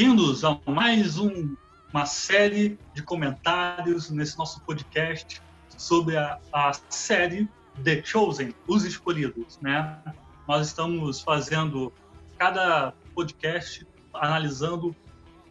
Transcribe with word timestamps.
Bem-vindos 0.00 0.44
a 0.46 0.58
mais 0.66 1.18
um, 1.18 1.54
uma 1.92 2.06
série 2.06 2.78
de 2.94 3.02
comentários 3.02 4.08
nesse 4.08 4.38
nosso 4.38 4.58
podcast 4.62 5.42
sobre 5.76 6.16
a, 6.16 6.40
a 6.50 6.72
série 6.88 7.46
The 7.84 8.02
Chosen, 8.02 8.54
Os 8.66 8.86
Escolhidos, 8.86 9.58
né? 9.60 10.02
Nós 10.48 10.68
estamos 10.68 11.20
fazendo 11.20 11.92
cada 12.38 12.94
podcast 13.14 13.86
analisando 14.14 14.96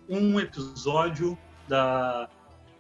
um 0.10 0.40
episódio 0.40 1.38
da, 1.68 2.28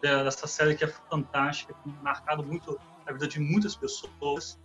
dessa 0.02 0.48
série 0.48 0.74
que 0.74 0.86
é 0.86 0.88
fantástica, 0.88 1.76
que 1.76 1.84
tem 1.84 1.94
marcado 2.02 2.44
muito 2.44 2.80
a 3.06 3.14
vida 3.14 3.28
de 3.28 3.40
muitas 3.40 3.76
pessoas. 3.76 4.60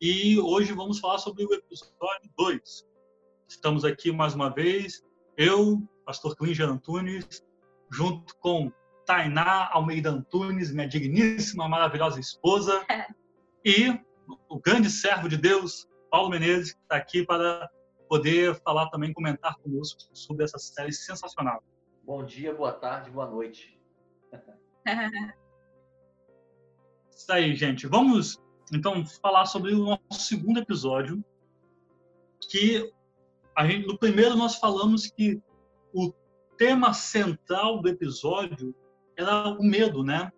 E 0.00 0.38
hoje 0.38 0.72
vamos 0.72 1.00
falar 1.00 1.18
sobre 1.18 1.44
o 1.44 1.52
episódio 1.52 2.30
2. 2.38 2.86
Estamos 3.48 3.84
aqui 3.84 4.12
mais 4.12 4.36
uma 4.36 4.48
vez, 4.48 5.02
eu, 5.36 5.82
pastor 6.08 6.34
Klinger 6.34 6.66
Antunes, 6.70 7.44
junto 7.92 8.34
com 8.38 8.72
Tainá 9.04 9.68
Almeida 9.70 10.08
Antunes, 10.08 10.72
minha 10.72 10.88
digníssima, 10.88 11.68
maravilhosa 11.68 12.18
esposa, 12.18 12.82
e 13.62 13.90
o 14.48 14.58
grande 14.58 14.88
servo 14.88 15.28
de 15.28 15.36
Deus, 15.36 15.86
Paulo 16.10 16.30
Menezes, 16.30 16.72
que 16.72 16.80
está 16.80 16.96
aqui 16.96 17.26
para 17.26 17.68
poder 18.08 18.58
falar 18.62 18.88
também, 18.88 19.12
comentar 19.12 19.54
conosco 19.58 20.00
sobre 20.14 20.46
essa 20.46 20.58
série 20.58 20.94
sensacional. 20.94 21.62
Bom 22.02 22.24
dia, 22.24 22.54
boa 22.54 22.72
tarde, 22.72 23.10
boa 23.10 23.26
noite. 23.26 23.78
Isso 27.14 27.30
aí, 27.30 27.54
gente. 27.54 27.86
Vamos 27.86 28.42
então 28.72 29.04
falar 29.04 29.44
sobre 29.44 29.74
o 29.74 29.84
nosso 29.84 30.22
segundo 30.22 30.58
episódio, 30.58 31.22
que 32.50 32.90
a 33.54 33.66
gente, 33.66 33.86
no 33.86 33.98
primeiro 33.98 34.36
nós 34.36 34.54
falamos 34.54 35.08
que 35.08 35.42
o 35.98 36.14
tema 36.56 36.92
central 36.92 37.80
do 37.80 37.88
episódio 37.88 38.74
era 39.16 39.48
o 39.48 39.62
medo, 39.62 40.04
né? 40.04 40.32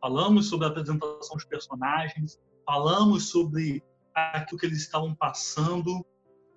Falamos 0.00 0.48
sobre 0.48 0.66
a 0.66 0.70
apresentação 0.70 1.36
dos 1.36 1.44
personagens, 1.44 2.40
falamos 2.64 3.28
sobre 3.28 3.82
aquilo 4.14 4.60
que 4.60 4.66
eles 4.66 4.78
estavam 4.78 5.14
passando 5.14 6.04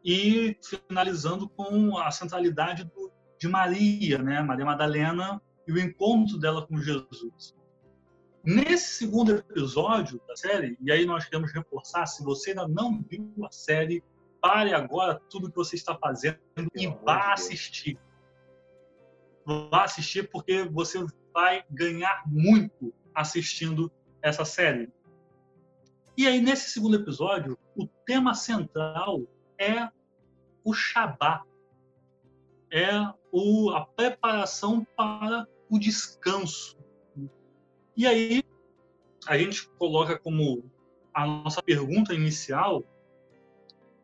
e 0.03 0.55
finalizando 0.63 1.49
com 1.49 1.97
a 1.97 2.11
centralidade 2.11 2.83
do, 2.83 3.11
de 3.39 3.47
Maria, 3.47 4.19
né? 4.19 4.41
Maria 4.41 4.65
Madalena 4.65 5.41
e 5.67 5.71
o 5.71 5.79
encontro 5.79 6.37
dela 6.37 6.65
com 6.67 6.77
Jesus. 6.77 7.55
Nesse 8.43 8.99
segundo 8.99 9.31
episódio 9.31 10.21
da 10.27 10.35
série, 10.35 10.77
e 10.79 10.91
aí 10.91 11.03
nós 11.05 11.25
queremos 11.25 11.51
reforçar, 11.51 12.05
se 12.05 12.23
você 12.23 12.51
ainda 12.51 12.67
não 12.67 13.01
viu 13.01 13.33
a 13.43 13.51
série, 13.51 14.03
pare 14.45 14.75
agora 14.75 15.19
tudo 15.27 15.49
que 15.49 15.55
você 15.55 15.75
está 15.75 15.97
fazendo 15.97 16.37
e 16.75 16.85
vá 16.85 17.33
assistir. 17.33 17.97
Vá 19.43 19.85
assistir 19.85 20.29
porque 20.29 20.61
você 20.65 21.03
vai 21.33 21.63
ganhar 21.71 22.21
muito 22.27 22.93
assistindo 23.15 23.91
essa 24.21 24.45
série. 24.45 24.93
E 26.15 26.27
aí, 26.27 26.39
nesse 26.39 26.69
segundo 26.69 26.95
episódio, 26.95 27.57
o 27.75 27.87
tema 28.05 28.35
central 28.35 29.23
é 29.57 29.89
o 30.63 30.73
Shabá. 30.73 31.43
É 32.71 32.91
o, 33.31 33.71
a 33.71 33.83
preparação 33.83 34.85
para 34.95 35.47
o 35.71 35.79
descanso. 35.79 36.77
E 37.97 38.05
aí, 38.05 38.43
a 39.25 39.39
gente 39.39 39.67
coloca 39.69 40.19
como 40.19 40.69
a 41.11 41.25
nossa 41.25 41.63
pergunta 41.63 42.13
inicial, 42.13 42.83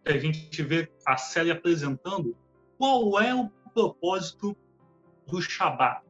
a 0.06 0.18
gente 0.18 0.64
vê 0.64 0.92
a 1.06 1.18
série 1.18 1.52
apresentando, 1.52 2.36
qual 2.78 3.20
é 3.20 3.34
o 3.34 3.50
propósito 3.74 4.56
do 5.28 5.42
Shabat? 5.42 6.04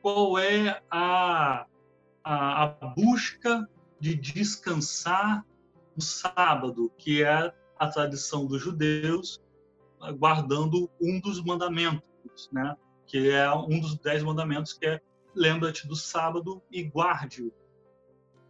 Qual 0.00 0.38
é 0.38 0.82
a, 0.90 1.66
a, 2.22 2.62
a 2.62 2.66
busca 2.96 3.68
de 3.98 4.14
descansar 4.14 5.46
no 5.96 6.02
sábado, 6.02 6.90
que 6.98 7.22
é 7.22 7.54
a 7.78 7.88
tradição 7.88 8.46
dos 8.46 8.60
judeus, 8.60 9.40
guardando 10.18 10.90
um 11.00 11.20
dos 11.20 11.42
mandamentos, 11.42 12.50
né? 12.52 12.76
que 13.06 13.30
é 13.30 13.52
um 13.54 13.80
dos 13.80 13.98
dez 13.98 14.22
mandamentos, 14.22 14.72
que 14.72 14.86
é 14.86 15.00
lembra-te 15.34 15.86
do 15.86 15.96
sábado 15.96 16.62
e 16.70 16.82
guarde-o. 16.82 17.52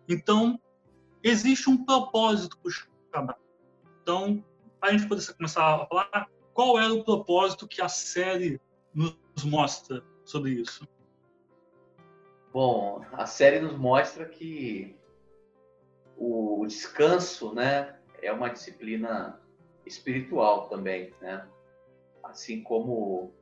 Então, 0.09 0.59
existe 1.23 1.69
um 1.69 1.85
propósito 1.85 2.59
para 2.59 2.69
o 2.69 2.73
Shabat. 2.73 3.42
Então, 4.03 4.45
para 4.81 4.91
a 4.91 4.93
gente 4.93 5.09
poder 5.09 5.25
começar 5.35 5.75
a 5.75 5.87
falar, 5.87 6.29
qual 6.53 6.79
era 6.79 6.93
o 6.93 7.05
propósito 7.05 7.69
que 7.69 7.81
a 7.81 7.89
série 7.89 8.61
nos 8.93 9.17
mostra 9.45 10.03
sobre 10.25 10.51
isso? 10.51 10.87
Bom, 12.53 13.05
a 13.13 13.27
série 13.27 13.61
nos 13.61 13.79
mostra 13.79 14.27
que 14.27 14.97
o 16.17 16.67
descanso, 16.67 17.55
né, 17.55 17.97
é 18.21 18.33
uma 18.33 18.51
disciplina 18.51 19.41
espiritual 19.87 20.69
também, 20.69 21.15
né? 21.21 21.49
Assim 22.23 22.63
como 22.63 23.33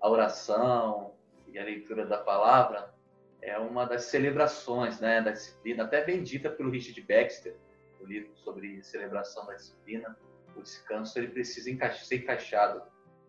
a 0.00 0.08
oração 0.08 1.12
e 1.48 1.58
a 1.58 1.64
leitura 1.64 2.06
da 2.06 2.18
palavra 2.18 2.94
é 3.42 3.58
uma 3.58 3.84
das 3.84 4.04
celebrações, 4.04 5.00
né, 5.00 5.20
da 5.20 5.32
disciplina, 5.32 5.84
até 5.84 6.02
bendita 6.04 6.50
pelo 6.50 6.70
Richard 6.70 7.00
Baxter, 7.02 7.56
o 8.04 8.06
livro 8.06 8.34
sobre 8.36 8.82
celebração 8.82 9.46
da 9.46 9.54
disciplina. 9.54 10.16
O 10.54 10.62
descanso 10.62 11.18
ele 11.18 11.28
precisa 11.28 11.70
ser 12.04 12.16
encaixado 12.16 12.82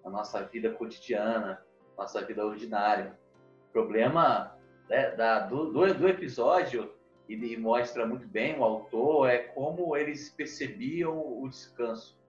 na 0.03 0.11
nossa 0.11 0.43
vida 0.43 0.71
cotidiana, 0.71 1.65
nossa 1.97 2.23
vida 2.23 2.45
ordinária. 2.45 3.17
O 3.69 3.71
problema 3.71 4.55
né, 4.89 5.11
da, 5.11 5.39
do, 5.39 5.71
do, 5.71 5.93
do 5.93 6.07
episódio 6.07 6.93
e 7.27 7.57
mostra 7.57 8.05
muito 8.05 8.27
bem 8.27 8.59
o 8.59 8.63
autor 8.63 9.29
é 9.29 9.39
como 9.39 9.97
eles 9.97 10.29
percebiam 10.29 11.17
o 11.41 11.49
descanso, 11.49 12.19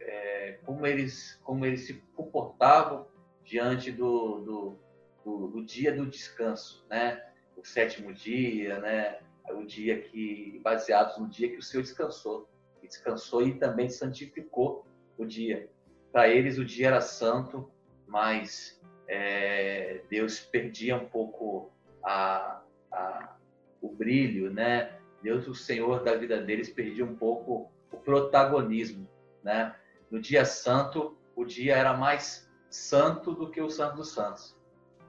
é, 0.00 0.58
como 0.64 0.84
eles 0.86 1.40
como 1.44 1.64
eles 1.64 1.86
se 1.86 1.94
comportavam 2.16 3.06
diante 3.44 3.92
do, 3.92 4.40
do, 4.40 4.78
do, 5.24 5.48
do, 5.48 5.64
dia 5.64 5.94
do 5.94 6.06
descanso, 6.06 6.84
né? 6.88 7.22
O 7.56 7.64
sétimo 7.64 8.12
dia, 8.12 8.80
né? 8.80 9.18
O 9.50 9.64
dia 9.64 10.00
que 10.00 10.60
baseados 10.62 11.18
no 11.18 11.28
dia 11.28 11.50
que 11.50 11.58
o 11.58 11.62
Senhor 11.62 11.82
descansou, 11.82 12.48
e 12.82 12.88
descansou 12.88 13.46
e 13.46 13.54
também 13.58 13.88
santificou 13.88 14.86
o 15.18 15.24
dia. 15.24 15.68
Para 16.12 16.28
eles 16.28 16.58
o 16.58 16.64
dia 16.64 16.88
era 16.88 17.00
santo, 17.00 17.70
mas 18.06 18.80
é, 19.08 20.02
Deus 20.08 20.40
perdia 20.40 20.96
um 20.96 21.06
pouco 21.06 21.70
a, 22.02 22.62
a 22.90 23.36
o 23.80 23.88
brilho, 23.88 24.50
né? 24.50 24.98
Deus, 25.22 25.46
o 25.46 25.54
Senhor 25.54 26.02
da 26.02 26.14
vida 26.14 26.40
deles, 26.40 26.70
perdia 26.70 27.04
um 27.04 27.14
pouco 27.14 27.70
o 27.90 27.96
protagonismo, 27.98 29.08
né? 29.42 29.74
No 30.10 30.20
dia 30.20 30.44
santo, 30.44 31.18
o 31.36 31.44
dia 31.44 31.76
era 31.76 31.94
mais 31.94 32.50
santo 32.70 33.32
do 33.32 33.50
que 33.50 33.60
o 33.60 33.70
Santo 33.70 33.96
dos 33.96 34.12
Santos, 34.12 34.56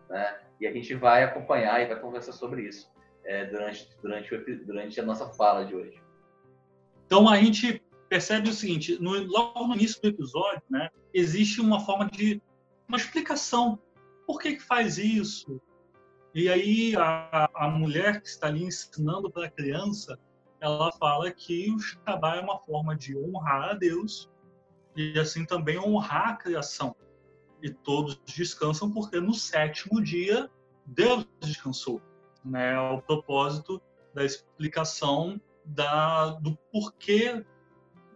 né? 0.09 0.41
E 0.59 0.67
a 0.67 0.71
gente 0.71 0.93
vai 0.93 1.23
acompanhar 1.23 1.81
e 1.81 1.87
vai 1.87 1.99
conversar 1.99 2.33
sobre 2.33 2.63
isso 2.63 2.94
é, 3.25 3.45
durante, 3.45 3.89
durante, 4.01 4.55
durante 4.65 4.99
a 4.99 5.05
nossa 5.05 5.27
fala 5.29 5.65
de 5.65 5.75
hoje. 5.75 6.01
Então 7.05 7.27
a 7.27 7.37
gente 7.37 7.81
percebe 8.09 8.49
o 8.49 8.53
seguinte: 8.53 9.01
no, 9.01 9.11
logo 9.23 9.67
no 9.67 9.75
início 9.75 10.01
do 10.01 10.07
episódio, 10.07 10.61
né, 10.69 10.89
existe 11.13 11.61
uma 11.61 11.79
forma 11.79 12.09
de 12.09 12.41
uma 12.87 12.97
explicação. 12.97 13.79
Por 14.25 14.39
que, 14.39 14.55
que 14.55 14.63
faz 14.63 14.97
isso? 14.97 15.61
E 16.33 16.49
aí 16.49 16.95
a, 16.97 17.49
a 17.55 17.69
mulher 17.69 18.21
que 18.21 18.27
está 18.27 18.47
ali 18.47 18.63
ensinando 18.63 19.31
para 19.31 19.45
a 19.45 19.51
criança, 19.51 20.19
ela 20.59 20.91
fala 20.93 21.31
que 21.31 21.71
o 21.71 21.79
Shabbat 21.79 22.39
é 22.39 22.41
uma 22.41 22.59
forma 22.59 22.95
de 22.95 23.17
honrar 23.17 23.69
a 23.69 23.73
Deus 23.73 24.29
e 24.95 25.17
assim 25.19 25.45
também 25.45 25.77
honrar 25.77 26.29
a 26.29 26.35
criação. 26.35 26.95
E 27.61 27.69
todos 27.69 28.19
descansam 28.25 28.91
porque 28.91 29.19
no 29.19 29.33
sétimo 29.33 30.01
dia 30.03 30.49
Deus 30.85 31.25
descansou. 31.39 32.01
Né? 32.45 32.73
É 32.73 32.79
o 32.79 33.01
propósito 33.01 33.81
da 34.13 34.23
explicação 34.23 35.39
da, 35.65 36.31
do 36.31 36.55
porquê 36.71 37.43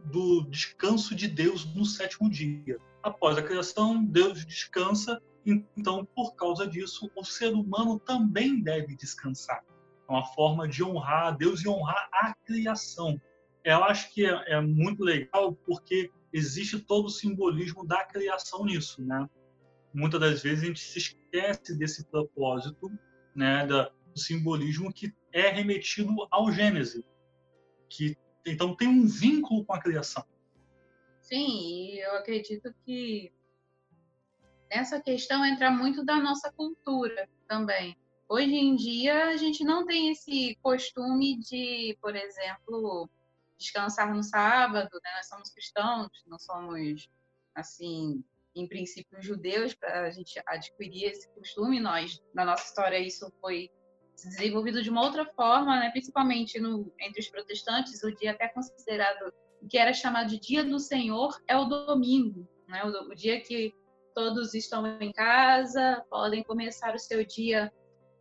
do 0.06 0.44
descanso 0.50 1.14
de 1.16 1.28
Deus 1.28 1.66
no 1.74 1.84
sétimo 1.84 2.30
dia. 2.30 2.78
Após 3.04 3.38
a 3.38 3.44
criação, 3.44 4.04
Deus 4.04 4.46
descansa 4.46 5.22
então, 5.46 6.06
por 6.16 6.36
causa 6.36 6.68
disso, 6.68 7.10
o 7.16 7.24
ser 7.24 7.54
humano 7.54 8.00
também 8.00 8.62
deve 8.62 8.96
descansar. 8.96 9.64
É 10.08 10.12
uma 10.12 10.26
forma 10.26 10.68
de 10.68 10.84
honrar 10.84 11.28
a 11.28 11.32
Deus 11.32 11.64
e 11.64 11.70
honrar 11.70 12.10
a 12.12 12.34
criação. 12.46 13.20
Eu 13.64 13.84
acho 13.84 14.14
que 14.14 14.26
é, 14.26 14.54
é 14.54 14.62
muito 14.62 15.04
legal 15.04 15.54
porque 15.66 16.12
existe 16.32 16.80
todo 16.80 17.06
o 17.06 17.10
simbolismo 17.10 17.86
da 17.86 18.04
criação 18.04 18.66
nisso, 18.66 19.04
né? 19.04 19.28
Muitas 19.94 20.20
das 20.20 20.44
vezes 20.44 20.64
a 20.64 20.68
gente 20.68 20.80
se 20.80 21.00
esquece 21.00 21.78
desse 21.78 22.06
propósito, 22.06 22.92
né, 23.36 23.66
do 23.66 23.92
simbolismo 24.16 24.94
que 24.94 25.14
é 25.32 25.50
remetido 25.50 26.28
ao 26.32 26.52
Gênesis, 26.52 27.04
que 27.90 28.18
então 28.46 28.76
tem 28.76 28.88
um 28.88 29.06
vínculo 29.06 29.66
com 29.66 29.74
a 29.74 29.82
criação. 29.82 30.26
Sim, 31.22 31.96
eu 31.96 32.16
acredito 32.16 32.74
que 32.86 33.32
nessa 34.72 35.00
questão 35.02 35.46
entra 35.46 35.70
muito 35.70 36.04
da 36.04 36.16
nossa 36.18 36.52
cultura 36.52 37.30
também. 37.48 37.98
Hoje 38.28 38.56
em 38.56 38.76
dia, 38.76 39.26
a 39.26 39.38
gente 39.38 39.64
não 39.64 39.86
tem 39.86 40.12
esse 40.12 40.58
costume 40.62 41.40
de, 41.40 41.98
por 42.02 42.16
exemplo, 42.16 43.10
descansar 43.58 44.14
no 44.14 44.24
sábado, 44.24 44.90
né? 45.04 45.12
Nós 45.18 45.28
somos 45.28 45.50
cristãos, 45.50 46.10
não 46.28 46.38
somos, 46.38 47.10
assim, 47.56 48.24
em 48.56 48.68
princípio, 48.68 49.22
judeus, 49.22 49.74
para 49.74 50.08
a 50.08 50.12
gente 50.12 50.40
adquirir 50.46 51.06
esse 51.06 51.28
costume. 51.30 51.80
Nós, 51.80 52.22
na 52.34 52.46
nossa 52.46 52.66
história, 52.66 53.00
isso 53.00 53.32
foi 53.42 53.70
desenvolvido 54.28 54.82
de 54.82 54.90
uma 54.90 55.04
outra 55.04 55.26
forma, 55.26 55.80
né? 55.80 55.90
principalmente 55.92 56.60
no, 56.60 56.92
entre 57.00 57.22
os 57.22 57.30
protestantes, 57.30 58.04
o 58.04 58.12
dia 58.12 58.32
até 58.32 58.48
considerado 58.48 59.34
que 59.70 59.78
era 59.78 59.94
chamado 59.94 60.30
de 60.30 60.40
Dia 60.40 60.64
do 60.64 60.80
Senhor 60.80 61.38
é 61.48 61.58
o 61.58 61.66
domingo, 61.66 62.48
né? 62.68 62.84
o, 62.84 63.12
o 63.12 63.16
dia 63.16 63.40
que 63.42 63.74
todos 64.14 64.54
estão 64.54 64.86
em 65.00 65.12
casa, 65.12 66.04
podem 66.10 66.44
começar 66.44 66.94
o 66.96 67.00
seu 67.00 67.26
dia 67.26 67.72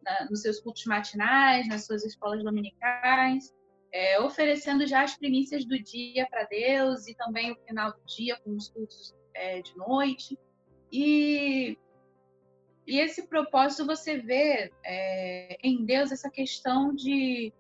na, 0.02 0.26
nos 0.30 0.42
seus 0.42 0.60
cultos 0.60 0.84
matinais, 0.84 1.68
nas 1.68 1.86
suas 1.86 2.04
escolas 2.04 2.42
dominicais, 2.42 3.52
é, 3.92 4.20
oferecendo 4.20 4.86
já 4.86 5.02
as 5.02 5.16
primícias 5.16 5.64
do 5.64 5.78
dia 5.82 6.26
para 6.28 6.44
Deus 6.44 7.06
e 7.06 7.14
também 7.14 7.52
o 7.52 7.56
final 7.66 7.92
do 7.92 8.04
dia 8.04 8.38
com 8.44 8.54
os 8.54 8.68
cultos 8.68 9.14
é, 9.34 9.62
de 9.62 9.76
noite. 9.76 10.38
E, 10.92 11.78
e 12.88 12.98
esse 12.98 13.26
propósito 13.26 13.84
você 13.84 14.16
vê 14.16 14.72
é, 14.82 15.58
em 15.62 15.84
Deus 15.84 16.10
essa 16.10 16.30
questão 16.30 16.94
de 16.94 17.52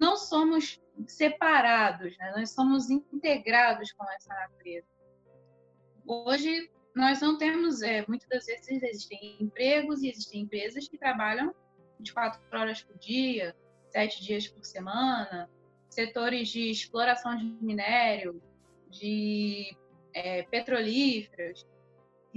não 0.00 0.16
somos 0.16 0.82
separados, 1.06 2.18
né? 2.18 2.32
nós 2.36 2.50
somos 2.50 2.90
integrados 2.90 3.92
com 3.92 4.04
essa 4.10 4.34
natureza. 4.34 4.88
Hoje 6.04 6.68
nós 6.92 7.20
não 7.20 7.38
temos, 7.38 7.82
é, 7.82 8.04
muitas 8.08 8.28
das 8.28 8.46
vezes 8.46 8.82
existem 8.82 9.36
empregos 9.38 10.02
e 10.02 10.08
existem 10.08 10.40
empresas 10.40 10.88
que 10.88 10.98
trabalham 10.98 11.54
24 12.00 12.40
horas 12.52 12.82
por 12.82 12.98
dia, 12.98 13.54
sete 13.90 14.24
dias 14.24 14.48
por 14.48 14.64
semana, 14.64 15.48
setores 15.88 16.48
de 16.48 16.68
exploração 16.68 17.36
de 17.36 17.44
minério, 17.44 18.42
de 18.90 19.76
é, 20.12 20.42
petrolíferas, 20.42 21.64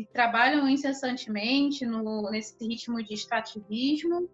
trabalham 0.06 0.68
incessantemente 0.68 1.86
no, 1.86 2.30
nesse 2.30 2.56
ritmo 2.66 3.04
de 3.04 3.13
extrativismo 3.13 4.30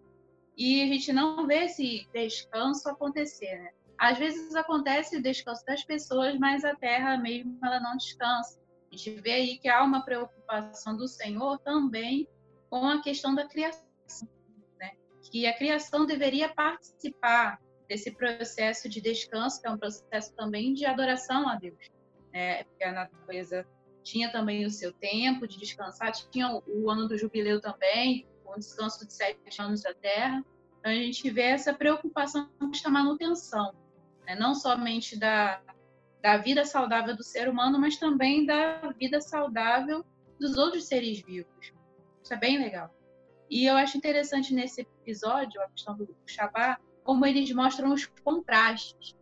e 0.57 0.81
a 0.81 0.85
gente 0.87 1.11
não 1.11 1.45
vê 1.45 1.65
esse 1.65 2.07
descanso 2.13 2.89
acontecer. 2.89 3.57
Né? 3.59 3.71
Às 3.97 4.17
vezes 4.17 4.55
acontece 4.55 5.17
o 5.17 5.21
descanso 5.21 5.65
das 5.65 5.83
pessoas, 5.83 6.37
mas 6.37 6.63
a 6.63 6.75
terra 6.75 7.17
mesmo 7.17 7.57
ela 7.63 7.79
não 7.79 7.97
descansa. 7.97 8.59
A 8.91 8.95
gente 8.95 9.21
vê 9.21 9.31
aí 9.31 9.57
que 9.57 9.67
há 9.67 9.83
uma 9.83 10.03
preocupação 10.03 10.95
do 10.95 11.07
Senhor 11.07 11.59
também 11.59 12.27
com 12.69 12.85
a 12.85 13.01
questão 13.01 13.35
da 13.35 13.47
criação, 13.47 13.87
né? 14.79 14.91
que 15.21 15.45
a 15.45 15.53
criação 15.55 16.05
deveria 16.05 16.53
participar 16.53 17.59
desse 17.87 18.11
processo 18.11 18.89
de 18.89 19.01
descanso, 19.01 19.61
que 19.61 19.67
é 19.67 19.71
um 19.71 19.77
processo 19.77 20.33
também 20.35 20.73
de 20.73 20.85
adoração 20.85 21.47
a 21.47 21.55
Deus. 21.55 21.91
Né? 22.33 22.63
Porque 22.63 22.83
a 22.83 22.91
natureza 22.91 23.67
tinha 24.05 24.31
também 24.31 24.65
o 24.65 24.69
seu 24.69 24.93
tempo 24.93 25.47
de 25.47 25.57
descansar, 25.57 26.11
tinha 26.11 26.61
o 26.67 26.89
ano 26.89 27.07
do 27.07 27.17
jubileu 27.17 27.59
também, 27.59 28.27
com 28.43 28.57
descanso 28.57 29.05
de 29.05 29.11
sete 29.11 29.59
anos 29.59 29.81
da 29.81 29.93
Terra. 29.95 30.45
Então 30.79 30.91
a 30.91 30.95
gente 30.95 31.27
vê 31.31 31.41
essa 31.41 31.73
preocupação 31.73 32.47
com 32.59 32.69
esta 32.69 32.89
manutenção, 32.89 33.73
né? 34.25 34.35
não 34.35 34.53
somente 34.53 35.17
da 35.17 35.59
da 36.21 36.37
vida 36.37 36.65
saudável 36.65 37.15
do 37.15 37.21
ser 37.21 37.47
humano, 37.47 37.79
mas 37.79 37.97
também 37.97 38.47
da 38.47 38.79
vida 38.99 39.21
saudável 39.21 40.03
dos 40.39 40.57
outros 40.57 40.85
seres 40.85 41.21
vivos. 41.21 41.71
Isso 42.23 42.33
é 42.33 42.35
bem 42.35 42.57
legal. 42.57 42.89
E 43.47 43.67
eu 43.67 43.75
acho 43.75 43.95
interessante 43.95 44.51
nesse 44.51 44.81
episódio, 44.81 45.61
a 45.61 45.69
questão 45.69 45.95
do 45.95 46.15
Shabá, 46.25 46.79
como 47.03 47.27
eles 47.27 47.51
mostram 47.51 47.93
os 47.93 48.07
contrastes 48.23 49.15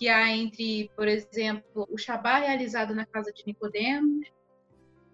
que 0.00 0.08
há 0.08 0.34
entre, 0.34 0.90
por 0.96 1.06
exemplo, 1.06 1.86
o 1.90 1.98
Shabá 1.98 2.38
realizado 2.38 2.94
na 2.94 3.04
casa 3.04 3.30
de 3.34 3.42
Nicodemos, 3.46 4.26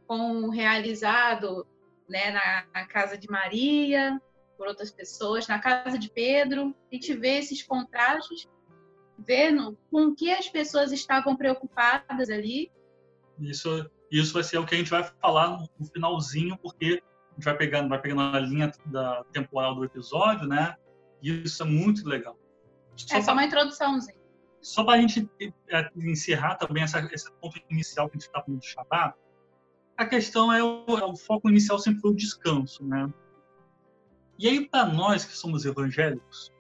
com 0.07 0.45
o 0.45 0.49
realizado 0.49 1.67
né, 2.09 2.31
na, 2.31 2.67
na, 2.73 2.87
casa 2.87 3.19
de 3.19 3.29
Maria, 3.29 4.17
por 4.57 4.69
outras 4.69 4.93
pessoas, 4.93 5.49
na 5.49 5.59
casa 5.59 5.99
de 5.99 6.09
Pedro. 6.09 6.73
A 6.89 6.95
gente 6.95 7.13
vê 7.15 7.39
esses 7.39 7.65
contrastes 7.65 8.49
vendo 9.19 9.77
com 9.91 10.15
que 10.15 10.31
as 10.31 10.49
pessoas 10.49 10.93
estavam 10.93 11.35
preocupadas 11.35 12.31
ali. 12.31 12.71
Isso, 13.41 13.91
isso 14.09 14.35
vai 14.35 14.45
ser 14.45 14.59
o 14.59 14.65
que 14.65 14.77
a 14.77 14.79
gente 14.79 14.91
vai 14.91 15.03
falar 15.21 15.67
no 15.81 15.87
finalzinho, 15.93 16.57
porque 16.59 17.03
a 17.33 17.35
gente 17.35 17.45
vai 17.45 17.57
pegando, 17.57 17.89
vai 17.89 18.01
pegando 18.01 18.21
a 18.21 18.39
linha 18.39 18.71
da 18.85 19.25
temporal 19.33 19.75
do 19.75 19.85
episódio, 19.85 20.47
né? 20.47 20.77
E 21.21 21.43
isso 21.43 21.61
é 21.65 21.67
muito 21.67 22.09
legal. 22.09 22.39
Só 22.95 23.17
é 23.17 23.21
só 23.21 23.25
pra, 23.25 23.33
uma 23.33 23.45
introduçãozinha. 23.45 24.26
Só 24.61 24.85
para 24.85 24.99
a 24.99 25.01
gente 25.01 25.29
é, 25.71 25.91
encerrar 25.97 26.57
também 26.57 26.83
essa, 26.83 26.99
esse 27.13 27.31
ponto 27.41 27.61
inicial 27.71 28.09
que 28.09 28.17
a 28.17 28.19
gente 28.19 28.27
está 28.27 28.43
falando 28.43 28.61
de 28.61 28.69
a 29.97 30.05
questão 30.05 30.53
é 30.53 30.63
o, 30.63 30.85
é 30.99 31.05
o, 31.05 31.17
foco 31.17 31.49
inicial 31.49 31.79
sempre 31.79 32.01
foi 32.01 32.11
o 32.11 32.17
descanso, 32.17 32.85
né? 32.85 33.13
E 34.39 34.47
aí, 34.47 34.69
para 34.69 34.85
nós 34.85 35.25
que 35.25 35.35
somos 35.35 35.65
evangélicos, 35.65 36.53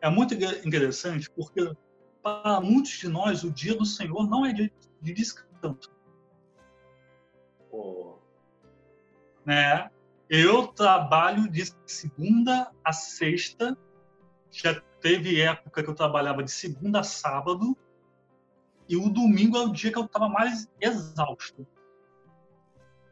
é 0.00 0.08
muito 0.08 0.34
interessante 0.64 1.28
porque 1.30 1.74
para 2.22 2.60
muitos 2.60 2.92
de 2.92 3.08
nós 3.08 3.42
o 3.42 3.50
dia 3.50 3.74
do 3.74 3.84
Senhor 3.84 4.28
não 4.28 4.46
é 4.46 4.52
dia 4.52 4.70
de 5.00 5.12
descanso. 5.12 5.90
Oh. 7.72 8.14
Né? 9.44 9.90
Eu 10.30 10.68
trabalho 10.68 11.50
de 11.50 11.64
segunda 11.84 12.70
a 12.84 12.92
sexta. 12.92 13.76
Já 14.52 14.80
teve 15.02 15.40
época 15.40 15.82
que 15.82 15.90
eu 15.90 15.94
trabalhava 15.94 16.42
de 16.42 16.50
segunda 16.50 17.00
a 17.00 17.04
sábado. 17.04 17.76
E 18.88 18.96
o 18.96 19.10
domingo 19.10 19.56
é 19.56 19.60
o 19.60 19.72
dia 19.72 19.92
que 19.92 19.98
eu 19.98 20.04
estava 20.04 20.28
mais 20.28 20.68
exausto. 20.80 21.66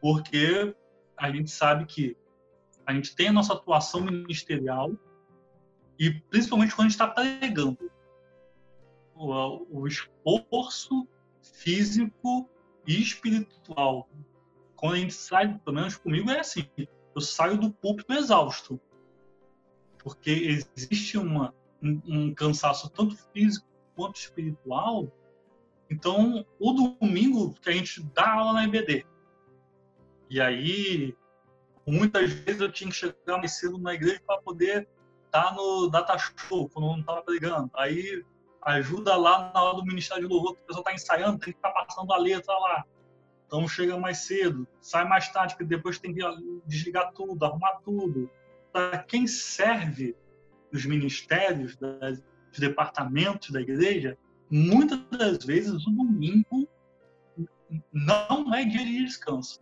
Porque 0.01 0.75
a 1.15 1.29
gente 1.29 1.51
sabe 1.51 1.85
que 1.85 2.17
a 2.85 2.93
gente 2.93 3.15
tem 3.15 3.27
a 3.27 3.33
nossa 3.33 3.53
atuação 3.53 4.01
ministerial, 4.01 4.91
e 5.99 6.11
principalmente 6.11 6.73
quando 6.73 6.87
a 6.87 6.89
gente 6.89 6.99
está 6.99 7.07
pregando. 7.07 7.91
O, 9.15 9.81
o 9.81 9.87
esforço 9.87 11.07
físico 11.41 12.49
e 12.87 12.99
espiritual. 12.99 14.09
Quando 14.75 14.95
a 14.95 14.97
gente 14.97 15.13
sai, 15.13 15.59
pelo 15.59 15.75
menos 15.75 15.95
comigo 15.95 16.31
é 16.31 16.39
assim, 16.39 16.67
eu 17.15 17.21
saio 17.21 17.57
do 17.57 17.71
púlpito 17.71 18.13
exausto. 18.13 18.81
Porque 19.99 20.31
existe 20.75 21.19
uma, 21.19 21.53
um, 21.81 22.01
um 22.05 22.33
cansaço 22.33 22.89
tanto 22.89 23.15
físico 23.33 23.67
quanto 23.95 24.17
espiritual. 24.17 25.11
Então, 25.89 26.45
o 26.59 26.71
domingo 26.73 27.53
que 27.61 27.69
a 27.69 27.73
gente 27.73 28.01
dá 28.13 28.33
aula 28.33 28.53
na 28.53 28.63
EBD. 28.63 29.05
E 30.29 30.39
aí, 30.39 31.15
muitas 31.85 32.31
vezes 32.31 32.61
eu 32.61 32.71
tinha 32.71 32.89
que 32.89 32.95
chegar 32.95 33.37
mais 33.37 33.59
cedo 33.59 33.77
na 33.77 33.93
igreja 33.93 34.21
para 34.25 34.41
poder 34.41 34.87
tá 35.31 35.53
no 35.53 35.87
data 35.87 36.17
show, 36.17 36.69
quando 36.69 36.87
não 36.87 37.03
tava 37.03 37.23
brigando. 37.23 37.71
Aí 37.73 38.23
ajuda 38.61 39.15
lá 39.15 39.51
na 39.53 39.63
hora 39.63 39.77
do 39.77 39.85
Ministério 39.85 40.27
de 40.27 40.33
Louvor, 40.33 40.55
que 40.55 40.61
a 40.61 40.65
pessoa 40.67 40.83
tá 40.83 40.93
ensaiando, 40.93 41.39
tem 41.39 41.53
que 41.53 41.57
ficar 41.57 41.71
passando 41.71 42.13
a 42.13 42.17
letra 42.17 42.53
lá. 42.53 42.85
Então 43.47 43.67
chega 43.67 43.97
mais 43.97 44.19
cedo, 44.19 44.67
sai 44.79 45.05
mais 45.07 45.29
tarde, 45.31 45.55
porque 45.55 45.65
depois 45.65 45.97
tem 45.97 46.13
que 46.13 46.21
desligar 46.65 47.11
tudo, 47.13 47.43
arrumar 47.43 47.79
tudo. 47.83 48.29
Para 48.71 48.99
quem 48.99 49.25
serve 49.25 50.15
nos 50.71 50.85
ministérios, 50.85 51.75
dos 51.75 52.59
departamentos 52.59 53.49
da 53.51 53.61
igreja, 53.61 54.17
muitas 54.49 54.99
das 55.17 55.43
vezes 55.45 55.85
o 55.85 55.91
domingo 55.91 56.67
não 57.91 58.53
é 58.53 58.65
dia 58.65 58.85
de 58.85 59.05
descanso. 59.05 59.61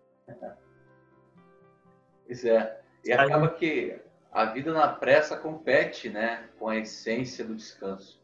Pois 2.26 2.46
é. 2.46 2.82
E 3.06 3.12
acaba 3.12 3.50
que 3.50 4.00
a 4.32 4.46
vida 4.46 4.74
na 4.74 4.88
pressa 4.88 5.38
compete 5.38 6.10
né, 6.10 6.50
com 6.58 6.70
a 6.70 6.78
essência 6.78 7.46
do 7.46 7.56
descanso. 7.56 8.22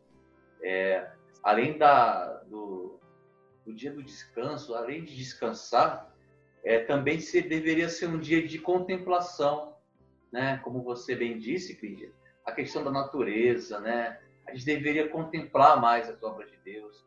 É, 0.62 1.10
além 1.44 1.78
da, 1.78 2.44
do, 2.44 3.00
do, 3.66 3.74
dia 3.74 3.92
do 3.92 4.04
descanso, 4.04 4.76
além 4.76 5.04
de 5.04 5.16
descansar, 5.16 6.14
é, 6.64 6.80
também 6.80 7.20
se, 7.20 7.42
deveria 7.42 7.90
ser 7.90 8.08
um 8.08 8.20
dia 8.20 8.46
de 8.46 8.60
contemplação, 8.60 9.76
né? 10.32 10.60
como 10.64 10.82
você 10.82 11.16
bem 11.16 11.38
disse, 11.38 11.76
Clídia, 11.76 12.12
a 12.46 12.52
questão 12.52 12.84
da 12.84 12.92
natureza, 12.92 13.80
né? 13.80 14.20
a 14.48 14.54
gente 14.54 14.66
deveria 14.66 15.10
contemplar 15.10 15.82
mais 15.82 16.08
as 16.10 16.22
obras 16.22 16.50
de 16.52 16.58
Deus, 16.58 17.04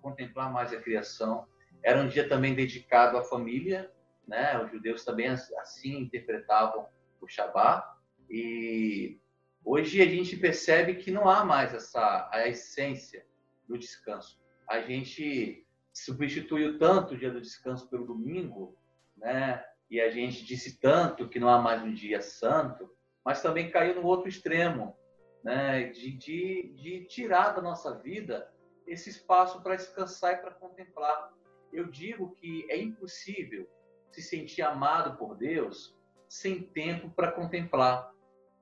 contemplar 0.00 0.52
mais 0.52 0.72
a 0.72 0.80
criação. 0.80 1.46
Era 1.82 2.00
um 2.00 2.08
dia 2.08 2.28
também 2.28 2.54
dedicado 2.54 3.16
à 3.16 3.22
família, 3.22 3.90
né? 4.26 4.60
os 4.62 4.70
judeus 4.70 5.04
também 5.04 5.28
assim 5.28 5.98
interpretavam 5.98 6.86
o 7.20 7.28
Shabat, 7.28 7.86
e 8.28 9.20
hoje 9.64 10.02
a 10.02 10.06
gente 10.06 10.36
percebe 10.36 10.94
que 10.94 11.10
não 11.10 11.28
há 11.28 11.44
mais 11.44 11.72
essa 11.72 12.28
a 12.32 12.48
essência 12.48 13.24
do 13.68 13.78
descanso. 13.78 14.40
A 14.68 14.80
gente 14.80 15.64
substituiu 15.92 16.78
tanto 16.78 17.14
o 17.14 17.16
dia 17.16 17.30
do 17.30 17.40
descanso 17.40 17.88
pelo 17.88 18.06
domingo, 18.06 18.76
né? 19.16 19.64
e 19.88 20.00
a 20.00 20.10
gente 20.10 20.44
disse 20.44 20.80
tanto 20.80 21.28
que 21.28 21.38
não 21.38 21.48
há 21.48 21.60
mais 21.60 21.82
um 21.82 21.92
dia 21.92 22.20
santo, 22.20 22.90
mas 23.24 23.42
também 23.42 23.70
caiu 23.70 23.94
no 23.94 24.06
outro 24.06 24.28
extremo, 24.28 24.96
né? 25.42 25.84
de, 25.84 26.12
de, 26.12 26.74
de 26.76 27.04
tirar 27.04 27.54
da 27.54 27.62
nossa 27.62 27.94
vida 27.98 28.52
esse 28.86 29.10
espaço 29.10 29.62
para 29.62 29.76
descansar 29.76 30.34
e 30.34 30.36
para 30.38 30.52
contemplar. 30.52 31.32
Eu 31.72 31.86
digo 31.86 32.34
que 32.36 32.66
é 32.68 32.76
impossível 32.76 33.68
se 34.10 34.22
sentir 34.22 34.62
amado 34.62 35.16
por 35.16 35.36
Deus 35.36 35.96
sem 36.28 36.62
tempo 36.62 37.10
para 37.10 37.32
contemplar 37.32 38.12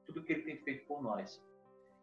tudo 0.06 0.22
que 0.22 0.32
Ele 0.32 0.42
tem 0.42 0.56
feito 0.58 0.86
por 0.86 1.02
nós. 1.02 1.42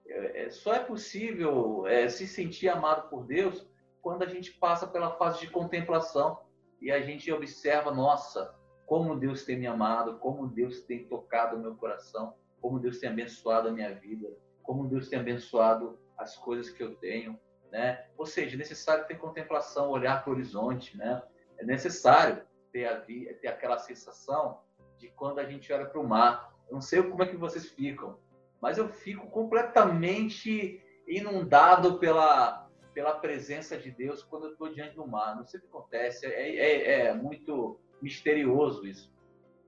É, 0.08 0.46
é, 0.46 0.50
só 0.50 0.74
é 0.74 0.80
possível 0.80 1.86
é, 1.88 2.08
se 2.08 2.28
sentir 2.28 2.70
amado 2.70 3.10
por 3.10 3.26
Deus 3.26 3.68
quando 4.02 4.24
a 4.24 4.28
gente 4.28 4.54
passa 4.54 4.88
pela 4.88 5.12
fase 5.18 5.42
de 5.42 5.50
contemplação 5.50 6.40
e 6.82 6.92
a 6.92 7.02
gente 7.02 7.32
observa, 7.32 7.92
nossa, 7.92 8.56
como 8.86 9.18
Deus 9.20 9.44
tem 9.44 9.58
me 9.58 9.68
amado, 9.68 10.18
como 10.20 10.48
Deus 10.48 10.82
tem 10.82 11.06
tocado 11.06 11.58
o 11.58 11.60
meu 11.60 11.76
coração, 11.76 12.36
como 12.68 12.82
Deus 12.82 13.00
tem 13.00 13.10
abençoado 13.10 13.70
a 13.70 13.72
minha 13.72 13.96
vida, 13.96 14.28
como 14.62 14.90
Deus 14.90 15.08
tem 15.08 15.18
abençoado 15.18 15.98
as 16.18 16.36
coisas 16.36 16.70
que 16.70 16.84
eu 16.84 16.96
tenho, 16.96 17.40
né? 17.72 18.06
Ou 18.18 18.26
seja, 18.26 18.56
é 18.56 18.58
necessário 18.58 19.08
ter 19.08 19.18
contemplação, 19.18 19.90
olhar 19.90 20.22
para 20.22 20.32
o 20.32 20.34
horizonte, 20.34 20.98
né? 20.98 21.24
É 21.58 21.64
necessário 21.64 22.44
ter, 22.74 22.86
a, 22.86 23.00
ter 23.00 23.48
aquela 23.48 23.78
sensação 23.78 24.60
de 24.98 25.08
quando 25.08 25.40
a 25.40 25.46
gente 25.46 25.72
olha 25.72 25.86
para 25.86 26.02
o 26.02 26.06
mar. 26.06 26.54
Eu 26.68 26.74
não 26.74 26.82
sei 26.82 27.02
como 27.02 27.24
é 27.24 27.28
que 27.28 27.38
vocês 27.38 27.70
ficam, 27.70 28.20
mas 28.60 28.78
eu 28.78 28.90
fico 28.90 29.28
completamente 29.28 30.84
inundado 31.08 32.00
pela, 32.00 32.70
pela 32.94 33.18
presença 33.18 33.78
de 33.78 33.92
Deus 33.92 34.24
quando 34.24 34.48
eu 34.48 34.52
estou 34.52 34.74
diante 34.74 34.94
do 34.94 35.08
mar. 35.08 35.38
Não 35.38 35.46
sei 35.46 35.62
o 35.62 35.64
que 35.64 35.70
acontece, 35.70 36.26
é, 36.26 36.58
é, 36.58 37.06
é 37.06 37.14
muito 37.14 37.80
misterioso 38.02 38.86
isso. 38.86 39.10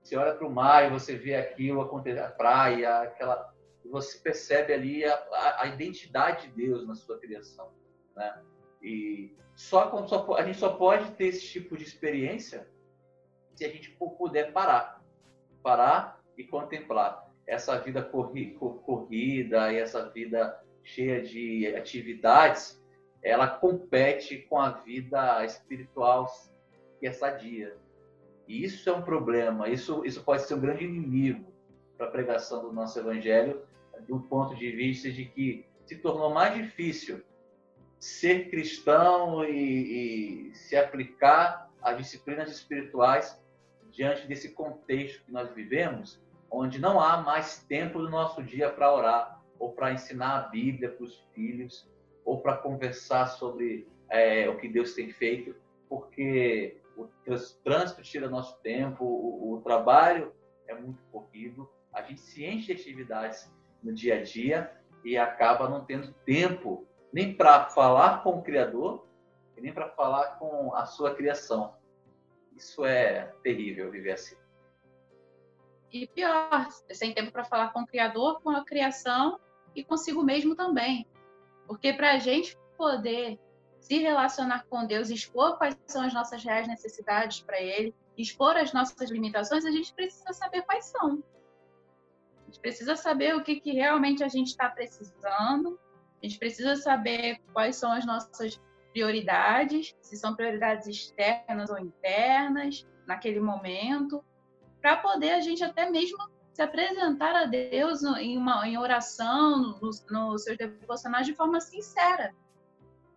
Você 0.02 0.16
olha 0.16 0.34
para 0.34 0.46
o 0.46 0.50
mar 0.50 0.86
e 0.86 0.90
você 0.90 1.16
vê 1.16 1.34
aquilo 1.36 1.80
acontecer, 1.80 2.20
a 2.20 2.30
praia, 2.30 3.00
aquela, 3.02 3.52
você 3.84 4.18
percebe 4.18 4.72
ali 4.72 5.04
a, 5.04 5.14
a, 5.14 5.62
a, 5.62 5.66
identidade 5.66 6.48
de 6.48 6.66
Deus 6.66 6.86
na 6.86 6.94
sua 6.94 7.18
criação, 7.18 7.70
né? 8.16 8.42
E 8.82 9.36
só 9.54 9.88
quando 9.88 10.08
só, 10.08 10.34
a 10.36 10.42
gente 10.42 10.58
só 10.58 10.70
pode 10.70 11.10
ter 11.12 11.26
esse 11.26 11.46
tipo 11.46 11.76
de 11.76 11.84
experiência 11.84 12.66
se 13.54 13.64
a 13.64 13.68
gente 13.68 13.90
puder 13.90 14.52
parar, 14.52 15.04
parar 15.62 16.18
e 16.36 16.44
contemplar 16.44 17.30
essa 17.46 17.76
vida 17.78 18.02
corri, 18.02 18.54
corrida 18.54 19.72
e 19.72 19.78
essa 19.78 20.08
vida 20.08 20.58
cheia 20.82 21.20
de 21.20 21.66
atividades, 21.76 22.82
ela 23.22 23.46
compete 23.46 24.38
com 24.48 24.58
a 24.58 24.70
vida 24.70 25.44
espiritual 25.44 26.26
que 26.98 27.06
é 27.06 27.12
sadia. 27.12 27.76
E 28.50 28.64
isso 28.64 28.90
é 28.90 28.92
um 28.92 29.00
problema, 29.00 29.68
isso, 29.68 30.04
isso 30.04 30.24
pode 30.24 30.42
ser 30.42 30.54
um 30.54 30.60
grande 30.60 30.84
inimigo 30.84 31.52
para 31.96 32.08
a 32.08 32.10
pregação 32.10 32.60
do 32.60 32.72
nosso 32.72 32.98
evangelho, 32.98 33.62
do 34.08 34.18
ponto 34.18 34.56
de 34.56 34.72
vista 34.72 35.08
de 35.08 35.26
que 35.26 35.64
se 35.86 35.94
tornou 35.98 36.34
mais 36.34 36.52
difícil 36.56 37.22
ser 38.00 38.50
cristão 38.50 39.44
e, 39.44 40.48
e 40.48 40.54
se 40.56 40.74
aplicar 40.74 41.70
às 41.80 41.96
disciplinas 41.96 42.50
espirituais 42.50 43.40
diante 43.92 44.26
desse 44.26 44.48
contexto 44.48 45.24
que 45.24 45.30
nós 45.30 45.54
vivemos, 45.54 46.20
onde 46.50 46.80
não 46.80 46.98
há 46.98 47.18
mais 47.22 47.62
tempo 47.68 48.00
do 48.00 48.10
nosso 48.10 48.42
dia 48.42 48.68
para 48.68 48.92
orar, 48.92 49.40
ou 49.60 49.70
para 49.70 49.92
ensinar 49.92 50.36
a 50.36 50.48
Bíblia 50.48 50.90
para 50.90 51.04
os 51.04 51.20
filhos, 51.32 51.88
ou 52.24 52.40
para 52.40 52.56
conversar 52.56 53.26
sobre 53.26 53.86
é, 54.08 54.48
o 54.48 54.56
que 54.56 54.68
Deus 54.68 54.92
tem 54.94 55.12
feito, 55.12 55.54
porque 55.88 56.80
o 57.02 57.10
trânsito 57.64 58.02
tira 58.02 58.28
nosso 58.28 58.58
tempo, 58.60 59.04
o, 59.04 59.54
o 59.54 59.60
trabalho 59.62 60.32
é 60.66 60.74
muito 60.74 61.02
corrido, 61.10 61.68
a 61.92 62.02
gente 62.02 62.20
se 62.20 62.44
enche 62.44 62.66
de 62.66 62.80
atividades 62.80 63.52
no 63.82 63.92
dia 63.92 64.16
a 64.18 64.22
dia 64.22 64.72
e 65.04 65.16
acaba 65.16 65.68
não 65.68 65.84
tendo 65.84 66.12
tempo 66.24 66.86
nem 67.12 67.34
para 67.34 67.70
falar 67.70 68.22
com 68.22 68.38
o 68.38 68.42
Criador 68.42 69.10
nem 69.60 69.72
para 69.72 69.88
falar 69.90 70.38
com 70.38 70.74
a 70.74 70.86
sua 70.86 71.14
criação. 71.14 71.74
Isso 72.56 72.84
é 72.84 73.32
terrível 73.42 73.90
viver 73.90 74.12
assim. 74.12 74.36
E 75.92 76.06
pior, 76.06 76.68
sem 76.92 77.12
tempo 77.12 77.32
para 77.32 77.44
falar 77.44 77.72
com 77.72 77.80
o 77.80 77.86
Criador, 77.86 78.40
com 78.42 78.50
a 78.50 78.64
criação 78.64 79.40
e 79.74 79.84
consigo 79.84 80.22
mesmo 80.22 80.54
também. 80.54 81.06
Porque 81.66 81.92
para 81.92 82.12
a 82.12 82.18
gente 82.18 82.56
poder 82.76 83.38
se 83.80 83.98
relacionar 83.98 84.66
com 84.68 84.86
Deus, 84.86 85.10
expor 85.10 85.58
quais 85.58 85.76
são 85.86 86.02
as 86.02 86.14
nossas 86.14 86.44
reais 86.44 86.68
necessidades 86.68 87.40
para 87.40 87.60
Ele, 87.60 87.94
expor 88.16 88.56
as 88.56 88.72
nossas 88.72 89.10
limitações, 89.10 89.64
a 89.64 89.70
gente 89.70 89.92
precisa 89.94 90.32
saber 90.32 90.62
quais 90.62 90.84
são. 90.86 91.22
A 92.42 92.46
gente 92.46 92.60
precisa 92.60 92.94
saber 92.94 93.34
o 93.34 93.42
que, 93.42 93.60
que 93.60 93.72
realmente 93.72 94.22
a 94.22 94.28
gente 94.28 94.48
está 94.48 94.68
precisando, 94.68 95.78
a 96.22 96.26
gente 96.26 96.38
precisa 96.38 96.76
saber 96.76 97.40
quais 97.52 97.76
são 97.76 97.90
as 97.92 98.04
nossas 98.04 98.60
prioridades, 98.92 99.94
se 100.00 100.16
são 100.16 100.34
prioridades 100.34 100.86
externas 100.86 101.70
ou 101.70 101.78
internas, 101.78 102.86
naquele 103.06 103.40
momento, 103.40 104.22
para 104.80 104.96
poder 104.96 105.32
a 105.32 105.40
gente 105.40 105.64
até 105.64 105.88
mesmo 105.90 106.18
se 106.52 106.62
apresentar 106.62 107.34
a 107.34 107.44
Deus 107.46 108.02
em, 108.02 108.36
uma, 108.36 108.66
em 108.68 108.76
oração, 108.76 109.78
nos 109.80 110.04
no 110.10 110.36
seus 110.38 110.56
devocionais 110.56 111.26
de 111.26 111.34
forma 111.34 111.60
sincera. 111.60 112.34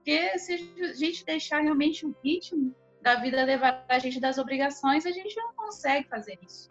Porque 0.03 0.37
se 0.37 0.53
a 0.81 0.93
gente 0.93 1.25
deixar 1.25 1.61
realmente 1.61 2.05
o 2.05 2.13
ritmo 2.21 2.75
da 3.01 3.15
vida 3.15 3.41
levar 3.45 3.85
a 3.87 3.99
gente 3.99 4.19
das 4.19 4.37
obrigações, 4.37 5.05
a 5.05 5.11
gente 5.11 5.33
não 5.37 5.53
consegue 5.53 6.09
fazer 6.09 6.37
isso. 6.45 6.69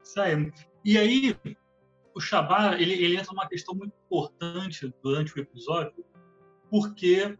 Isso 0.00 0.20
aí. 0.20 0.52
E 0.84 0.96
aí, 0.96 1.36
o 2.14 2.20
Shabbat, 2.20 2.80
ele, 2.80 2.92
ele 2.92 3.16
entra 3.16 3.32
numa 3.32 3.48
questão 3.48 3.74
muito 3.74 3.92
importante 4.06 4.94
durante 5.02 5.34
o 5.36 5.40
episódio, 5.40 6.04
porque, 6.70 7.36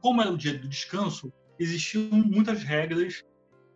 como 0.00 0.20
era 0.20 0.30
o 0.32 0.36
dia 0.36 0.58
do 0.58 0.68
descanso, 0.68 1.32
existiam 1.60 2.10
muitas 2.10 2.64
regras 2.64 3.24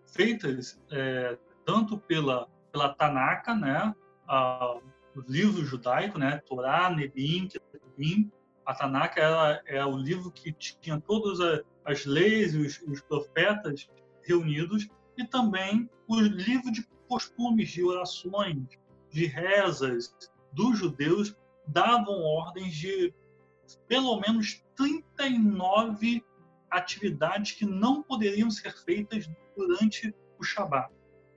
feitas 0.05 0.83
é, 0.91 1.39
tanto 1.65 1.97
pela, 1.97 2.49
pela 2.73 2.93
Tanaka, 2.93 3.55
né, 3.55 3.95
a, 4.27 4.81
o 5.15 5.21
livro 5.29 5.65
judaico, 5.65 6.19
né, 6.19 6.39
Torá, 6.45 6.91
Nebim, 6.91 7.47
Ketuvim, 7.47 8.33
a 8.71 8.75
Tanaka 8.75 9.21
era, 9.21 9.63
é 9.67 9.85
o 9.85 9.97
livro 9.97 10.31
que 10.31 10.53
tinha 10.53 11.01
todas 11.01 11.41
as 11.85 12.07
leis 12.07 12.55
e 12.55 12.59
os, 12.59 12.81
os 12.87 13.01
profetas 13.01 13.91
reunidos, 14.23 14.89
e 15.19 15.27
também 15.27 15.91
o 16.07 16.21
livro 16.21 16.71
de 16.71 16.87
costumes, 17.09 17.69
de 17.71 17.83
orações, 17.83 18.69
de 19.11 19.27
rezas 19.27 20.15
dos 20.53 20.79
judeus 20.79 21.37
davam 21.67 22.23
ordens 22.23 22.73
de 22.75 23.13
pelo 23.89 24.21
menos 24.21 24.65
39 24.77 26.25
atividades 26.71 27.53
que 27.53 27.65
não 27.67 28.03
poderiam 28.05 28.51
ser 28.51 28.73
feitas 28.85 29.29
durante 29.57 30.15
o 30.39 30.45
Shabat. 30.45 30.93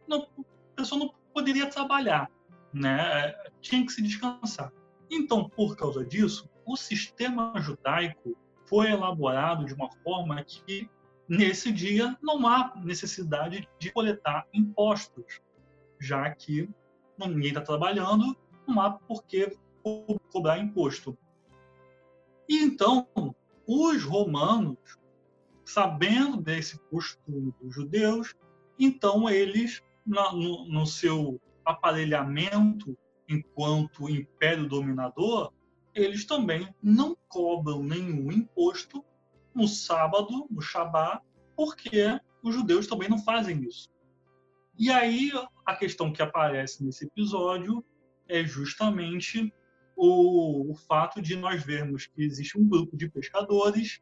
Não, 0.07 0.27
a 0.37 0.75
pessoa 0.75 0.99
não 0.99 1.13
poderia 1.33 1.67
trabalhar, 1.67 2.29
né? 2.71 3.33
tinha 3.59 3.83
que 3.83 3.91
se 3.91 4.03
descansar. 4.03 4.71
Então, 5.09 5.49
por 5.49 5.75
causa 5.75 6.05
disso, 6.05 6.47
o 6.65 6.75
sistema 6.75 7.53
judaico 7.59 8.37
foi 8.65 8.91
elaborado 8.91 9.65
de 9.65 9.73
uma 9.73 9.89
forma 10.03 10.43
que, 10.43 10.89
nesse 11.27 11.71
dia, 11.71 12.17
não 12.21 12.47
há 12.47 12.73
necessidade 12.83 13.67
de 13.79 13.91
coletar 13.91 14.47
impostos, 14.53 15.41
já 15.99 16.29
que 16.33 16.69
ninguém 17.19 17.49
está 17.49 17.61
trabalhando, 17.61 18.35
não 18.67 18.81
há 18.81 18.91
por 18.91 19.23
que 19.23 19.57
cobrar 20.31 20.59
imposto. 20.59 21.17
E 22.47 22.57
então, 22.57 23.07
os 23.67 24.03
romanos, 24.03 24.77
sabendo 25.65 26.41
desse 26.41 26.77
costume 26.89 27.53
dos 27.61 27.73
judeus, 27.73 28.35
então 28.79 29.29
eles, 29.29 29.81
no, 30.05 30.67
no 30.67 30.85
seu 30.85 31.39
aparelhamento 31.65 32.97
enquanto 33.29 34.09
império 34.09 34.67
dominador, 34.67 35.53
eles 35.95 36.25
também 36.25 36.73
não 36.81 37.15
cobram 37.27 37.83
nenhum 37.83 38.31
imposto 38.31 39.03
no 39.53 39.67
sábado, 39.67 40.47
no 40.49 40.61
Shabat, 40.61 41.23
porque 41.55 42.19
os 42.41 42.55
judeus 42.55 42.87
também 42.87 43.09
não 43.09 43.17
fazem 43.17 43.63
isso. 43.63 43.89
E 44.77 44.89
aí 44.89 45.31
a 45.65 45.75
questão 45.75 46.11
que 46.11 46.21
aparece 46.21 46.83
nesse 46.83 47.05
episódio 47.05 47.85
é 48.27 48.43
justamente 48.43 49.53
o, 49.95 50.71
o 50.71 50.75
fato 50.75 51.21
de 51.21 51.35
nós 51.35 51.63
vermos 51.63 52.07
que 52.07 52.23
existe 52.23 52.57
um 52.57 52.67
grupo 52.67 52.97
de 52.97 53.09
pescadores, 53.09 54.01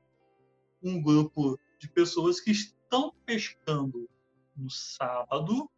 um 0.81 1.01
grupo 1.01 1.59
de 1.77 1.89
pessoas 1.89 2.39
que 2.39 2.51
estão 2.51 3.13
pescando 3.25 4.09
no 4.55 4.69
sábado 4.69 5.69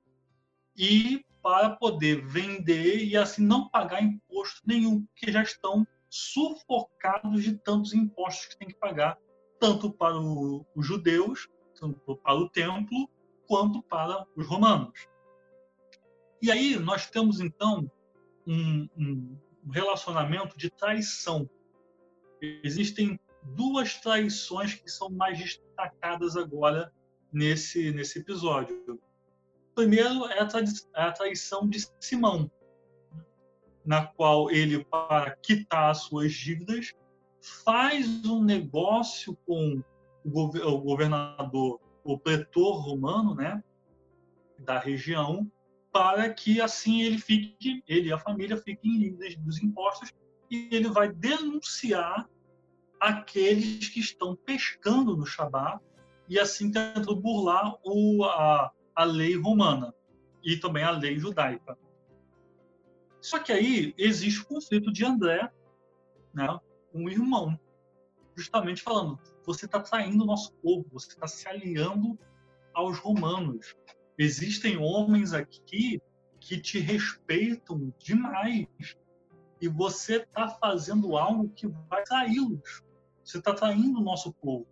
e 0.75 1.25
para 1.41 1.71
poder 1.71 2.25
vender 2.25 3.03
e 3.03 3.17
assim 3.17 3.43
não 3.43 3.67
pagar 3.67 4.01
imposto 4.01 4.61
nenhum, 4.65 5.03
porque 5.05 5.31
já 5.31 5.41
estão 5.41 5.85
sufocados 6.13 7.43
de 7.43 7.57
tantos 7.57 7.91
impostos 7.91 8.45
que 8.45 8.59
tem 8.59 8.67
que 8.67 8.75
pagar, 8.75 9.17
tanto 9.59 9.91
para 9.91 10.15
os 10.19 10.85
judeus, 10.85 11.49
tanto 11.73 12.15
para 12.17 12.35
o 12.35 12.47
templo, 12.47 13.09
quanto 13.47 13.81
para 13.81 14.23
os 14.35 14.45
romanos. 14.45 15.07
E 16.39 16.51
aí 16.51 16.77
nós 16.77 17.09
temos 17.09 17.39
então 17.39 17.91
um, 18.45 18.87
um 18.95 19.37
relacionamento 19.71 20.55
de 20.55 20.69
traição. 20.69 21.49
Existem 22.63 23.19
duas 23.41 23.95
traições 23.99 24.75
que 24.75 24.91
são 24.91 25.09
mais 25.09 25.39
destacadas 25.39 26.37
agora 26.37 26.93
nesse, 27.31 27.91
nesse 27.91 28.19
episódio. 28.19 29.01
Primeiro 29.73 30.27
é 30.27 30.39
a, 30.41 30.47
é 30.95 31.01
a 31.01 31.11
traição 31.11 31.67
de 31.67 31.83
Simão, 31.99 32.51
na 33.85 34.05
qual 34.05 34.49
ele, 34.49 34.83
para 34.85 35.35
quitar 35.35 35.91
as 35.91 36.03
suas 36.03 36.31
dívidas, 36.33 36.93
faz 37.41 38.25
um 38.25 38.41
negócio 38.43 39.37
com 39.45 39.83
o 40.23 40.79
governador, 40.79 41.79
o 42.03 42.17
pretor 42.17 42.81
romano, 42.81 43.35
né, 43.35 43.61
da 44.57 44.79
região, 44.79 45.51
para 45.91 46.33
que 46.33 46.61
assim 46.61 47.01
ele 47.01 47.19
fique, 47.19 47.83
ele 47.87 48.09
e 48.09 48.13
a 48.13 48.17
família 48.17 48.57
fiquem 48.57 48.97
livres 48.97 49.35
dos 49.37 49.61
impostos 49.61 50.11
e 50.49 50.69
ele 50.71 50.87
vai 50.87 51.11
denunciar 51.11 52.27
aqueles 52.99 53.89
que 53.89 53.99
estão 53.99 54.35
pescando 54.35 55.15
no 55.15 55.25
Shabat 55.25 55.79
e 56.29 56.39
assim 56.39 56.71
tentando 56.71 57.15
burlar 57.15 57.75
o, 57.83 58.23
a, 58.23 58.71
a 58.95 59.03
lei 59.03 59.35
romana 59.35 59.93
e 60.43 60.57
também 60.57 60.83
a 60.83 60.91
lei 60.91 61.17
judaica. 61.19 61.77
Só 63.23 63.39
que 63.39 63.53
aí 63.53 63.95
existe 63.97 64.41
o 64.41 64.45
conflito 64.45 64.91
de 64.91 65.05
André, 65.05 65.49
né, 66.33 66.59
um 66.93 67.07
irmão, 67.07 67.57
justamente 68.35 68.81
falando: 68.81 69.17
você 69.45 69.65
está 69.65 69.79
traindo 69.79 70.25
o 70.25 70.27
nosso 70.27 70.51
povo, 70.55 70.85
você 70.91 71.07
está 71.07 71.25
se 71.25 71.47
aliando 71.47 72.19
aos 72.73 72.99
romanos. 72.99 73.77
Existem 74.17 74.77
homens 74.77 75.31
aqui 75.31 76.01
que 76.37 76.59
te 76.59 76.79
respeitam 76.79 77.93
demais 77.97 78.67
e 79.61 79.69
você 79.69 80.17
está 80.17 80.49
fazendo 80.49 81.15
algo 81.15 81.47
que 81.47 81.65
vai 81.89 82.03
traí-los. 82.03 82.83
Você 83.23 83.37
está 83.37 83.53
traindo 83.53 84.01
o 84.01 84.03
nosso 84.03 84.33
povo. 84.33 84.67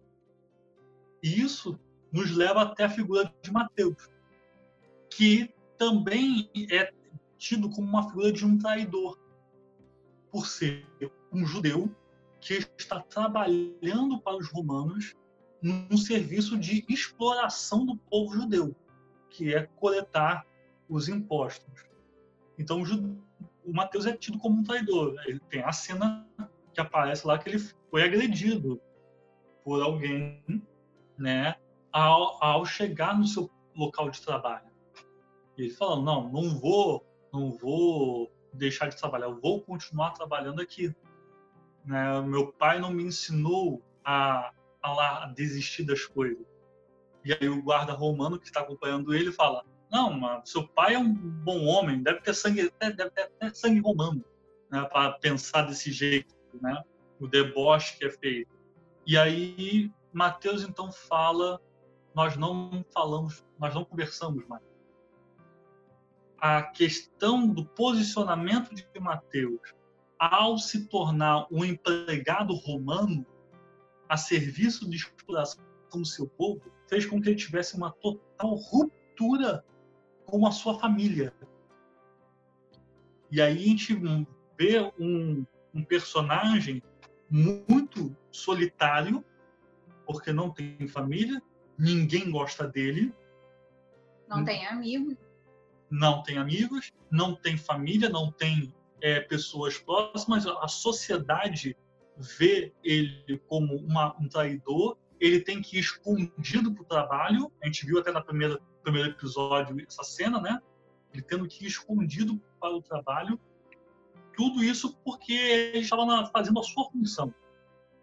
E 1.24 1.42
isso 1.42 1.80
nos 2.12 2.30
leva 2.32 2.64
até 2.64 2.84
a 2.84 2.90
figura 2.90 3.34
de 3.42 3.50
Mateus, 3.50 4.10
que 5.10 5.56
também 5.78 6.50
é 6.70 6.92
tido 7.42 7.72
como 7.72 7.88
uma 7.88 8.08
figura 8.08 8.32
de 8.32 8.46
um 8.46 8.56
traidor, 8.56 9.18
por 10.30 10.46
ser 10.46 10.86
um 11.34 11.44
judeu 11.44 11.94
que 12.40 12.54
está 12.78 13.00
trabalhando 13.02 14.22
para 14.22 14.38
os 14.38 14.48
romanos 14.48 15.16
num 15.60 15.98
serviço 15.98 16.58
de 16.58 16.86
exploração 16.88 17.84
do 17.84 17.98
povo 17.98 18.36
judeu, 18.36 18.76
que 19.28 19.56
é 19.56 19.66
coletar 19.76 20.46
os 20.88 21.10
impostos. 21.10 21.84
Então, 22.60 22.84
o 23.66 23.74
Mateus 23.74 24.06
é 24.06 24.16
tido 24.16 24.38
como 24.38 24.60
um 24.60 24.64
traidor. 24.64 25.16
Ele 25.26 25.40
tem 25.50 25.64
a 25.64 25.72
cena 25.72 26.28
que 26.72 26.80
aparece 26.80 27.26
lá 27.26 27.40
que 27.40 27.50
ele 27.50 27.60
foi 27.90 28.04
agredido 28.04 28.80
por 29.64 29.82
alguém, 29.82 30.44
né, 31.18 31.56
ao, 31.92 32.44
ao 32.44 32.66
chegar 32.66 33.18
no 33.18 33.26
seu 33.26 33.50
local 33.76 34.12
de 34.12 34.22
trabalho. 34.22 34.70
E 35.58 35.64
ele 35.64 35.74
fala: 35.74 36.02
"Não, 36.02 36.30
não 36.32 36.60
vou, 36.60 37.06
não 37.32 37.52
vou 37.52 38.32
deixar 38.54 38.88
de 38.88 38.98
trabalhar, 38.98 39.28
eu 39.28 39.40
vou 39.40 39.62
continuar 39.62 40.12
trabalhando 40.12 40.62
aqui. 40.62 40.94
Né? 41.86 42.22
Meu 42.22 42.52
pai 42.52 42.80
não 42.80 42.92
me 42.92 43.04
ensinou 43.04 43.82
a, 44.04 44.52
a, 44.82 44.94
lá, 44.94 45.24
a 45.24 45.28
desistir 45.28 45.84
das 45.84 46.06
coisas. 46.06 46.46
E 47.24 47.34
aí 47.34 47.48
o 47.48 47.62
guarda 47.62 47.94
romano 47.94 48.40
que 48.40 48.48
está 48.48 48.62
acompanhando 48.62 49.14
ele 49.14 49.32
fala: 49.32 49.64
não, 49.92 50.44
seu 50.46 50.68
pai 50.68 50.96
é 50.96 51.00
um 51.00 51.14
bom 51.14 51.66
homem, 51.66 52.02
deve 52.02 52.22
ter 52.22 52.34
sangue, 52.34 52.72
deve 52.80 53.10
ter 53.12 53.24
até 53.24 53.54
sangue 53.54 53.80
romano, 53.80 54.24
né, 54.72 54.84
para 54.86 55.12
pensar 55.14 55.64
desse 55.64 55.92
jeito, 55.92 56.34
né? 56.62 56.82
O 57.20 57.28
deboche 57.28 57.98
que 57.98 58.06
é 58.06 58.10
feito. 58.10 58.52
E 59.06 59.18
aí 59.18 59.92
Mateus 60.12 60.64
então 60.64 60.92
fala: 60.92 61.62
nós 62.16 62.36
não 62.36 62.84
falamos, 62.94 63.46
nós 63.60 63.74
não 63.74 63.86
conversamos 63.86 64.48
mais. 64.48 64.64
A 66.42 66.64
questão 66.64 67.48
do 67.48 67.64
posicionamento 67.64 68.74
de 68.74 68.84
Mateus 69.00 69.62
ao 70.18 70.58
se 70.58 70.86
tornar 70.88 71.48
um 71.52 71.64
empregado 71.64 72.54
romano 72.54 73.26
a 74.08 74.18
serviço 74.18 74.90
de 74.90 74.98
exploração 74.98 75.64
do 75.92 76.06
seu 76.06 76.28
povo, 76.28 76.62
fez 76.88 77.06
com 77.06 77.22
que 77.22 77.30
ele 77.30 77.36
tivesse 77.38 77.76
uma 77.76 77.92
total 77.92 78.56
ruptura 78.56 79.64
com 80.26 80.46
a 80.46 80.52
sua 80.52 80.78
família. 80.78 81.34
E 83.32 83.42
aí 83.42 83.58
a 83.58 83.68
gente 83.68 83.96
vê 84.58 84.80
um, 85.00 85.46
um 85.74 85.84
personagem 85.84 86.84
muito 87.30 88.16
solitário, 88.30 89.24
porque 90.06 90.34
não 90.34 90.52
tem 90.52 90.88
família, 90.88 91.42
ninguém 91.78 92.30
gosta 92.30 92.68
dele. 92.68 93.14
Não 94.28 94.44
tem 94.44 94.68
amigos. 94.68 95.16
Não 95.92 96.24
tem 96.24 96.38
amigos, 96.38 96.94
não 97.12 97.36
tem 97.36 97.58
família, 97.58 98.10
não 98.10 98.32
tem 98.32 98.74
é, 99.02 99.20
pessoas 99.20 99.78
próximas, 99.78 100.48
a 100.48 100.68
sociedade 100.70 101.76
vê 102.18 102.72
ele 102.84 103.38
como 103.48 103.76
uma, 103.76 104.16
um 104.20 104.30
traidor, 104.30 104.98
ele 105.20 105.42
tem 105.42 105.62
que 105.62 105.78
ir 105.78 105.82
escondido 105.82 106.74
para 106.74 106.82
o 106.82 106.86
trabalho. 106.86 107.52
A 107.62 107.66
gente 107.66 107.86
viu 107.86 108.00
até 108.00 108.12
no 108.12 108.24
primeiro, 108.24 108.60
episódio 108.86 109.76
essa 109.86 110.04
cena, 110.04 110.40
né? 110.40 110.60
Ele 111.14 111.22
tendo 111.22 111.48
que 111.48 111.66
ir 111.66 111.68
escondido 111.68 112.42
para 112.60 112.74
o 112.74 112.82
trabalho. 112.82 113.40
Tudo 114.36 114.64
isso 114.64 114.98
porque 115.04 115.34
ele 115.34 115.80
estava 115.80 116.26
fazendo 116.28 116.60
a 116.60 116.64
sua 116.64 116.90
função. 116.90 117.34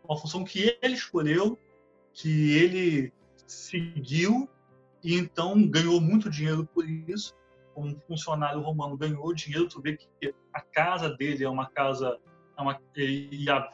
Uma 0.05 0.17
função 0.17 0.45
que 0.45 0.79
ele 0.81 0.95
escolheu, 0.95 1.59
que 2.13 2.53
ele 2.53 3.13
seguiu 3.47 4.49
e 5.03 5.15
então 5.15 5.67
ganhou 5.69 6.01
muito 6.01 6.29
dinheiro 6.29 6.67
por 6.67 6.89
isso 6.89 7.38
como 7.79 7.91
um 7.91 8.01
funcionário 8.01 8.61
romano 8.61 8.97
ganhou 8.97 9.33
dinheiro, 9.33 9.69
tu 9.69 9.81
vê 9.81 9.97
que 9.97 10.35
a 10.53 10.61
casa 10.61 11.11
dele 11.11 11.45
é 11.45 11.49
uma 11.49 11.71
casa, 11.71 12.19
é 12.57 12.61
uma, 12.61 12.81
e 12.97 13.49
a, 13.49 13.71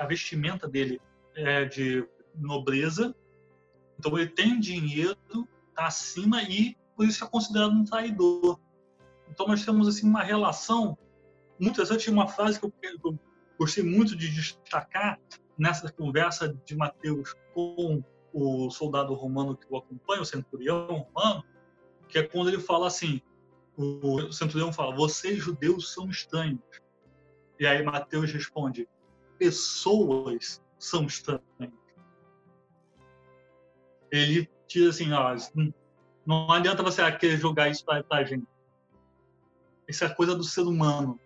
a 0.00 0.06
vestimenta 0.06 0.66
dele 0.66 0.98
é 1.36 1.66
de 1.66 2.08
nobreza. 2.34 3.14
Então 3.98 4.18
ele 4.18 4.30
tem 4.30 4.58
dinheiro, 4.58 5.18
está 5.68 5.86
acima 5.86 6.42
e 6.42 6.74
por 6.96 7.04
isso 7.04 7.22
é 7.22 7.28
considerado 7.28 7.72
um 7.72 7.84
traidor. 7.84 8.58
Então 9.28 9.46
nós 9.46 9.62
temos 9.62 9.86
assim 9.86 10.08
uma 10.08 10.22
relação 10.22 10.96
muito 11.60 11.74
interessante, 11.74 12.10
uma 12.10 12.26
frase 12.26 12.58
que 12.58 12.64
eu, 12.64 12.72
eu 13.04 13.18
gostei 13.58 13.84
muito 13.84 14.16
de 14.16 14.30
destacar 14.30 15.20
nessa 15.58 15.92
conversa 15.92 16.58
de 16.64 16.74
Mateus 16.74 17.34
com 17.52 18.02
o 18.32 18.70
soldado 18.70 19.12
romano 19.12 19.54
que 19.54 19.66
o 19.68 19.76
acompanha, 19.76 20.22
o 20.22 20.26
centurião 20.26 20.86
romano, 20.86 21.44
que 22.08 22.18
é 22.18 22.22
quando 22.22 22.48
ele 22.48 22.58
fala 22.58 22.86
assim: 22.86 23.20
o 23.76 24.32
centurião 24.32 24.72
fala: 24.72 24.94
Vocês 24.94 25.38
judeus 25.38 25.92
são 25.92 26.08
estranhos. 26.08 26.60
E 27.58 27.66
aí 27.66 27.82
Mateus 27.82 28.32
responde: 28.32 28.88
Pessoas 29.38 30.62
são 30.78 31.04
estranhas. 31.06 31.42
Ele 34.10 34.50
diz 34.66 34.88
assim: 34.88 35.12
ó, 35.12 35.34
Não 36.26 36.50
adianta 36.50 36.82
você 36.82 37.10
querer 37.12 37.38
jogar 37.38 37.68
isso 37.68 37.84
para 37.84 38.04
a 38.10 38.24
gente. 38.24 38.46
Isso 39.88 40.04
é 40.04 40.14
coisa 40.14 40.34
do 40.34 40.44
ser 40.44 40.62
humano. 40.62 41.18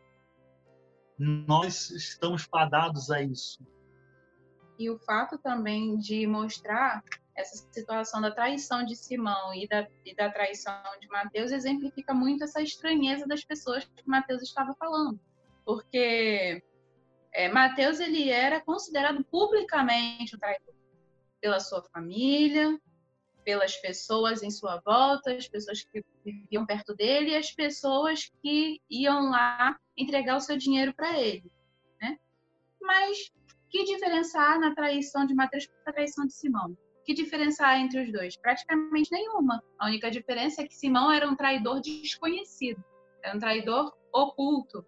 Nós 1.19 1.91
estamos 1.91 2.43
fadados 2.43 3.11
a 3.11 3.23
isso. 3.23 3.65
E 4.79 4.91
o 4.91 4.99
fato 4.99 5.39
também 5.39 5.97
de 5.97 6.27
mostrar 6.27 7.03
essa 7.37 7.57
situação 7.71 8.21
da 8.21 8.31
traição 8.31 8.85
de 8.85 8.97
Simão 8.97 9.55
e 9.55 9.69
da, 9.69 9.87
e 10.05 10.15
da 10.15 10.31
traição 10.31 10.75
de 11.01 11.07
Mateus 11.09 11.53
exemplifica 11.53 12.15
muito 12.15 12.45
essa 12.45 12.63
estranheza 12.63 13.27
das 13.27 13.45
pessoas 13.45 13.85
que 13.85 14.09
Mateus 14.09 14.43
estava 14.43 14.75
falando. 14.75 15.21
Porque 15.65 16.63
é, 17.33 17.49
Mateus 17.49 18.01
ele 18.01 18.31
era 18.31 18.61
considerado 18.61 19.23
publicamente 19.25 20.35
o 20.35 20.39
traidor 20.39 20.75
pela 21.39 21.61
sua 21.61 21.83
família, 21.83 22.81
pelas 23.45 23.77
pessoas 23.77 24.43
em 24.43 24.51
sua 24.51 24.81
volta, 24.85 25.33
as 25.33 25.47
pessoas 25.47 25.85
que 25.85 26.03
viviam 26.25 26.65
perto 26.65 26.95
dele 26.95 27.31
e 27.31 27.37
as 27.37 27.53
pessoas 27.53 28.33
que 28.43 28.81
iam 28.91 29.31
lá 29.31 29.79
entregar 29.97 30.37
o 30.37 30.41
seu 30.41 30.57
dinheiro 30.57 30.95
para 30.95 31.21
ele. 31.21 31.53
Né? 32.01 32.19
Mas 32.81 33.31
que 33.69 33.85
diferença 33.85 34.41
há 34.41 34.59
na 34.59 34.75
traição 34.75 35.27
de 35.27 35.35
Mateus 35.35 35.67
para 35.67 35.91
a 35.91 35.93
traição 35.93 36.27
de 36.27 36.33
Simão? 36.33 36.77
Que 37.07 37.15
diferença 37.15 37.65
há 37.65 37.79
entre 37.79 38.03
os 38.03 38.13
dois? 38.13 38.37
Praticamente 38.37 39.13
nenhuma. 39.13 39.63
A 39.79 39.87
única 39.87 40.11
diferença 40.11 40.61
é 40.61 40.67
que 40.67 40.75
Simão 40.75 41.13
era 41.13 41.29
um 41.29 41.37
traidor 41.37 41.81
desconhecido, 41.81 42.85
era 43.23 43.37
um 43.37 43.39
traidor 43.39 43.97
oculto. 44.13 44.85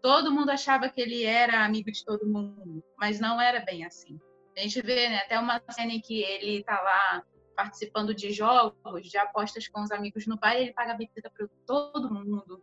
Todo 0.00 0.32
mundo 0.32 0.48
achava 0.48 0.88
que 0.88 0.98
ele 0.98 1.24
era 1.24 1.62
amigo 1.62 1.92
de 1.92 2.02
todo 2.06 2.26
mundo, 2.26 2.82
mas 2.98 3.20
não 3.20 3.38
era 3.38 3.60
bem 3.60 3.84
assim. 3.84 4.18
A 4.56 4.60
gente 4.60 4.80
vê 4.80 5.10
né, 5.10 5.18
até 5.18 5.38
uma 5.38 5.60
cena 5.68 5.92
em 5.92 6.00
que 6.00 6.22
ele 6.22 6.60
está 6.60 6.80
lá 6.80 7.22
participando 7.54 8.14
de 8.14 8.32
jogos, 8.32 9.06
de 9.10 9.18
apostas 9.18 9.68
com 9.68 9.82
os 9.82 9.90
amigos 9.90 10.26
no 10.26 10.38
bar, 10.38 10.54
ele 10.54 10.72
paga 10.72 10.94
bebida 10.94 11.30
para 11.30 11.46
todo 11.66 12.12
mundo. 12.12 12.62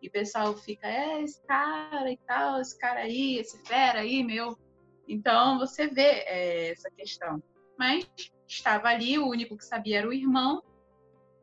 E 0.00 0.06
o 0.06 0.10
pessoal 0.12 0.54
fica, 0.54 0.86
é, 0.86 1.22
esse 1.22 1.40
cara 1.44 2.10
e 2.10 2.16
tal, 2.18 2.60
esse 2.60 2.78
cara 2.78 3.00
aí, 3.00 3.38
esse 3.38 3.58
fera 3.64 4.00
aí, 4.00 4.22
meu. 4.22 4.56
Então, 5.08 5.58
você 5.58 5.88
vê 5.88 6.02
é, 6.26 6.70
essa 6.70 6.90
questão. 6.90 7.42
Mas 7.82 8.06
estava 8.46 8.90
ali, 8.90 9.18
o 9.18 9.26
único 9.26 9.56
que 9.56 9.64
sabia 9.64 9.98
era 9.98 10.08
o 10.08 10.12
irmão, 10.12 10.62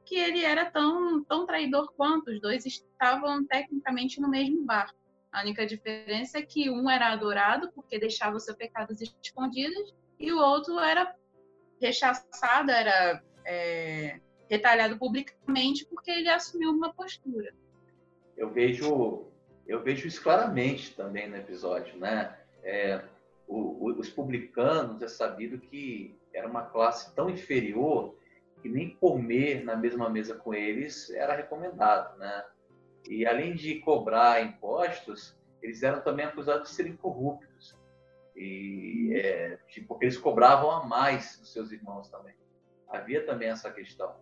que 0.05 0.15
ele 0.15 0.45
era 0.45 0.71
tão, 0.71 1.21
tão 1.25 1.45
traidor 1.45 1.91
quanto. 1.97 2.31
Os 2.31 2.39
dois 2.39 2.65
estavam 2.65 3.45
tecnicamente 3.45 4.21
no 4.21 4.29
mesmo 4.29 4.63
bar. 4.63 4.89
A 5.33 5.41
única 5.41 5.65
diferença 5.65 6.39
é 6.39 6.41
que 6.41 6.69
um 6.69 6.89
era 6.89 7.11
adorado 7.11 7.69
porque 7.75 7.99
deixava 7.99 8.37
os 8.37 8.45
seus 8.45 8.55
pecados 8.55 9.01
escondidos 9.21 9.93
e 10.17 10.31
o 10.31 10.39
outro 10.39 10.79
era 10.79 11.13
rechaçado, 11.81 12.71
era 12.71 13.21
é, 13.45 14.21
retalhado 14.49 14.97
publicamente 14.97 15.85
porque 15.87 16.09
ele 16.09 16.29
assumiu 16.29 16.71
uma 16.71 16.93
postura 16.93 17.53
eu 18.37 18.49
vejo 18.49 19.25
eu 19.67 19.83
vejo 19.83 20.07
isso 20.07 20.23
claramente 20.23 20.95
também 20.95 21.29
no 21.29 21.35
episódio, 21.35 21.95
né? 21.99 22.35
É, 22.63 23.03
o, 23.47 23.93
os 23.99 24.09
publicanos 24.09 25.01
é 25.01 25.07
sabido 25.07 25.59
que 25.59 26.18
era 26.33 26.47
uma 26.47 26.63
classe 26.63 27.13
tão 27.15 27.29
inferior 27.29 28.15
que 28.61 28.69
nem 28.69 28.95
comer 28.95 29.63
na 29.63 29.75
mesma 29.75 30.09
mesa 30.09 30.35
com 30.35 30.53
eles 30.53 31.09
era 31.11 31.35
recomendado, 31.35 32.17
né? 32.17 32.45
E 33.09 33.25
além 33.25 33.55
de 33.55 33.79
cobrar 33.79 34.43
impostos, 34.43 35.37
eles 35.61 35.81
eram 35.83 36.01
também 36.01 36.25
acusados 36.25 36.69
de 36.69 36.75
serem 36.75 36.95
corruptos. 36.95 37.77
E 38.35 39.13
é, 39.15 39.57
tipo, 39.67 39.87
porque 39.87 40.05
eles 40.05 40.17
cobravam 40.17 40.71
a 40.71 40.85
mais 40.85 41.37
dos 41.39 41.51
seus 41.51 41.71
irmãos 41.71 42.09
também. 42.09 42.35
Havia 42.87 43.25
também 43.25 43.49
essa 43.49 43.71
questão. 43.71 44.15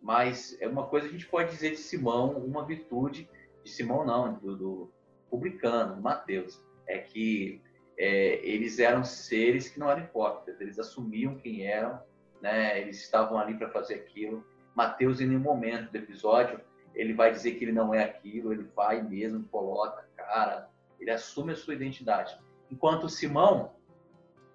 Mas 0.00 0.56
é 0.60 0.68
uma 0.68 0.86
coisa 0.86 1.08
que 1.08 1.14
a 1.14 1.18
gente 1.18 1.30
pode 1.30 1.50
dizer 1.50 1.70
de 1.70 1.78
Simão, 1.78 2.36
uma 2.38 2.64
virtude 2.64 3.28
de 3.62 3.70
Simão 3.70 4.04
não, 4.04 4.34
do, 4.34 4.56
do 4.56 4.92
publicano, 5.30 6.00
Mateus, 6.00 6.62
é 6.86 6.98
que 6.98 7.62
é, 7.96 8.40
eles 8.46 8.78
eram 8.78 9.04
seres 9.04 9.68
que 9.68 9.78
não 9.78 9.90
eram 9.90 10.02
hipócritas, 10.02 10.60
eles 10.60 10.78
assumiam 10.78 11.36
quem 11.36 11.66
eram, 11.66 12.00
né? 12.40 12.80
eles 12.80 13.00
estavam 13.00 13.38
ali 13.38 13.54
para 13.54 13.70
fazer 13.70 13.94
aquilo. 13.94 14.44
Mateus, 14.74 15.20
em 15.20 15.26
nenhum 15.26 15.40
momento 15.40 15.90
do 15.90 15.96
episódio, 15.96 16.60
ele 16.94 17.12
vai 17.12 17.30
dizer 17.30 17.52
que 17.52 17.64
ele 17.64 17.72
não 17.72 17.94
é 17.94 18.02
aquilo, 18.02 18.52
ele 18.52 18.68
vai 18.74 19.02
mesmo, 19.02 19.44
coloca 19.44 20.04
cara, 20.16 20.68
ele 20.98 21.10
assume 21.10 21.52
a 21.52 21.56
sua 21.56 21.74
identidade. 21.74 22.38
Enquanto 22.70 23.08
Simão, 23.08 23.74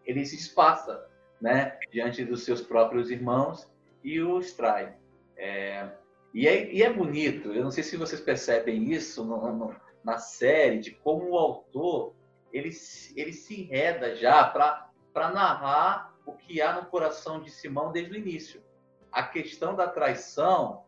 ele 0.06 0.25
se 0.25 0.36
espaça 0.36 1.08
né, 1.39 1.78
diante 1.91 2.25
dos 2.25 2.43
seus 2.43 2.62
próprios 2.62 3.10
irmãos 3.10 3.71
e 4.04 4.19
os 4.21 4.54
trai. 4.54 4.95
É, 5.38 5.89
e 6.34 6.47
é, 6.47 6.71
e 6.71 6.84
é 6.84 6.91
bonito, 6.91 7.54
eu 7.54 7.63
não 7.63 7.71
sei 7.71 7.84
se 7.84 7.97
vocês 7.97 8.21
percebem 8.21 8.91
isso 8.91 9.23
no, 9.23 9.54
no, 9.54 9.75
na 10.04 10.17
série, 10.17 10.80
de 10.80 10.91
como 10.91 11.32
o 11.32 11.38
autor 11.38 12.13
ele, 12.51 12.69
ele 13.15 13.33
se 13.33 13.62
enreda 13.62 14.15
já 14.15 14.43
para 14.43 15.31
narrar 15.31 16.15
o 16.25 16.33
que 16.33 16.62
há 16.62 16.73
no 16.73 16.85
coração 16.88 17.41
de 17.41 17.49
Simão 17.49 17.91
desde 17.91 18.13
o 18.13 18.17
início. 18.17 18.63
A 19.12 19.23
questão 19.23 19.75
da 19.75 19.88
traição 19.88 20.85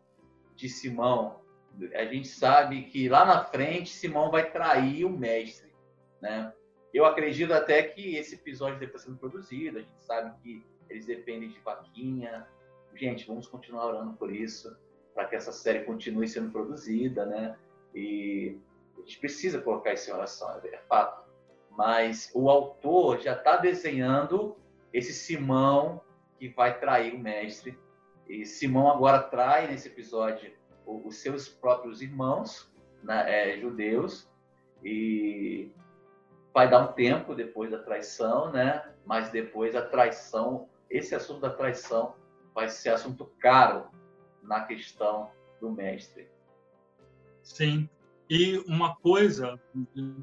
de 0.54 0.68
Simão, 0.68 1.40
a 1.94 2.04
gente 2.04 2.28
sabe 2.28 2.84
que 2.84 3.08
lá 3.08 3.24
na 3.24 3.44
frente 3.44 3.90
Simão 3.90 4.30
vai 4.30 4.50
trair 4.50 5.04
o 5.04 5.10
mestre, 5.10 5.72
né? 6.20 6.52
Eu 6.92 7.06
acredito 7.06 7.52
até 7.52 7.82
que 7.82 8.16
esse 8.16 8.34
episódio 8.34 8.78
deve 8.78 8.92
estar 8.92 8.98
sendo 8.98 9.16
produzido, 9.16 9.78
a 9.78 9.80
gente 9.80 10.00
sabe 10.02 10.38
que 10.42 10.64
eles 10.90 11.06
dependem 11.06 11.48
de 11.48 11.58
vaquinha. 11.60 12.46
Gente, 12.94 13.26
vamos 13.26 13.48
continuar 13.48 13.86
orando 13.86 14.12
por 14.14 14.30
isso 14.30 14.76
para 15.14 15.26
que 15.26 15.34
essa 15.34 15.52
série 15.52 15.84
continue 15.84 16.28
sendo 16.28 16.50
produzida, 16.50 17.24
né? 17.24 17.58
E 17.94 18.58
a 18.96 19.00
gente 19.00 19.18
precisa 19.18 19.60
colocar 19.60 19.94
isso 19.94 20.10
em 20.10 20.12
oração, 20.12 20.50
é 20.64 20.78
fato. 20.88 21.21
Mas 21.76 22.30
o 22.34 22.50
autor 22.50 23.20
já 23.20 23.32
está 23.32 23.56
desenhando 23.56 24.56
esse 24.92 25.12
Simão 25.12 26.00
que 26.38 26.48
vai 26.48 26.78
trair 26.78 27.14
o 27.14 27.18
mestre. 27.18 27.78
E 28.28 28.44
Simão 28.44 28.90
agora 28.90 29.20
trai 29.20 29.66
nesse 29.66 29.88
episódio 29.88 30.52
os 30.86 31.16
seus 31.16 31.48
próprios 31.48 32.02
irmãos 32.02 32.70
né, 33.02 33.52
é, 33.52 33.58
judeus 33.58 34.28
e 34.84 35.70
vai 36.52 36.68
dar 36.68 36.80
um 36.80 36.92
tempo 36.92 37.34
depois 37.34 37.70
da 37.70 37.78
traição, 37.78 38.50
né? 38.50 38.92
Mas 39.04 39.30
depois 39.30 39.74
a 39.74 39.82
traição, 39.82 40.68
esse 40.90 41.14
assunto 41.14 41.40
da 41.40 41.50
traição 41.50 42.14
vai 42.54 42.68
ser 42.68 42.90
assunto 42.90 43.26
caro 43.40 43.88
na 44.42 44.64
questão 44.64 45.30
do 45.60 45.70
mestre. 45.70 46.28
Sim. 47.42 47.88
E 48.30 48.58
uma 48.66 48.94
coisa, 48.96 49.60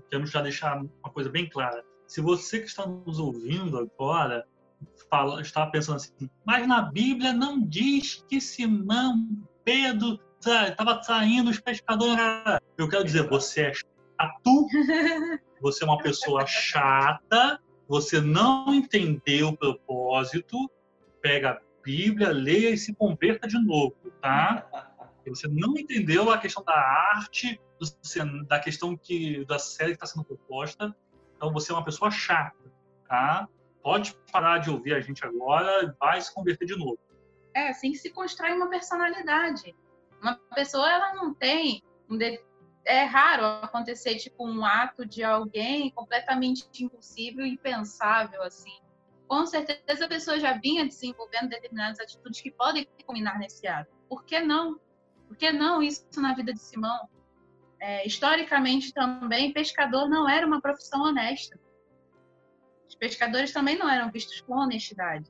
temos 0.09 0.31
já 0.31 0.41
deixar 0.41 0.77
uma 0.77 1.11
coisa 1.13 1.29
bem 1.29 1.47
clara. 1.47 1.83
Se 2.07 2.21
você 2.21 2.59
que 2.59 2.65
está 2.65 2.87
nos 2.87 3.19
ouvindo 3.19 3.77
agora 3.77 4.45
fala, 5.09 5.41
está 5.41 5.65
pensando 5.67 5.97
assim, 5.97 6.29
mas 6.45 6.67
na 6.67 6.81
Bíblia 6.81 7.33
não 7.33 7.61
diz 7.61 8.23
que 8.27 8.39
Simão, 8.39 9.27
Pedro 9.63 10.19
estava 10.39 10.95
traindo 11.01 11.49
os 11.49 11.59
pescadores. 11.59 12.17
Eu 12.77 12.87
quero 12.87 13.03
dizer, 13.03 13.27
você 13.27 13.61
é 13.63 13.73
chato, 13.73 14.67
você 15.61 15.83
é 15.83 15.87
uma 15.87 15.97
pessoa 15.97 16.45
chata, 16.45 17.59
você 17.87 18.21
não 18.21 18.73
entendeu 18.73 19.49
o 19.49 19.57
propósito, 19.57 20.69
pega 21.21 21.61
Bíblia, 21.83 22.29
leia 22.29 22.69
e 22.69 22.77
se 22.77 22.93
converta 22.93 23.47
de 23.47 23.57
novo, 23.57 23.95
tá? 24.21 24.67
Você 25.27 25.47
não 25.47 25.77
entendeu 25.77 26.31
a 26.31 26.39
questão 26.39 26.63
da 26.63 26.73
arte, 26.73 27.59
da 28.47 28.59
questão 28.59 28.95
que 28.95 29.45
da 29.45 29.59
série 29.59 29.91
que 29.91 29.95
está 29.95 30.05
sendo 30.05 30.25
proposta, 30.25 30.95
então 31.35 31.51
você 31.51 31.71
é 31.71 31.75
uma 31.75 31.85
pessoa 31.85 32.11
chata, 32.11 32.71
tá? 33.07 33.47
Pode 33.81 34.15
parar 34.31 34.57
de 34.59 34.69
ouvir 34.69 34.93
a 34.93 34.99
gente 34.99 35.25
agora, 35.25 35.85
e 35.85 35.91
vai 35.99 36.19
se 36.19 36.33
converter 36.33 36.65
de 36.65 36.77
novo. 36.77 36.99
É 37.53 37.69
assim 37.69 37.91
que 37.91 37.97
se 37.97 38.11
constrói 38.11 38.53
uma 38.53 38.69
personalidade. 38.69 39.75
Uma 40.21 40.35
pessoa 40.53 40.89
ela 40.89 41.13
não 41.13 41.33
tem 41.33 41.81
um 42.09 42.17
de... 42.17 42.41
é 42.85 43.03
raro 43.03 43.45
acontecer 43.63 44.15
tipo 44.15 44.45
um 44.45 44.65
ato 44.65 45.05
de 45.05 45.23
alguém 45.23 45.91
completamente 45.91 46.67
impossível 46.83 47.45
e 47.45 47.51
impensável 47.51 48.43
assim 48.43 48.77
com 49.29 49.45
certeza 49.45 50.05
a 50.05 50.07
pessoa 50.07 50.39
já 50.39 50.53
vinha 50.53 50.87
desenvolvendo 50.87 51.49
determinadas 51.49 51.99
atitudes 51.99 52.41
que 52.41 52.49
podem 52.49 52.87
culminar 53.05 53.37
nesse 53.37 53.67
ato. 53.67 53.91
Por 54.09 54.25
que 54.25 54.39
não? 54.39 54.79
Por 55.27 55.37
que 55.37 55.51
não 55.51 55.83
isso 55.83 56.03
na 56.17 56.33
vida 56.33 56.51
de 56.51 56.59
Simão? 56.59 57.07
É, 57.81 58.05
historicamente 58.05 58.93
também, 58.93 59.53
pescador 59.53 60.09
não 60.09 60.27
era 60.27 60.45
uma 60.45 60.61
profissão 60.61 61.01
honesta. 61.01 61.59
Os 62.87 62.95
pescadores 62.95 63.53
também 63.53 63.77
não 63.77 63.89
eram 63.89 64.11
vistos 64.11 64.41
com 64.41 64.55
honestidade. 64.55 65.29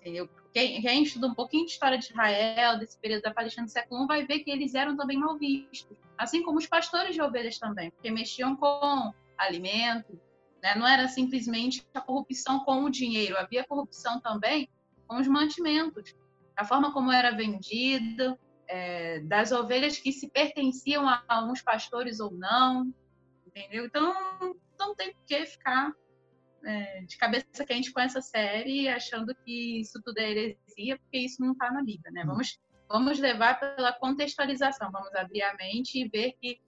Entendeu? 0.00 0.28
Quem, 0.52 0.80
quem 0.80 1.02
estuda 1.02 1.26
um 1.26 1.34
pouquinho 1.34 1.66
de 1.66 1.72
história 1.72 1.98
de 1.98 2.06
Israel, 2.06 2.78
desse 2.78 2.98
período 2.98 3.22
da 3.22 3.34
Palestina 3.34 3.66
do 3.66 3.70
século 3.70 4.04
I, 4.04 4.06
vai 4.06 4.26
ver 4.26 4.40
que 4.40 4.50
eles 4.50 4.74
eram 4.74 4.96
também 4.96 5.18
mal 5.18 5.36
vistos. 5.38 5.96
Assim 6.16 6.42
como 6.42 6.58
os 6.58 6.66
pastores 6.66 7.14
de 7.14 7.22
ovelhas 7.22 7.58
também, 7.58 7.90
porque 7.90 8.10
mexiam 8.10 8.56
com 8.56 9.12
alimento, 9.36 10.18
né? 10.62 10.74
Não 10.74 10.86
era 10.86 11.06
simplesmente 11.08 11.86
a 11.94 12.00
corrupção 12.00 12.60
com 12.60 12.84
o 12.84 12.90
dinheiro, 12.90 13.36
havia 13.38 13.64
corrupção 13.64 14.20
também 14.20 14.68
com 15.06 15.16
os 15.16 15.28
mantimentos, 15.28 16.14
a 16.56 16.64
forma 16.64 16.92
como 16.92 17.12
era 17.12 17.30
vendida, 17.30 18.38
é, 18.68 19.20
das 19.20 19.50
ovelhas 19.50 19.98
que 19.98 20.12
se 20.12 20.28
pertenciam 20.28 21.08
a 21.08 21.24
alguns 21.26 21.62
pastores 21.62 22.20
ou 22.20 22.30
não, 22.30 22.92
entendeu? 23.46 23.86
Então, 23.86 24.14
não 24.78 24.94
tem 24.94 25.12
por 25.12 25.24
que 25.24 25.46
ficar 25.46 25.92
é, 26.64 27.00
de 27.02 27.16
cabeça 27.16 27.64
quente 27.66 27.92
com 27.92 28.00
essa 28.00 28.20
série, 28.20 28.88
achando 28.88 29.34
que 29.34 29.80
isso 29.80 30.00
tudo 30.04 30.18
é 30.18 30.30
heresia, 30.30 30.98
porque 30.98 31.18
isso 31.18 31.42
não 31.42 31.52
está 31.52 31.70
na 31.70 31.82
Bíblia, 31.82 32.12
né? 32.12 32.22
Hum. 32.24 32.26
Vamos, 32.26 32.60
vamos 32.88 33.18
levar 33.18 33.58
pela 33.58 33.92
contextualização, 33.92 34.90
vamos 34.92 35.14
abrir 35.14 35.42
a 35.42 35.56
mente 35.56 35.98
e 35.98 36.08
ver 36.08 36.32
que 36.40 36.60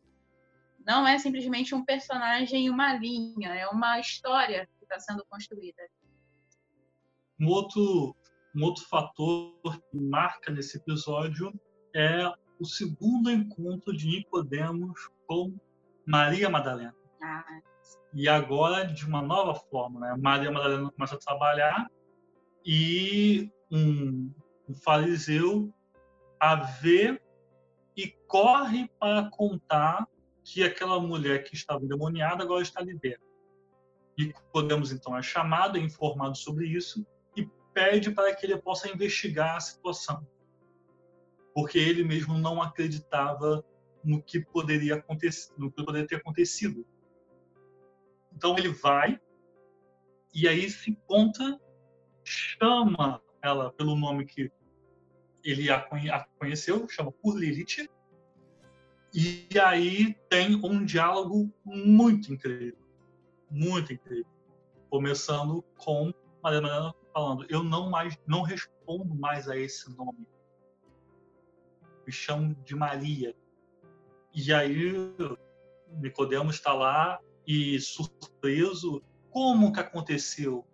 não 0.86 1.06
é 1.06 1.18
simplesmente 1.18 1.74
um 1.74 1.84
personagem 1.84 2.66
e 2.66 2.70
uma 2.70 2.94
linha, 2.94 3.54
é 3.54 3.68
uma 3.68 4.00
história 4.00 4.66
que 4.78 4.84
está 4.84 4.98
sendo 4.98 5.24
construída. 5.26 5.82
Um 7.38 7.48
outro, 7.48 8.16
um 8.56 8.64
outro 8.64 8.84
fator 8.86 9.60
que 9.90 9.98
marca 9.98 10.50
nesse 10.50 10.78
episódio 10.78 11.52
é 11.94 12.33
o 12.59 12.64
segundo 12.64 13.31
encontro 13.31 13.96
de 13.96 14.07
Nicodemos 14.07 15.11
com 15.26 15.55
Maria 16.07 16.48
Madalena. 16.50 16.94
Ah. 17.22 17.61
E 18.12 18.29
agora 18.29 18.85
de 18.85 19.07
uma 19.07 19.22
nova 19.22 19.55
forma, 19.55 20.00
né? 20.00 20.16
Maria 20.18 20.50
Madalena 20.50 20.90
começa 20.90 21.14
a 21.14 21.18
trabalhar 21.18 21.90
e 22.64 23.50
um, 23.70 24.33
um 24.68 24.74
fariseu 24.74 25.72
a 26.38 26.57
vê 26.57 27.20
e 27.96 28.09
corre 28.26 28.88
para 28.98 29.31
contar 29.31 30.09
que 30.42 30.64
aquela 30.64 30.98
mulher 30.98 31.44
que 31.44 31.55
estava 31.55 31.85
endemoniada 31.85 32.42
agora 32.42 32.62
está 32.62 32.81
liberta. 32.81 33.24
E 34.18 34.35
podemos 34.53 34.92
então 34.92 35.16
é 35.16 35.22
chamado, 35.22 35.79
é 35.79 35.81
informado 35.81 36.37
sobre 36.37 36.66
isso 36.66 37.07
e 37.37 37.46
pede 37.72 38.11
para 38.11 38.35
que 38.35 38.46
ele 38.46 38.57
possa 38.57 38.88
investigar 38.88 39.57
a 39.57 39.61
situação, 39.61 40.26
porque 41.61 41.79
ele 41.79 42.03
mesmo 42.03 42.38
não 42.38 42.62
acreditava 42.62 43.62
no 44.03 44.23
que 44.23 44.40
poderia 44.40 44.94
acontecer, 44.94 45.53
no 45.59 45.70
que 45.70 45.85
poderia 45.85 46.09
ter 46.09 46.16
acontecido. 46.16 46.87
Então 48.35 48.57
ele 48.57 48.70
vai 48.70 49.20
e 50.35 50.49
aí 50.49 50.70
se 50.70 50.96
conta, 51.07 51.61
chama 52.25 53.20
ela 53.42 53.70
pelo 53.73 53.94
nome 53.94 54.25
que 54.25 54.51
ele 55.44 55.70
a 55.70 56.27
conheceu, 56.38 56.88
chama 56.88 57.12
por 57.12 57.38
Lilith, 57.38 57.87
e 59.12 59.46
aí 59.62 60.14
tem 60.31 60.57
um 60.64 60.83
diálogo 60.83 61.53
muito 61.62 62.33
incrível, 62.33 62.79
muito 63.51 63.92
incrível, 63.92 64.33
começando 64.88 65.62
com 65.77 66.11
Maria 66.42 66.62
Mariana 66.62 66.94
falando: 67.12 67.44
eu 67.51 67.62
não 67.62 67.90
mais, 67.90 68.18
não 68.27 68.40
respondo 68.40 69.14
mais 69.14 69.46
a 69.46 69.59
esse 69.59 69.94
nome, 69.94 70.27
me 72.06 72.12
chamo 72.12 72.54
de 72.64 72.74
Maria. 72.74 73.34
E 74.34 74.52
aí 74.52 75.14
Nicodemos 75.98 76.56
está 76.56 76.72
lá 76.72 77.20
e 77.46 77.78
surpreso, 77.80 79.02
como 79.30 79.72
que 79.72 79.80
aconteceu? 79.80 80.64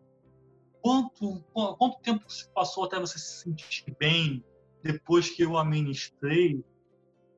Quanto, 0.81 1.43
quanto 1.53 2.01
tempo 2.01 2.31
se 2.31 2.49
passou 2.51 2.85
até 2.85 2.99
você 3.01 3.19
se 3.19 3.43
sentir 3.43 3.95
bem 3.99 4.45
depois 4.83 5.29
que 5.31 5.43
eu 5.43 5.57
a 5.57 5.65
ministrei? 5.65 6.63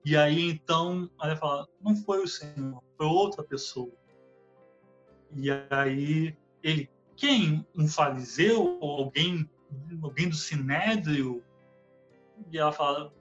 E 0.04 0.16
aí 0.16 0.50
então, 0.50 1.10
ela 1.20 1.36
fala, 1.36 1.68
não 1.80 1.96
foi 1.96 2.22
o 2.22 2.28
Senhor, 2.28 2.82
foi 2.96 3.06
outra 3.06 3.42
pessoa. 3.42 3.92
E 5.34 5.50
aí 5.70 6.36
ele, 6.62 6.90
quem? 7.16 7.66
Um 7.76 7.86
fariseu? 7.86 8.78
Alguém, 8.80 9.48
alguém 10.02 10.28
do 10.28 10.36
sinédrio? 10.36 11.42
E 12.50 12.58
ela 12.58 12.72
fala, 12.72 13.12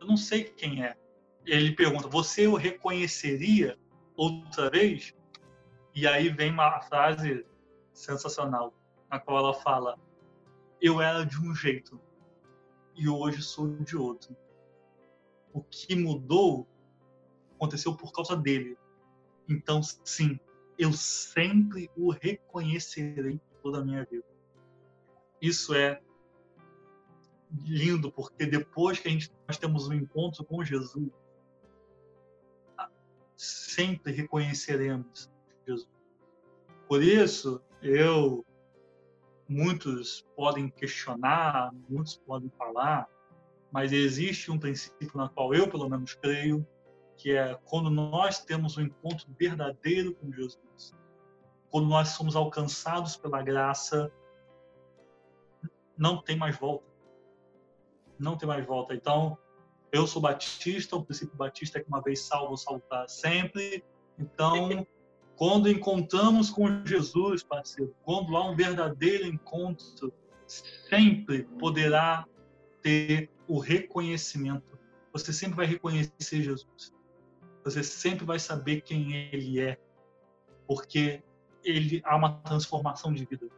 eu 0.00 0.06
não 0.06 0.16
sei 0.16 0.44
quem 0.44 0.84
é. 0.84 0.96
Ele 1.44 1.74
pergunta, 1.74 2.08
você 2.08 2.46
o 2.46 2.56
reconheceria 2.56 3.78
outra 4.16 4.70
vez? 4.70 5.14
E 5.94 6.06
aí 6.06 6.28
vem 6.28 6.50
uma 6.50 6.80
frase 6.80 7.46
sensacional, 7.92 8.74
na 9.10 9.18
qual 9.18 9.38
ela 9.38 9.54
fala, 9.54 9.98
eu 10.80 11.00
era 11.00 11.24
de 11.24 11.40
um 11.40 11.54
jeito 11.54 12.00
e 12.94 13.08
hoje 13.08 13.42
sou 13.42 13.68
de 13.78 13.96
outro 13.96 14.36
o 15.56 15.62
que 15.62 15.96
mudou 15.96 16.68
aconteceu 17.54 17.96
por 17.96 18.12
causa 18.12 18.36
dele. 18.36 18.76
Então, 19.48 19.82
sim, 19.82 20.38
eu 20.78 20.92
sempre 20.92 21.90
o 21.96 22.10
reconhecerei 22.10 23.40
toda 23.62 23.78
a 23.78 23.84
minha 23.84 24.04
vida. 24.04 24.26
Isso 25.40 25.74
é 25.74 26.02
lindo, 27.64 28.10
porque 28.10 28.46
depois 28.46 28.98
que 28.98 29.08
a 29.08 29.10
gente, 29.10 29.32
nós 29.46 29.56
temos 29.56 29.88
um 29.88 29.94
encontro 29.94 30.44
com 30.44 30.64
Jesus, 30.64 31.10
sempre 33.36 34.12
reconheceremos 34.12 35.30
Jesus. 35.66 35.88
Por 36.88 37.02
isso, 37.02 37.60
eu, 37.82 38.44
muitos 39.48 40.26
podem 40.34 40.68
questionar, 40.68 41.72
muitos 41.88 42.16
podem 42.16 42.50
falar, 42.56 43.08
mas 43.70 43.92
existe 43.92 44.50
um 44.50 44.58
princípio 44.58 45.10
na 45.14 45.28
qual 45.28 45.52
eu, 45.54 45.68
pelo 45.68 45.88
menos, 45.88 46.14
creio, 46.14 46.66
que 47.16 47.32
é 47.32 47.58
quando 47.64 47.90
nós 47.90 48.44
temos 48.44 48.76
um 48.76 48.82
encontro 48.82 49.26
verdadeiro 49.38 50.14
com 50.14 50.32
Jesus, 50.32 50.94
quando 51.70 51.88
nós 51.88 52.08
somos 52.08 52.36
alcançados 52.36 53.16
pela 53.16 53.42
graça, 53.42 54.10
não 55.96 56.22
tem 56.22 56.36
mais 56.36 56.56
volta. 56.56 56.95
Não 58.18 58.36
tem 58.36 58.48
mais 58.48 58.64
volta. 58.66 58.94
Então, 58.94 59.38
eu 59.92 60.06
sou 60.06 60.20
batista, 60.20 60.96
o 60.96 61.04
princípio 61.04 61.36
batista 61.36 61.78
é 61.78 61.82
que 61.82 61.88
uma 61.88 62.02
vez 62.02 62.20
salvo, 62.20 62.56
salvo 62.56 62.82
para 62.88 63.08
sempre. 63.08 63.84
Então, 64.18 64.86
quando 65.36 65.70
encontramos 65.70 66.50
com 66.50 66.84
Jesus, 66.84 67.42
parceiro, 67.42 67.94
quando 68.04 68.36
há 68.36 68.48
um 68.48 68.56
verdadeiro 68.56 69.26
encontro, 69.26 70.12
sempre 70.46 71.44
poderá 71.58 72.26
ter 72.82 73.30
o 73.48 73.58
reconhecimento. 73.58 74.78
Você 75.12 75.32
sempre 75.32 75.56
vai 75.56 75.66
reconhecer 75.66 76.42
Jesus. 76.42 76.94
Você 77.64 77.82
sempre 77.82 78.24
vai 78.24 78.38
saber 78.38 78.82
quem 78.82 79.12
ele 79.32 79.60
é, 79.60 79.78
porque 80.66 81.22
ele 81.64 82.00
há 82.04 82.16
uma 82.16 82.34
transformação 82.40 83.12
de 83.12 83.24
vida. 83.24 83.48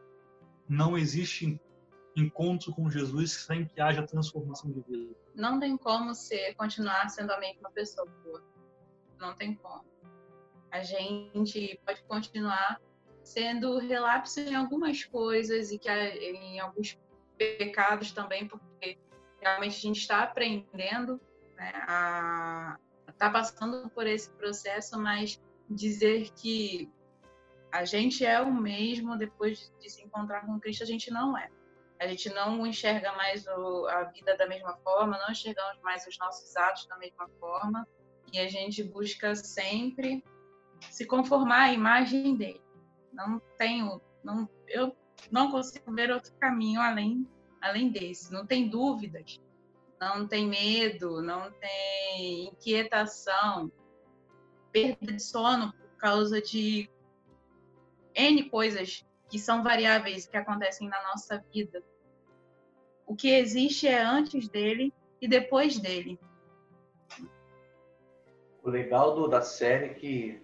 Não 0.68 0.96
existe 0.96 1.60
encontro 2.20 2.72
com 2.74 2.90
Jesus 2.90 3.32
sem 3.32 3.66
que 3.66 3.80
haja 3.80 4.06
transformação 4.06 4.70
de 4.70 4.80
vida. 4.80 5.14
Não 5.34 5.58
tem 5.58 5.76
como 5.76 6.14
ser 6.14 6.54
continuar 6.54 7.08
sendo 7.08 7.32
a 7.32 7.40
mesma 7.40 7.70
pessoa. 7.70 8.08
Não 9.18 9.34
tem 9.34 9.54
como. 9.54 9.84
A 10.70 10.82
gente 10.82 11.80
pode 11.84 12.02
continuar 12.04 12.80
sendo 13.22 13.78
relapso 13.78 14.40
em 14.40 14.54
algumas 14.54 15.04
coisas 15.04 15.70
e 15.70 15.78
que 15.78 15.88
em 15.90 16.60
alguns 16.60 16.98
pecados 17.36 18.12
também, 18.12 18.46
porque 18.46 18.98
realmente 19.40 19.76
a 19.76 19.80
gente 19.80 20.00
está 20.00 20.22
aprendendo, 20.22 21.20
né, 21.56 21.72
a 21.86 22.78
está 23.18 23.30
passando 23.30 23.90
por 23.90 24.06
esse 24.06 24.30
processo, 24.30 24.96
mas 24.96 25.42
dizer 25.68 26.30
que 26.36 26.88
a 27.70 27.84
gente 27.84 28.24
é 28.24 28.40
o 28.40 28.52
mesmo 28.52 29.18
depois 29.18 29.72
de 29.80 29.90
se 29.90 30.02
encontrar 30.02 30.46
com 30.46 30.58
Cristo, 30.60 30.84
a 30.84 30.86
gente 30.86 31.10
não 31.10 31.36
é. 31.36 31.50
A 32.00 32.06
gente 32.06 32.28
não 32.30 32.66
enxerga 32.66 33.12
mais 33.12 33.46
o, 33.46 33.86
a 33.88 34.04
vida 34.04 34.36
da 34.36 34.46
mesma 34.46 34.76
forma, 34.84 35.18
não 35.18 35.30
enxergamos 35.30 35.80
mais 35.82 36.06
os 36.06 36.16
nossos 36.18 36.56
atos 36.56 36.86
da 36.86 36.96
mesma 36.96 37.28
forma, 37.40 37.86
e 38.32 38.38
a 38.38 38.48
gente 38.48 38.82
busca 38.84 39.34
sempre 39.34 40.24
se 40.90 41.06
conformar 41.06 41.64
à 41.64 41.72
imagem 41.72 42.36
dele. 42.36 42.62
Não 43.12 43.40
tenho, 43.56 44.00
não, 44.22 44.48
eu 44.68 44.96
não 45.30 45.50
consigo 45.50 45.92
ver 45.92 46.10
outro 46.10 46.32
caminho 46.34 46.80
além 46.80 47.26
além 47.60 47.90
desse. 47.90 48.32
Não 48.32 48.46
tem 48.46 48.68
dúvidas, 48.68 49.40
não 50.00 50.26
tem 50.26 50.46
medo, 50.46 51.20
não 51.22 51.50
tem 51.52 52.48
inquietação, 52.48 53.70
perda 54.72 55.12
de 55.12 55.22
sono 55.22 55.72
por 55.72 55.96
causa 55.96 56.40
de 56.40 56.90
N 58.14 58.48
coisas 58.50 59.04
que 59.28 59.38
são 59.38 59.62
variáveis 59.62 60.26
que 60.26 60.36
acontecem 60.36 60.88
na 60.88 61.02
nossa 61.04 61.42
vida. 61.52 61.82
O 63.06 63.14
que 63.14 63.30
existe 63.30 63.86
é 63.86 64.02
antes 64.02 64.48
dele 64.48 64.92
e 65.20 65.28
depois 65.28 65.78
dele. 65.78 66.18
O 68.62 68.70
legal 68.70 69.14
do, 69.14 69.28
da 69.28 69.40
série 69.40 69.86
é 69.86 69.94
que 69.94 70.42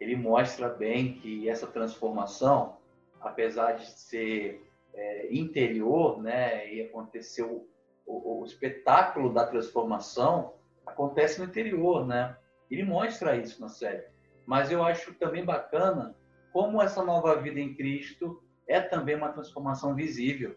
ele 0.00 0.16
mostra 0.16 0.68
bem 0.68 1.14
que 1.14 1.48
essa 1.48 1.66
transformação, 1.66 2.78
apesar 3.20 3.72
de 3.72 3.86
ser 3.86 4.66
é, 4.94 5.34
interior, 5.34 6.22
né, 6.22 6.72
e 6.72 6.80
aconteceu 6.82 7.68
o, 8.06 8.40
o, 8.40 8.44
espetáculo 8.46 9.32
da 9.32 9.46
transformação 9.46 10.54
acontece 10.86 11.38
no 11.38 11.44
interior, 11.44 12.06
né? 12.06 12.36
Ele 12.70 12.82
mostra 12.82 13.36
isso 13.36 13.60
na 13.60 13.68
série. 13.68 14.02
Mas 14.46 14.72
eu 14.72 14.82
acho 14.82 15.12
também 15.14 15.44
bacana 15.44 16.16
como 16.52 16.82
essa 16.82 17.04
nova 17.04 17.40
vida 17.40 17.60
em 17.60 17.74
Cristo 17.74 18.42
é 18.66 18.80
também 18.80 19.16
uma 19.16 19.32
transformação 19.32 19.94
visível. 19.94 20.56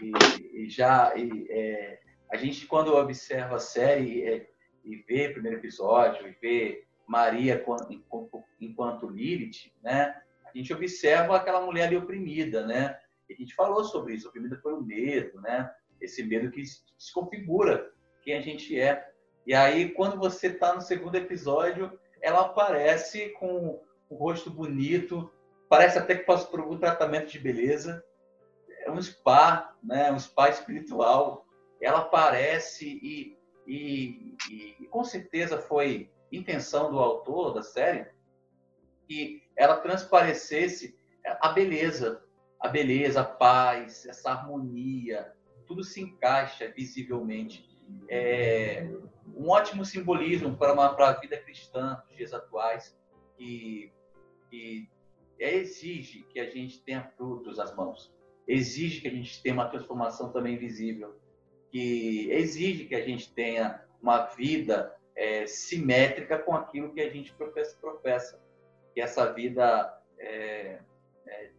E, 0.00 0.62
e 0.64 0.70
já 0.70 1.14
e, 1.16 1.46
é, 1.50 2.00
a 2.30 2.36
gente 2.36 2.66
quando 2.66 2.94
observa 2.94 3.56
a 3.56 3.60
série 3.60 4.24
é, 4.24 4.50
e 4.84 4.96
vê 4.96 5.28
o 5.28 5.32
primeiro 5.34 5.58
episódio 5.58 6.26
e 6.26 6.32
vê 6.40 6.84
Maria 7.06 7.62
enquanto, 7.90 8.44
enquanto 8.60 9.08
Lilith, 9.08 9.70
né? 9.82 10.22
a 10.54 10.58
gente 10.58 10.72
observa 10.72 11.36
aquela 11.36 11.60
mulher 11.60 11.86
ali 11.86 11.96
oprimida, 11.96 12.66
né? 12.66 12.98
E 13.28 13.32
a 13.32 13.36
gente 13.36 13.54
falou 13.54 13.84
sobre 13.84 14.14
isso, 14.14 14.28
oprimida 14.28 14.56
pelo 14.56 14.82
medo, 14.82 15.40
né? 15.40 15.70
Esse 16.00 16.22
medo 16.22 16.50
que 16.50 16.62
desconfigura 16.98 17.90
quem 18.22 18.34
a 18.34 18.40
gente 18.40 18.78
é. 18.78 19.10
E 19.46 19.54
aí, 19.54 19.90
quando 19.90 20.18
você 20.18 20.48
está 20.48 20.74
no 20.74 20.80
segundo 20.80 21.14
episódio, 21.14 21.98
ela 22.20 22.42
aparece 22.42 23.30
com 23.30 23.82
o 24.12 24.16
rosto 24.16 24.50
bonito, 24.50 25.32
parece 25.68 25.98
até 25.98 26.14
que 26.14 26.24
passou 26.24 26.50
por 26.50 26.60
algum 26.60 26.78
tratamento 26.78 27.30
de 27.30 27.38
beleza. 27.38 28.04
É 28.84 28.90
um 28.90 29.00
spa, 29.00 29.74
né? 29.82 30.12
Um 30.12 30.18
spa 30.18 30.50
espiritual. 30.50 31.46
Ela 31.80 32.00
aparece 32.00 32.86
e, 32.86 33.38
e, 33.66 34.36
e, 34.50 34.76
e 34.80 34.86
com 34.86 35.02
certeza 35.02 35.58
foi 35.58 36.10
intenção 36.30 36.90
do 36.90 36.98
autor 36.98 37.54
da 37.54 37.62
série 37.62 38.06
que 39.08 39.42
ela 39.56 39.76
transparecesse 39.78 40.96
a 41.40 41.48
beleza, 41.48 42.22
a 42.60 42.68
beleza, 42.68 43.20
a 43.20 43.24
paz, 43.24 44.06
essa 44.06 44.30
harmonia, 44.30 45.32
tudo 45.66 45.82
se 45.82 46.00
encaixa 46.00 46.72
visivelmente. 46.74 47.68
É 48.08 48.88
um 49.34 49.48
ótimo 49.48 49.84
simbolismo 49.84 50.56
para, 50.56 50.72
uma, 50.72 50.94
para 50.94 51.08
a 51.08 51.20
vida 51.20 51.36
cristã 51.36 52.02
dos 52.06 52.16
dias 52.16 52.32
atuais, 52.32 52.96
que, 53.36 53.92
que 54.52 54.86
exige 55.38 56.24
que 56.24 56.38
a 56.38 56.50
gente 56.50 56.82
tenha 56.84 57.02
frutos 57.16 57.58
às 57.58 57.74
mãos, 57.74 58.14
exige 58.46 59.00
que 59.00 59.08
a 59.08 59.10
gente 59.10 59.42
tenha 59.42 59.54
uma 59.54 59.70
transformação 59.70 60.30
também 60.30 60.58
visível, 60.58 61.18
que 61.70 62.30
exige 62.30 62.84
que 62.84 62.94
a 62.94 63.00
gente 63.00 63.32
tenha 63.32 63.82
uma 64.02 64.26
vida 64.26 64.94
é, 65.16 65.46
simétrica 65.46 66.38
com 66.38 66.54
aquilo 66.54 66.92
que 66.92 67.00
a 67.00 67.08
gente 67.08 67.32
professa, 67.32 67.74
professa. 67.80 68.38
que 68.92 69.00
essa 69.00 69.32
vida 69.32 69.98
é, 70.18 70.80
é, 71.26 71.50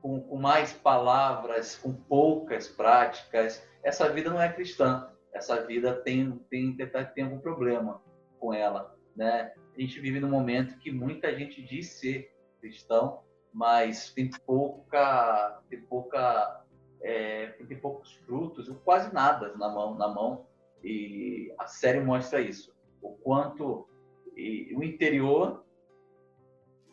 com, 0.00 0.22
com, 0.22 0.36
mais 0.36 0.72
palavras, 0.72 1.76
com 1.76 1.92
poucas 1.92 2.68
práticas, 2.68 3.62
essa 3.82 4.08
vida 4.08 4.30
não 4.30 4.40
é 4.40 4.50
cristã. 4.50 5.10
Essa 5.32 5.64
vida 5.66 5.94
tem 5.94 6.38
tem 6.50 6.74
tem 7.14 7.24
algum 7.24 7.38
problema 7.38 8.02
com 8.38 8.52
ela, 8.52 8.96
né? 9.14 9.52
A 9.76 9.80
gente 9.80 10.00
vive 10.00 10.20
num 10.20 10.28
momento 10.28 10.78
que 10.78 10.90
muita 10.90 11.34
gente 11.36 11.62
diz 11.62 11.88
ser 11.90 12.32
cristão, 12.60 13.20
mas 13.52 14.12
tem 14.12 14.30
pouca 14.46 15.60
tem 15.68 15.80
pouca 15.80 16.64
é, 17.00 17.46
tem 17.66 17.78
poucos 17.78 18.12
frutos, 18.26 18.68
quase 18.84 19.12
nada 19.12 19.54
na 19.56 19.68
mão 19.68 19.94
na 19.94 20.08
mão 20.08 20.46
e 20.82 21.52
a 21.58 21.66
série 21.66 22.00
mostra 22.00 22.40
isso. 22.40 22.74
O 23.00 23.10
quanto 23.10 23.88
e, 24.36 24.74
o 24.74 24.82
interior, 24.82 25.64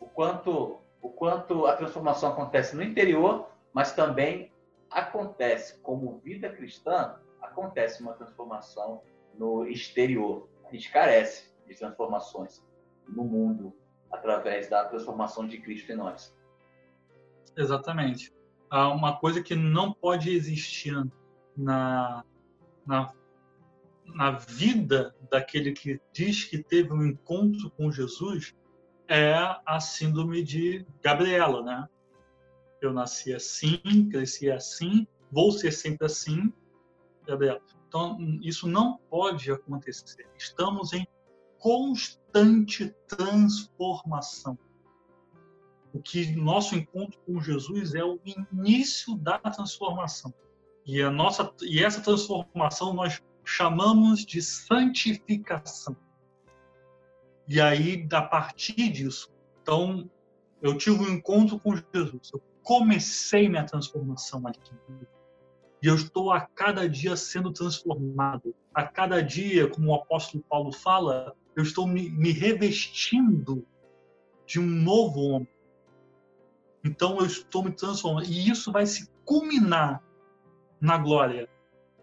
o 0.00 0.06
quanto, 0.06 0.80
o 1.00 1.08
quanto 1.08 1.66
a 1.66 1.76
transformação 1.76 2.32
acontece 2.32 2.76
no 2.76 2.82
interior, 2.82 3.48
mas 3.72 3.92
também 3.92 4.52
acontece 4.90 5.78
como 5.80 6.18
vida 6.18 6.50
cristã, 6.50 7.16
acontece 7.40 8.02
uma 8.02 8.14
transformação 8.14 9.02
no 9.34 9.66
exterior. 9.66 10.48
A 10.66 10.72
gente 10.72 10.90
carece 10.90 11.52
de 11.66 11.74
transformações 11.74 12.62
no 13.08 13.24
mundo 13.24 13.74
através 14.10 14.68
da 14.68 14.84
transformação 14.84 15.46
de 15.46 15.58
Cristo 15.58 15.92
em 15.92 15.96
nós. 15.96 16.34
Exatamente. 17.56 18.32
Há 18.70 18.88
uma 18.88 19.18
coisa 19.18 19.42
que 19.42 19.54
não 19.54 19.92
pode 19.92 20.30
existir 20.30 20.94
na, 21.56 22.24
na 22.86 23.12
na 24.14 24.32
vida 24.32 25.14
daquele 25.30 25.72
que 25.72 26.00
diz 26.12 26.44
que 26.44 26.62
teve 26.62 26.92
um 26.92 27.04
encontro 27.04 27.70
com 27.70 27.90
Jesus 27.90 28.54
é 29.06 29.34
a 29.64 29.80
síndrome 29.80 30.42
de 30.42 30.86
Gabriela, 31.02 31.62
né? 31.62 31.88
Eu 32.80 32.92
nasci 32.92 33.34
assim, 33.34 34.08
cresci 34.10 34.50
assim, 34.50 35.06
vou 35.32 35.50
ser 35.50 35.72
sempre 35.72 36.06
assim, 36.06 36.52
Gabriela. 37.26 37.60
Então, 37.88 38.18
isso 38.42 38.68
não 38.68 38.98
pode 39.10 39.50
acontecer. 39.50 40.26
Estamos 40.36 40.92
em 40.92 41.06
constante 41.58 42.94
transformação. 43.06 44.58
O 45.92 46.00
que 46.00 46.36
nosso 46.36 46.74
encontro 46.74 47.18
com 47.26 47.40
Jesus 47.40 47.94
é 47.94 48.04
o 48.04 48.20
início 48.24 49.16
da 49.16 49.38
transformação. 49.38 50.32
E 50.84 51.02
a 51.02 51.10
nossa 51.10 51.52
e 51.62 51.82
essa 51.82 52.00
transformação 52.00 52.92
nós 52.92 53.22
chamamos 53.44 54.24
de 54.24 54.40
santificação. 54.42 55.96
E 57.46 57.60
aí, 57.60 58.06
a 58.12 58.22
partir 58.22 58.90
disso, 58.90 59.32
então, 59.62 60.10
eu 60.60 60.76
tive 60.76 60.98
um 60.98 61.08
encontro 61.08 61.58
com 61.58 61.74
Jesus, 61.74 62.30
eu 62.32 62.42
comecei 62.62 63.48
minha 63.48 63.64
transformação 63.64 64.46
ali. 64.46 64.58
E 65.82 65.86
eu 65.86 65.94
estou 65.94 66.32
a 66.32 66.40
cada 66.40 66.88
dia 66.88 67.16
sendo 67.16 67.52
transformado. 67.52 68.54
A 68.74 68.84
cada 68.84 69.22
dia, 69.22 69.68
como 69.68 69.90
o 69.90 69.94
apóstolo 69.94 70.42
Paulo 70.48 70.72
fala, 70.72 71.34
eu 71.56 71.62
estou 71.62 71.86
me, 71.86 72.10
me 72.10 72.32
revestindo 72.32 73.64
de 74.46 74.58
um 74.58 74.66
novo 74.66 75.20
homem. 75.20 75.48
Então 76.84 77.18
eu 77.18 77.26
estou 77.26 77.62
me 77.62 77.70
transformando. 77.70 78.26
E 78.26 78.50
isso 78.50 78.72
vai 78.72 78.86
se 78.86 79.08
culminar 79.24 80.02
na 80.80 80.98
glória. 80.98 81.48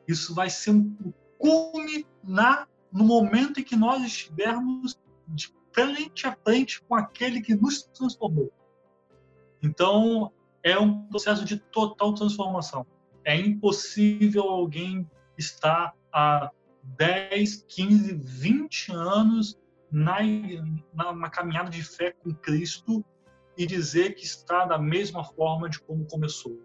Isso 0.07 0.33
vai 0.33 0.49
ser 0.49 0.71
um 0.71 1.13
culminar 1.37 2.69
no 2.91 3.03
momento 3.03 3.59
em 3.59 3.63
que 3.63 3.75
nós 3.75 4.03
estivermos 4.03 4.97
de 5.27 5.53
frente 5.73 6.27
a 6.27 6.35
frente 6.43 6.81
com 6.83 6.95
aquele 6.95 7.41
que 7.41 7.55
nos 7.55 7.83
transformou. 7.83 8.51
Então, 9.61 10.31
é 10.63 10.79
um 10.79 11.05
processo 11.07 11.43
de 11.43 11.57
total 11.57 12.13
transformação. 12.13 12.85
É 13.25 13.35
impossível 13.35 14.43
alguém 14.43 15.09
estar 15.37 15.93
há 16.13 16.51
10, 16.83 17.65
15, 17.67 18.13
20 18.13 18.91
anos 18.91 19.59
na, 19.91 20.19
na, 20.93 21.13
na 21.13 21.29
caminhada 21.29 21.69
de 21.69 21.83
fé 21.83 22.11
com 22.11 22.33
Cristo 22.33 23.03
e 23.57 23.65
dizer 23.65 24.15
que 24.15 24.23
está 24.23 24.65
da 24.65 24.77
mesma 24.77 25.23
forma 25.23 25.69
de 25.69 25.79
como 25.79 26.05
começou. 26.05 26.57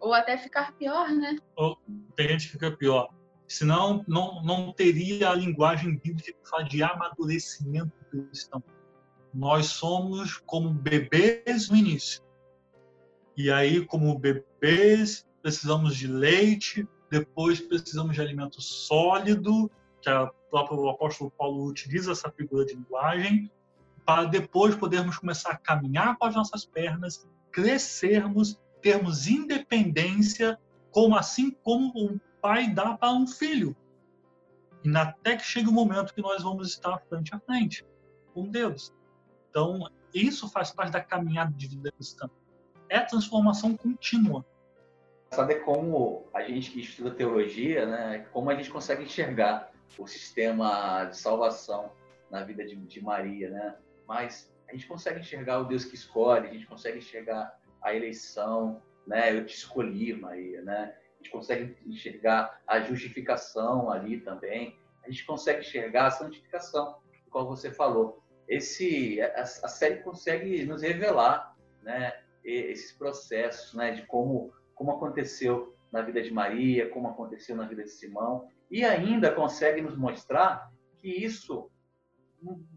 Ou 0.00 0.12
até 0.12 0.36
ficar 0.36 0.72
pior, 0.72 1.08
né? 1.10 1.36
Ou 1.56 1.78
tem 2.16 2.28
gente 2.28 2.46
que 2.46 2.52
fica 2.52 2.70
pior. 2.76 3.08
Senão, 3.46 4.04
não, 4.08 4.42
não 4.42 4.72
teria 4.72 5.30
a 5.30 5.34
linguagem 5.34 5.96
bíblica 5.96 6.62
de 6.68 6.82
amadurecimento 6.82 7.92
cristão. 8.10 8.62
Nós 9.32 9.66
somos 9.66 10.38
como 10.38 10.70
bebês 10.70 11.68
no 11.68 11.76
início. 11.76 12.22
E 13.36 13.50
aí, 13.50 13.84
como 13.84 14.18
bebês, 14.18 15.26
precisamos 15.44 15.94
de 15.94 16.06
leite, 16.06 16.88
depois 17.10 17.60
precisamos 17.60 18.14
de 18.14 18.20
alimento 18.22 18.62
sólido, 18.62 19.70
que 20.00 20.08
o 20.08 20.32
próprio 20.50 20.88
apóstolo 20.88 21.30
Paulo 21.32 21.66
utiliza 21.66 22.12
essa 22.12 22.30
figura 22.30 22.64
de 22.64 22.72
linguagem, 22.72 23.52
para 24.06 24.24
depois 24.24 24.74
podermos 24.74 25.18
começar 25.18 25.50
a 25.50 25.58
caminhar 25.58 26.16
com 26.16 26.24
as 26.24 26.34
nossas 26.34 26.64
pernas, 26.64 27.28
crescermos, 27.52 28.58
termos 28.80 29.28
independência, 29.28 30.58
como 30.90 31.14
assim 31.14 31.50
como 31.50 31.92
um 31.94 32.18
pai 32.40 32.72
dá 32.72 32.96
para 32.96 33.12
um 33.12 33.26
filho. 33.26 33.76
E 34.82 34.96
até 34.96 35.36
que 35.36 35.44
chegue 35.44 35.68
o 35.68 35.72
momento 35.72 36.14
que 36.14 36.22
nós 36.22 36.42
vamos 36.42 36.70
estar 36.70 36.98
frente 37.06 37.34
a 37.34 37.38
frente 37.38 37.84
com 38.32 38.48
Deus. 38.48 38.94
Então, 39.50 39.90
isso 40.14 40.48
faz 40.48 40.70
parte 40.70 40.92
da 40.92 41.02
caminhada 41.02 41.52
de 41.52 41.68
vida 41.68 41.92
cristã. 41.92 42.30
É 42.88 43.00
transformação 43.00 43.76
contínua. 43.76 44.42
Saber 45.34 45.64
como 45.64 46.26
a 46.32 46.42
gente 46.42 46.70
que 46.70 46.80
estuda 46.80 47.10
teologia, 47.10 47.86
né, 47.86 48.26
como 48.32 48.50
a 48.50 48.54
gente 48.54 48.70
consegue 48.70 49.04
enxergar 49.04 49.70
o 49.98 50.06
sistema 50.06 51.04
de 51.04 51.16
salvação 51.16 51.92
na 52.30 52.42
vida 52.42 52.64
de, 52.64 52.74
de 52.76 53.02
Maria, 53.02 53.50
né? 53.50 53.76
Mas 54.08 54.52
a 54.68 54.72
gente 54.72 54.86
consegue 54.86 55.20
enxergar 55.20 55.60
o 55.60 55.64
Deus 55.64 55.84
que 55.84 55.94
escolhe, 55.94 56.48
a 56.48 56.52
gente 56.52 56.66
consegue 56.66 56.98
enxergar 56.98 57.56
a 57.82 57.94
eleição, 57.94 58.82
né? 59.06 59.36
Eu 59.36 59.44
te 59.44 59.54
escolhi, 59.54 60.14
Maria, 60.14 60.62
né? 60.62 60.94
gente 61.24 61.30
consegue 61.30 61.76
enxergar 61.86 62.60
a 62.66 62.80
justificação 62.80 63.90
ali 63.90 64.20
também, 64.20 64.78
a 65.02 65.10
gente 65.10 65.24
consegue 65.24 65.60
enxergar 65.60 66.06
a 66.06 66.10
santificação, 66.10 66.98
como 67.30 67.48
você 67.48 67.70
falou. 67.70 68.22
Esse, 68.46 69.20
a, 69.22 69.40
a 69.40 69.68
série 69.68 70.02
consegue 70.02 70.64
nos 70.66 70.82
revelar 70.82 71.56
né, 71.82 72.12
esses 72.44 72.92
processos 72.92 73.74
né, 73.74 73.92
de 73.92 74.02
como, 74.02 74.52
como 74.74 74.92
aconteceu 74.92 75.74
na 75.92 76.02
vida 76.02 76.20
de 76.22 76.32
Maria, 76.32 76.90
como 76.90 77.08
aconteceu 77.08 77.54
na 77.56 77.66
vida 77.66 77.84
de 77.84 77.90
Simão, 77.90 78.48
e 78.70 78.84
ainda 78.84 79.30
consegue 79.30 79.80
nos 79.80 79.96
mostrar 79.96 80.72
que 80.98 81.08
isso 81.08 81.70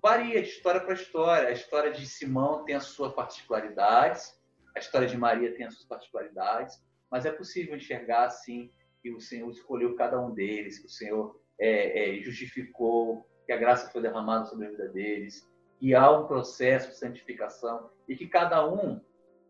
varia 0.02 0.41
de 0.41 0.50
história 0.50 0.80
para 0.80 0.93
história. 0.93 1.50
A 1.50 1.52
história 1.52 1.91
de 1.91 2.06
Simão 2.06 2.64
tem 2.64 2.76
as 2.76 2.86
suas 2.86 3.14
particularidades, 3.14 4.39
a 4.76 4.80
história 4.80 5.08
de 5.08 5.18
Maria 5.18 5.56
tem 5.56 5.66
as 5.66 5.74
suas 5.74 5.88
particularidades, 5.88 6.82
mas 7.10 7.26
é 7.26 7.32
possível 7.32 7.76
enxergar 7.76 8.26
assim 8.26 8.70
que 9.02 9.12
o 9.12 9.20
Senhor 9.20 9.50
escolheu 9.50 9.95
cada 9.95 10.20
um 10.20 10.32
deles, 10.32 10.80
que 10.80 10.86
o 10.86 10.89
Senhor 10.89 11.39
é, 11.60 12.18
é, 12.18 12.22
justificou, 12.22 13.28
que 13.45 13.52
a 13.52 13.58
graça 13.58 13.89
foi 13.89 14.02
derramada 14.02 14.45
sobre 14.45 14.68
a 14.68 14.70
vida 14.70 14.89
deles, 14.89 15.50
que 15.80 15.95
há 15.95 16.12
um 16.12 16.28
processo 16.28 16.89
de 16.89 16.98
santificação 16.98 17.89
e 18.08 18.16
que 18.16 18.28
cada 18.28 18.68
um, 18.68 19.02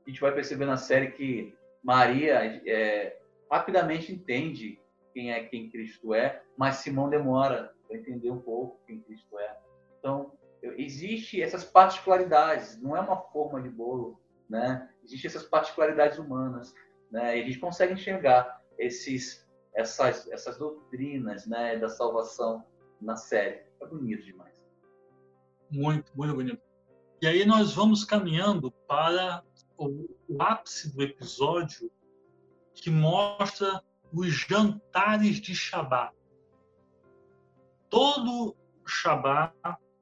a 0.05 0.09
gente 0.09 0.21
vai 0.21 0.33
perceber 0.33 0.65
na 0.65 0.77
série 0.77 1.11
que 1.11 1.56
Maria 1.83 2.61
é, 2.65 3.19
rapidamente 3.49 4.11
entende 4.11 4.79
quem 5.13 5.31
é 5.31 5.43
quem 5.43 5.69
Cristo 5.69 6.13
é, 6.13 6.41
mas 6.57 6.77
Simão 6.77 7.09
demora 7.09 7.73
para 7.87 7.97
entender 7.97 8.29
um 8.29 8.39
pouco 8.39 8.79
quem 8.85 9.01
Cristo 9.01 9.39
é. 9.39 9.57
Então, 9.99 10.33
existe 10.61 11.41
essas 11.41 11.63
particularidades, 11.63 12.81
não 12.81 12.95
é 12.95 12.99
uma 12.99 13.17
forma 13.17 13.61
de 13.61 13.69
bolo, 13.69 14.19
né? 14.49 14.89
Existem 15.03 15.29
essas 15.29 15.43
particularidades 15.43 16.17
humanas 16.17 16.73
né? 17.11 17.37
E 17.37 17.41
a 17.41 17.45
gente 17.45 17.59
consegue 17.59 17.93
enxergar 17.93 18.61
esses, 18.77 19.47
essas, 19.73 20.27
essas 20.29 20.57
doutrinas 20.57 21.45
né, 21.47 21.77
da 21.77 21.89
salvação 21.89 22.65
na 23.01 23.15
série. 23.15 23.61
É 23.79 23.85
bonito 23.85 24.23
demais. 24.23 24.53
Muito, 25.71 26.11
muito 26.15 26.33
bonito. 26.33 26.61
E 27.21 27.27
aí 27.27 27.45
nós 27.45 27.73
vamos 27.73 28.03
caminhando 28.03 28.71
para 28.71 29.43
o, 29.77 30.09
o 30.27 30.41
ápice 30.41 30.93
do 30.93 31.03
episódio 31.03 31.91
que 32.73 32.89
mostra 32.89 33.83
os 34.13 34.27
jantares 34.33 35.39
de 35.39 35.55
Shabat. 35.55 36.15
Todo 37.89 38.55
Shabat 38.85 39.53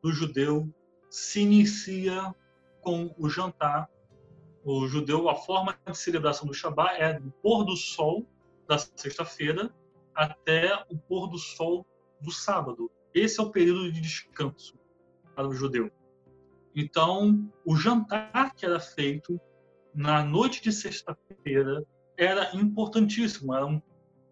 do 0.01 0.11
judeu 0.11 0.69
se 1.09 1.41
inicia 1.41 2.33
com 2.81 3.13
o 3.17 3.29
jantar 3.29 3.89
O 4.63 4.87
judeu, 4.87 5.29
a 5.29 5.35
forma 5.35 5.77
de 5.85 5.97
celebração 5.97 6.47
do 6.47 6.53
Shabat 6.53 7.01
é 7.01 7.19
do 7.19 7.31
pôr 7.31 7.63
do 7.63 7.75
sol 7.75 8.25
da 8.67 8.77
sexta-feira 8.77 9.73
até 10.13 10.83
o 10.89 10.97
pôr 10.97 11.27
do 11.27 11.37
sol 11.37 11.85
do 12.19 12.31
sábado. 12.31 12.89
Esse 13.13 13.39
é 13.39 13.43
o 13.43 13.51
período 13.51 13.91
de 13.91 14.01
descanso 14.01 14.77
para 15.35 15.47
o 15.47 15.53
judeu. 15.53 15.91
Então, 16.75 17.49
o 17.63 17.75
jantar 17.75 18.53
que 18.55 18.65
era 18.65 18.79
feito 18.79 19.39
na 19.95 20.23
noite 20.23 20.61
de 20.61 20.71
sexta-feira 20.71 21.83
era 22.17 22.53
importantíssimo. 22.55 23.55
Era, 23.55 23.65
um, 23.65 23.81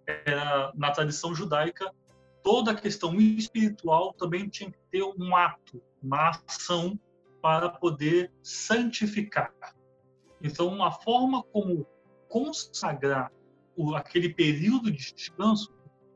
era, 0.05 0.71
na 0.75 0.91
tradição 0.91 1.33
judaica, 1.33 1.91
toda 2.43 2.71
a 2.71 2.75
questão 2.75 3.15
espiritual 3.19 4.13
também 4.13 4.49
tinha 4.49 4.69
que 4.69 4.77
ter 4.91 5.03
um 5.03 5.35
ato, 5.35 5.81
uma 6.01 6.29
ação 6.29 6.99
para 7.41 7.69
poder 7.69 8.31
santificar. 8.41 9.53
Então, 10.41 10.67
uma 10.67 10.91
forma 10.91 11.41
como 11.43 11.87
consagrar 12.27 13.31
o, 13.75 13.95
aquele 13.95 14.33
período 14.33 14.91
de 14.91 15.13
descanso, 15.13 15.73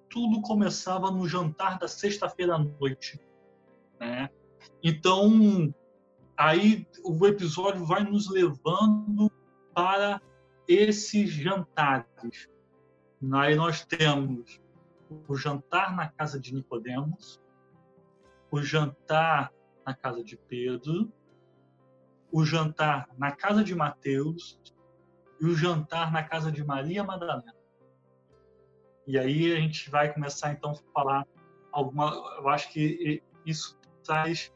tudo 0.10 0.42
começava 0.42 1.10
no 1.10 1.28
jantar 1.28 1.80
da 1.80 1.88
sexta-feira 1.88 2.56
à 2.56 2.60
noite. 2.60 3.20
Né? 4.00 4.30
Então, 4.84 5.74
aí 6.36 6.86
o 7.04 7.26
episódio 7.26 7.86
vai 7.86 8.04
nos 8.04 8.30
levando 8.30 9.32
para 9.78 10.20
esses 10.68 11.30
jantares. 11.30 12.50
Aí 13.32 13.56
nós 13.56 13.86
temos 13.86 14.60
o 15.28 15.36
jantar 15.36 15.96
na 15.96 16.10
casa 16.10 16.40
de 16.40 16.52
Nicodemos, 16.52 17.40
o 18.50 18.60
jantar 18.60 19.54
na 19.86 19.94
casa 19.94 20.24
de 20.24 20.36
Pedro, 20.36 21.14
o 22.32 22.44
jantar 22.44 23.08
na 23.20 23.32
casa 23.32 23.64
de 23.64 23.76
Mateus 23.76 24.60
e 25.40 25.46
o 25.46 25.54
jantar 25.54 26.12
na 26.12 26.24
casa 26.24 26.52
de 26.52 26.64
Maria 26.64 27.04
Madalena. 27.04 27.54
E 29.06 29.20
aí 29.20 29.54
a 29.54 29.58
gente 29.58 29.92
vai 29.92 30.12
começar 30.12 30.54
então 30.54 30.72
a 30.72 30.92
falar 30.92 31.28
alguma, 31.72 32.16
eu 32.40 32.50
acho 32.50 32.74
que 32.74 33.22
isso 33.46 33.80
traz 34.04 34.52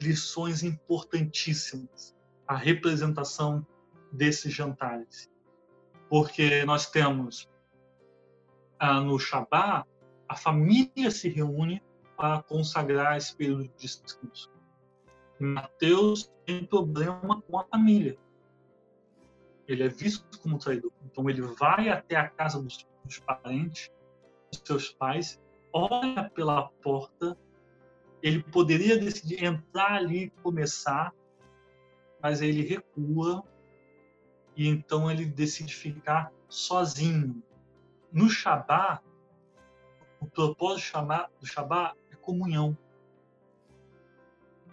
lições 0.00 0.62
importantíssimas, 0.62 2.16
a 2.48 2.56
representação 2.56 3.66
desses 4.14 4.52
jantares. 4.52 5.30
Porque 6.08 6.64
nós 6.64 6.90
temos 6.90 7.48
ah, 8.78 9.00
no 9.00 9.18
Shabat, 9.18 9.88
a 10.28 10.36
família 10.36 11.10
se 11.10 11.28
reúne 11.28 11.82
para 12.16 12.42
consagrar 12.42 13.16
esse 13.16 13.34
período 13.36 13.64
de 13.64 13.74
descanso. 13.76 14.50
Mateus 15.38 16.30
tem 16.46 16.64
problema 16.64 17.42
com 17.42 17.58
a 17.58 17.64
família. 17.64 18.16
Ele 19.66 19.82
é 19.82 19.88
visto 19.88 20.38
como 20.40 20.58
traidor. 20.58 20.92
Então 21.04 21.28
ele 21.28 21.42
vai 21.42 21.88
até 21.88 22.16
a 22.16 22.28
casa 22.28 22.62
dos, 22.62 22.86
dos 23.04 23.18
parentes, 23.20 23.90
dos 24.52 24.62
seus 24.64 24.90
pais, 24.90 25.40
olha 25.72 26.30
pela 26.30 26.68
porta. 26.82 27.36
Ele 28.22 28.42
poderia 28.42 28.98
decidir 28.98 29.44
entrar 29.44 29.94
ali 29.94 30.24
e 30.24 30.30
começar, 30.42 31.12
mas 32.22 32.40
ele 32.40 32.62
recua 32.62 33.44
e 34.56 34.68
então 34.68 35.10
ele 35.10 35.24
decide 35.24 35.74
ficar 35.74 36.32
sozinho. 36.48 37.42
No 38.12 38.28
Shabat, 38.28 39.02
o 40.20 40.26
propósito 40.26 40.98
do 41.40 41.46
Shabat 41.46 41.96
é 42.10 42.16
comunhão 42.16 42.76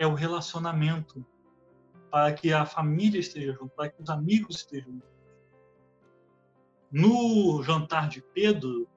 é 0.01 0.07
o 0.07 0.15
relacionamento, 0.15 1.23
para 2.09 2.33
que 2.33 2.51
a 2.51 2.65
família 2.65 3.19
esteja 3.19 3.53
junto, 3.53 3.69
para 3.69 3.89
que 3.89 4.01
os 4.01 4.09
amigos 4.09 4.55
estejam 4.55 4.93
juntos. 4.93 5.09
No 6.91 7.61
jantar 7.61 8.09
de 8.09 8.19
Pedro, 8.19 8.87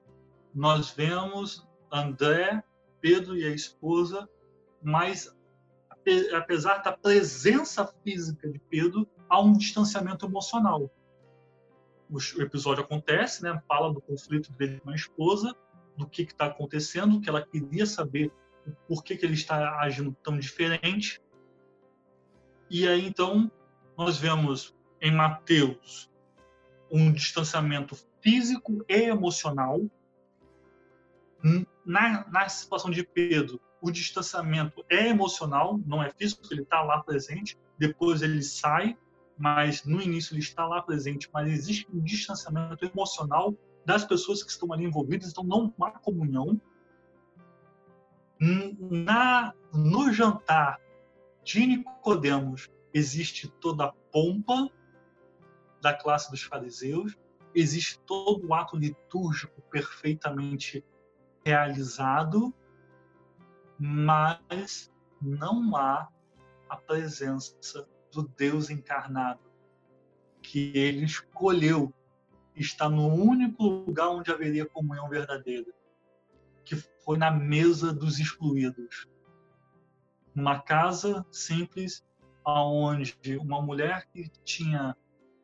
nós 0.53 0.89
vemos 0.89 1.65
André, 1.91 2.63
Pedro 2.99 3.37
e 3.37 3.45
a 3.45 3.49
esposa, 3.49 4.27
mas 4.81 5.31
apesar 6.35 6.79
da 6.79 6.91
presença 6.91 7.85
física 8.03 8.49
de 8.49 8.57
Pedro, 8.57 9.07
há 9.29 9.41
um 9.41 9.53
distanciamento 9.53 10.25
emocional. 10.25 10.89
O 12.09 12.41
episódio 12.41 12.83
acontece, 12.83 13.43
né? 13.43 13.61
Fala 13.67 13.91
do 13.93 14.01
conflito 14.01 14.51
dele 14.53 14.79
com 14.79 14.91
a 14.91 14.95
esposa, 14.95 15.55
do 15.97 16.07
que 16.07 16.23
está 16.23 16.45
acontecendo, 16.47 17.19
que 17.19 17.29
ela 17.29 17.45
queria 17.45 17.85
saber 17.85 18.31
por 18.87 19.03
que, 19.03 19.15
que 19.15 19.25
ele 19.25 19.33
está 19.33 19.79
agindo 19.79 20.15
tão 20.23 20.37
diferente. 20.37 21.21
E 22.69 22.87
aí, 22.87 23.05
então, 23.05 23.51
nós 23.97 24.17
vemos 24.17 24.75
em 25.01 25.11
Mateus 25.11 26.11
um 26.91 27.11
distanciamento 27.11 27.95
físico 28.21 28.83
e 28.87 29.03
emocional. 29.03 29.81
Na, 31.85 32.27
na 32.27 32.49
situação 32.49 32.89
de 32.89 33.03
Pedro, 33.03 33.61
o 33.81 33.91
distanciamento 33.91 34.83
é 34.89 35.07
emocional, 35.09 35.79
não 35.85 36.01
é 36.01 36.09
físico, 36.09 36.41
ele 36.49 36.63
está 36.63 36.81
lá 36.81 37.03
presente. 37.03 37.57
Depois 37.77 38.21
ele 38.21 38.41
sai, 38.41 38.97
mas 39.37 39.83
no 39.83 40.01
início 40.01 40.33
ele 40.33 40.41
está 40.41 40.65
lá 40.65 40.81
presente. 40.81 41.29
Mas 41.33 41.49
existe 41.51 41.87
um 41.93 41.99
distanciamento 41.99 42.85
emocional 42.85 43.53
das 43.85 44.03
pessoas 44.03 44.43
que 44.43 44.49
estão 44.49 44.71
ali 44.73 44.85
envolvidas, 44.85 45.29
então 45.29 45.43
não 45.43 45.73
há 45.81 45.91
comunhão 45.91 46.59
na, 48.39 49.53
no 49.73 50.11
jantar 50.11 50.79
de 51.43 51.65
Nicodemos 51.65 52.69
existe 52.93 53.47
toda 53.47 53.85
a 53.85 53.93
pompa 54.11 54.69
da 55.81 55.93
classe 55.93 56.31
dos 56.31 56.41
fariseus, 56.41 57.17
existe 57.53 57.99
todo 57.99 58.47
o 58.47 58.53
ato 58.53 58.75
litúrgico 58.75 59.61
perfeitamente 59.69 60.83
realizado, 61.45 62.53
mas 63.77 64.91
não 65.21 65.75
há 65.75 66.09
a 66.67 66.77
presença 66.77 67.87
do 68.15 68.27
Deus 68.29 68.69
encarnado 68.69 69.41
que 70.41 70.71
ele 70.75 71.03
escolheu 71.05 71.93
está 72.55 72.87
no 72.87 73.07
único 73.07 73.63
lugar 73.63 74.09
onde 74.09 74.31
haveria 74.31 74.65
comunhão 74.65 75.09
verdadeira, 75.09 75.71
que 76.63 76.75
foi 77.03 77.17
na 77.17 77.29
mesa 77.29 77.91
dos 77.91 78.19
excluídos. 78.19 79.07
Numa 80.33 80.61
casa 80.61 81.25
simples, 81.31 82.03
onde 82.45 83.37
uma 83.37 83.61
mulher 83.61 84.07
que 84.11 84.29
tinha 84.43 84.95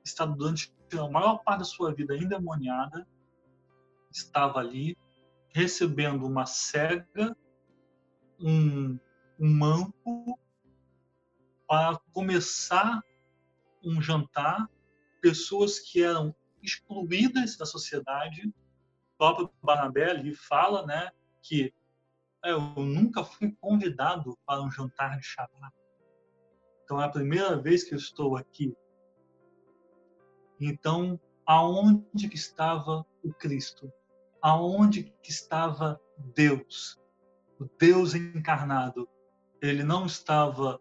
estado 0.04 0.36
durante 0.36 0.72
a 0.94 1.10
maior 1.10 1.44
parte 1.44 1.60
da 1.60 1.66
sua 1.66 1.94
vida 1.94 2.16
endemoniada 2.16 3.08
estava 4.12 4.60
ali 4.60 4.98
recebendo 5.54 6.26
uma 6.26 6.46
cega, 6.46 7.36
um, 8.40 8.98
um 9.40 9.54
manco, 9.54 10.40
para 11.72 11.98
começar 12.12 13.02
um 13.82 14.02
jantar, 14.02 14.70
pessoas 15.22 15.80
que 15.80 16.04
eram 16.04 16.36
excluídas 16.62 17.56
da 17.56 17.66
sociedade. 17.66 18.46
O 18.46 19.18
próprio 19.18 19.50
Barnabé 19.64 20.12
ali 20.12 20.36
fala, 20.36 20.86
né, 20.86 21.12
que 21.42 21.74
é, 22.44 22.52
eu 22.52 22.60
nunca 22.60 23.24
fui 23.24 23.56
convidado 23.62 24.38
para 24.46 24.62
um 24.62 24.70
jantar 24.70 25.18
de 25.18 25.24
Shabat. 25.24 25.74
Então 26.84 27.02
é 27.02 27.06
a 27.06 27.10
primeira 27.10 27.56
vez 27.58 27.86
que 27.86 27.94
eu 27.94 27.98
estou 27.98 28.36
aqui. 28.36 28.76
Então, 30.60 31.18
aonde 31.46 32.28
que 32.28 32.36
estava 32.36 33.06
o 33.24 33.34
Cristo? 33.34 33.90
Aonde 34.42 35.04
que 35.24 35.32
estava 35.32 36.02
Deus? 36.36 37.00
O 37.58 37.66
Deus 37.80 38.14
encarnado. 38.14 39.08
Ele 39.62 39.86
não 39.86 40.06
estava 40.06 40.78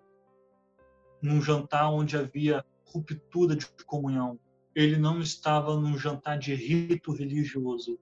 num 1.22 1.40
jantar 1.40 1.90
onde 1.90 2.16
havia 2.16 2.64
ruptura 2.84 3.56
de 3.56 3.66
comunhão. 3.86 4.38
Ele 4.74 4.96
não 4.96 5.20
estava 5.20 5.76
num 5.76 5.98
jantar 5.98 6.38
de 6.38 6.54
rito 6.54 7.12
religioso. 7.12 7.98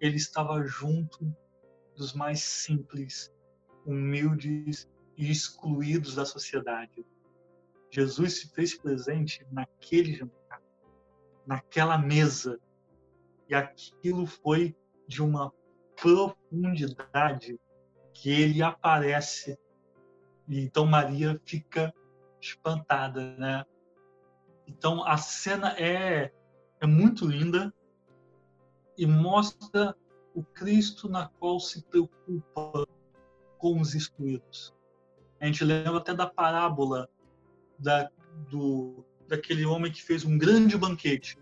Ele 0.00 0.16
estava 0.16 0.62
junto 0.64 1.34
dos 1.96 2.12
mais 2.12 2.42
simples, 2.42 3.32
humildes 3.84 4.88
e 5.16 5.30
excluídos 5.30 6.14
da 6.14 6.24
sociedade. 6.24 7.04
Jesus 7.90 8.40
se 8.40 8.48
fez 8.54 8.74
presente 8.76 9.46
naquele 9.50 10.14
jantar, 10.14 10.62
naquela 11.46 11.98
mesa, 11.98 12.58
e 13.48 13.54
aquilo 13.54 14.26
foi 14.26 14.74
de 15.06 15.22
uma 15.22 15.52
profundidade 16.00 17.60
que 18.14 18.30
ele 18.30 18.62
aparece. 18.62 19.58
E 20.48 20.60
então 20.60 20.86
Maria 20.86 21.40
fica 21.44 21.92
espantada, 22.42 23.36
né? 23.36 23.64
Então 24.66 25.04
a 25.04 25.16
cena 25.16 25.74
é 25.78 26.32
é 26.80 26.86
muito 26.86 27.24
linda 27.24 27.72
e 28.98 29.06
mostra 29.06 29.96
o 30.34 30.42
Cristo 30.42 31.08
na 31.08 31.28
qual 31.28 31.60
se 31.60 31.84
preocupa 31.84 32.86
com 33.56 33.80
os 33.80 33.94
excluídos. 33.94 34.74
A 35.40 35.46
gente 35.46 35.64
lembra 35.64 35.98
até 35.98 36.12
da 36.12 36.26
parábola 36.26 37.08
da, 37.78 38.10
do, 38.50 39.04
daquele 39.28 39.64
homem 39.64 39.92
que 39.92 40.02
fez 40.02 40.24
um 40.24 40.36
grande 40.36 40.76
banquete, 40.76 41.38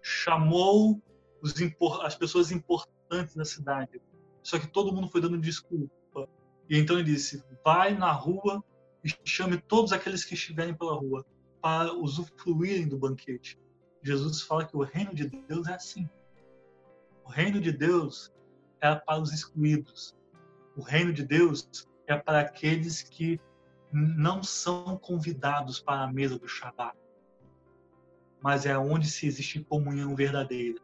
chamou 0.00 1.02
os, 1.42 1.54
as 2.02 2.14
pessoas 2.14 2.52
importantes 2.52 3.34
da 3.34 3.44
cidade. 3.44 4.00
Só 4.44 4.60
que 4.60 4.68
todo 4.68 4.92
mundo 4.92 5.08
foi 5.08 5.20
dando 5.20 5.38
desculpa. 5.38 6.28
E 6.70 6.78
então 6.78 6.98
ele 6.98 7.12
disse: 7.12 7.42
vai 7.64 7.94
na 7.96 8.12
rua 8.12 8.62
e 9.04 9.12
chame 9.24 9.58
todos 9.58 9.92
aqueles 9.92 10.24
que 10.24 10.34
estiverem 10.34 10.74
pela 10.74 10.94
rua 10.94 11.24
para 11.60 11.92
usufruírem 11.92 12.88
do 12.88 12.98
banquete. 12.98 13.58
Jesus 14.02 14.42
fala 14.42 14.64
que 14.64 14.76
o 14.76 14.82
reino 14.82 15.14
de 15.14 15.28
Deus 15.28 15.68
é 15.68 15.74
assim. 15.74 16.08
O 17.24 17.30
reino 17.30 17.60
de 17.60 17.70
Deus 17.72 18.32
é 18.80 18.94
para 18.94 19.20
os 19.20 19.32
excluídos. 19.32 20.14
O 20.76 20.82
reino 20.82 21.12
de 21.12 21.24
Deus 21.24 21.68
é 22.06 22.16
para 22.16 22.40
aqueles 22.40 23.02
que 23.02 23.40
não 23.92 24.42
são 24.42 24.96
convidados 24.96 25.78
para 25.78 26.02
a 26.02 26.12
mesa 26.12 26.38
do 26.38 26.48
Shabat, 26.48 26.96
mas 28.40 28.64
é 28.64 28.76
onde 28.76 29.08
se 29.08 29.26
existe 29.26 29.62
comunhão 29.62 30.16
verdadeira. 30.16 30.80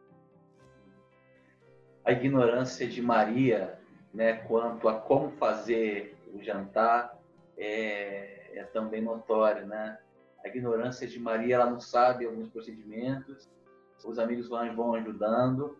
A 2.05 2.11
ignorância 2.11 2.87
de 2.87 3.01
Maria, 3.01 3.79
né, 4.13 4.33
quanto 4.33 4.87
a 4.87 4.99
como 4.99 5.31
fazer 5.31 6.17
o 6.33 6.41
jantar, 6.41 7.18
é, 7.59 8.57
é 8.57 8.63
também 8.63 9.01
notória, 9.01 9.65
né? 9.65 9.99
A 10.43 10.47
ignorância 10.47 11.05
de 11.05 11.19
Maria, 11.19 11.55
ela 11.55 11.69
não 11.69 11.79
sabe 11.79 12.25
alguns 12.25 12.49
procedimentos, 12.49 13.49
os 14.03 14.17
amigos 14.17 14.47
vão, 14.47 14.73
vão 14.73 14.93
ajudando, 14.95 15.77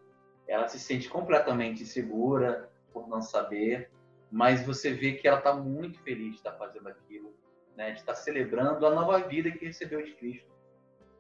ela 0.48 0.68
se 0.68 0.80
sente 0.80 1.10
completamente 1.10 1.84
insegura 1.84 2.70
por 2.92 3.08
não 3.08 3.22
saber, 3.22 3.90
mas 4.30 4.66
você 4.66 4.92
vê 4.92 5.14
que 5.14 5.28
ela 5.28 5.38
está 5.38 5.54
muito 5.54 6.00
feliz 6.02 6.32
de 6.32 6.38
estar 6.38 6.52
tá 6.52 6.58
fazendo 6.58 6.90
aquilo, 6.90 7.34
né? 7.78 7.92
de 7.92 8.00
estar 8.00 8.14
tá 8.14 8.20
celebrando 8.20 8.86
a 8.86 8.92
nova 8.94 9.20
vida 9.20 9.50
que 9.50 9.66
recebeu 9.66 10.04
de 10.04 10.14
Cristo. 10.14 10.50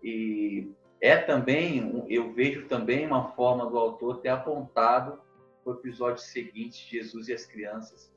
E 0.03 0.69
é 1.01 1.17
também, 1.17 2.05
eu 2.09 2.33
vejo 2.33 2.67
também 2.67 3.05
uma 3.05 3.31
forma 3.31 3.65
do 3.69 3.77
autor 3.77 4.19
ter 4.19 4.29
apontado 4.29 5.21
o 5.63 5.71
episódio 5.71 6.21
seguinte, 6.21 6.89
Jesus 6.89 7.29
e 7.29 7.33
as 7.33 7.45
crianças. 7.45 8.11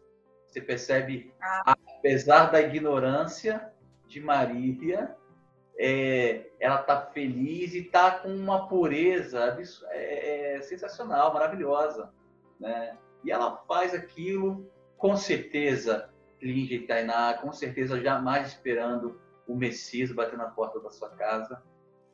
Você 0.46 0.60
percebe, 0.60 1.32
ah. 1.40 1.76
Apesar 2.02 2.50
da 2.50 2.60
ignorância 2.60 3.72
de 4.08 4.20
Maria, 4.20 5.16
é, 5.78 6.50
ela 6.58 6.80
está 6.80 7.00
feliz 7.00 7.74
e 7.74 7.78
está 7.78 8.10
com 8.10 8.28
uma 8.28 8.66
pureza 8.66 9.56
é, 9.90 10.56
é, 10.56 10.62
sensacional, 10.62 11.32
maravilhosa, 11.32 12.12
né? 12.58 12.98
E 13.24 13.30
ela 13.30 13.56
faz 13.68 13.94
aquilo 13.94 14.68
com 14.98 15.16
certeza, 15.16 16.10
Lígia 16.40 16.78
e 16.78 16.86
Tainá, 16.88 17.34
com 17.34 17.52
certeza 17.52 18.00
jamais 18.00 18.48
esperando 18.48 19.20
o 19.46 19.54
Messias 19.54 20.10
bater 20.10 20.36
na 20.36 20.46
porta 20.46 20.80
da 20.80 20.90
sua 20.90 21.10
casa, 21.10 21.62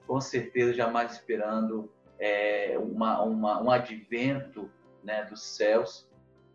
com 0.07 0.21
certeza 0.21 0.75
jamais 0.75 1.13
esperando 1.13 1.91
é, 2.19 2.79
uma, 2.79 3.23
uma, 3.23 3.63
um 3.63 3.71
advento 3.71 4.71
né, 5.03 5.25
dos 5.25 5.43
céus, 5.43 6.07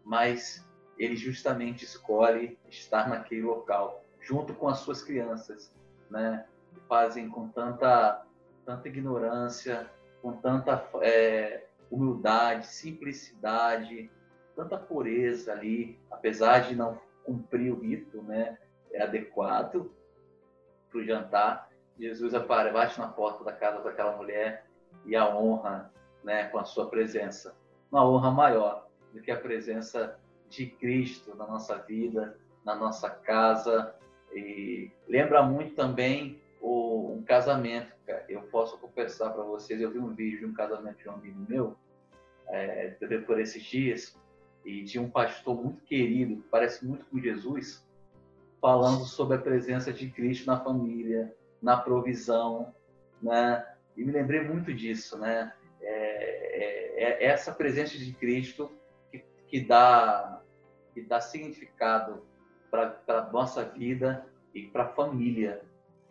mas 0.04 0.64
ele 0.98 1.16
justamente 1.16 1.84
escolhe 1.84 2.58
estar 2.70 3.10
naquele 3.10 3.42
local, 3.42 4.04
junto 4.22 4.54
com 4.54 4.68
as 4.68 4.80
suas 4.80 5.04
crianças, 5.04 5.74
né? 6.10 6.46
Que 6.74 6.80
fazem 6.82 7.30
com 7.30 7.48
tanta, 7.50 8.26
tanta 8.66 8.88
ignorância, 8.88 9.90
com 10.22 10.34
tanta 10.34 10.88
é, 11.02 11.66
humildade, 11.92 12.68
simplicidade, 12.68 14.10
tanta 14.56 14.78
pureza 14.78 15.52
ali, 15.52 16.00
apesar 16.10 16.60
de 16.60 16.76
não 16.76 17.00
cumprir 17.24 17.72
o 17.72 17.80
rito 17.80 18.22
né, 18.24 18.58
é 18.92 19.02
adequado 19.04 19.92
para 20.90 21.00
o 21.00 21.04
jantar. 21.04 21.70
Jesus 22.00 22.34
aparece 22.34 23.00
na 23.00 23.08
porta 23.08 23.44
da 23.44 23.54
casa 23.54 23.82
daquela 23.82 24.16
mulher 24.18 24.66
e 25.06 25.16
a 25.16 25.36
honra 25.36 25.92
né, 26.24 26.46
com 26.46 26.58
a 26.58 26.64
sua 26.64 26.90
presença. 26.90 27.56
Uma 27.92 28.08
honra 28.08 28.32
maior 28.32 28.88
do 29.14 29.22
que 29.22 29.32
a 29.32 29.40
presença 29.40 30.20
de 30.56 30.68
Cristo 30.68 31.36
na 31.36 31.48
nossa 31.48 31.78
vida, 31.78 32.38
na 32.64 32.76
nossa 32.76 33.10
casa. 33.10 33.94
E 34.34 34.92
lembra 35.08 35.44
muito 35.44 35.76
também 35.76 36.42
o, 36.62 37.14
um 37.14 37.24
casamento. 37.24 37.92
Eu 38.28 38.42
posso 38.44 38.78
confessar 38.78 39.32
para 39.32 39.44
vocês, 39.44 39.80
eu 39.80 39.92
vi 39.92 40.00
um 40.00 40.14
vídeo 40.14 40.40
de 40.40 40.46
um 40.46 40.54
casamento 40.54 40.98
de 40.98 41.10
um 41.10 41.14
amigo 41.14 41.46
meu, 41.48 41.76
é, 42.48 42.96
por 43.26 43.40
esses 43.40 43.64
dias, 43.64 44.16
e 44.66 44.84
de 44.84 45.00
um 45.00 45.10
pastor 45.10 45.62
muito 45.62 45.84
querido, 45.84 46.44
parece 46.50 46.86
muito 46.86 47.06
com 47.06 47.20
Jesus, 47.20 47.86
falando 48.62 49.06
sobre 49.06 49.38
a 49.38 49.42
presença 49.42 49.92
de 49.92 50.10
Cristo 50.10 50.48
na 50.48 50.60
família, 50.60 51.34
na 51.62 51.78
provisão, 51.78 52.74
né? 53.22 53.66
E 53.96 54.04
me 54.04 54.12
lembrei 54.12 54.42
muito 54.42 54.74
disso, 54.74 55.18
né? 55.18 55.54
É, 55.82 57.04
é, 57.04 57.24
é 57.24 57.26
essa 57.26 57.52
presença 57.54 57.98
de 57.98 58.14
Cristo 58.14 58.72
que, 59.12 59.24
que 59.48 59.60
dá 59.62 60.43
que 60.94 61.02
dá 61.02 61.20
significado 61.20 62.26
para 62.70 63.00
a 63.08 63.32
nossa 63.32 63.64
vida 63.64 64.26
e 64.54 64.64
para 64.64 64.84
a 64.84 64.90
família 64.90 65.62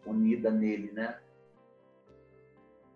unida 0.04 0.50
nele, 0.50 0.92
né? 0.92 1.18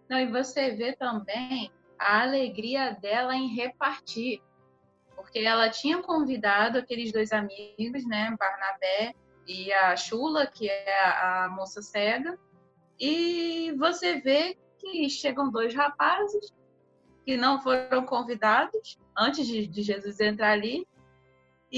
Não, 0.09 0.19
e 0.19 0.27
você 0.27 0.71
vê 0.73 0.95
também 0.95 1.71
a 1.99 2.23
alegria 2.23 2.93
dela 2.93 3.35
em 3.35 3.49
repartir 3.55 4.41
porque 5.27 5.41
ela 5.41 5.69
tinha 5.69 6.01
convidado 6.03 6.79
aqueles 6.79 7.11
dois 7.11 7.33
amigos, 7.33 8.07
né, 8.07 8.37
Barnabé 8.39 9.15
e 9.47 9.73
a 9.73 9.97
Chula, 9.97 10.47
que 10.47 10.69
é 10.69 11.05
a, 11.19 11.49
moça 11.49 11.83
cega, 11.83 12.39
e 12.99 13.73
você 13.77 14.21
vê 14.21 14.57
que 14.79 15.09
chegam 15.09 15.51
dois 15.51 15.75
rapazes 15.75 16.55
que 17.25 17.37
não 17.37 17.61
foram 17.61 18.05
convidados 18.05 18.99
antes 19.17 19.47
de, 19.47 19.67
de 19.67 19.83
Jesus 19.83 20.21
entrar 20.21 20.53
ali, 20.53 20.87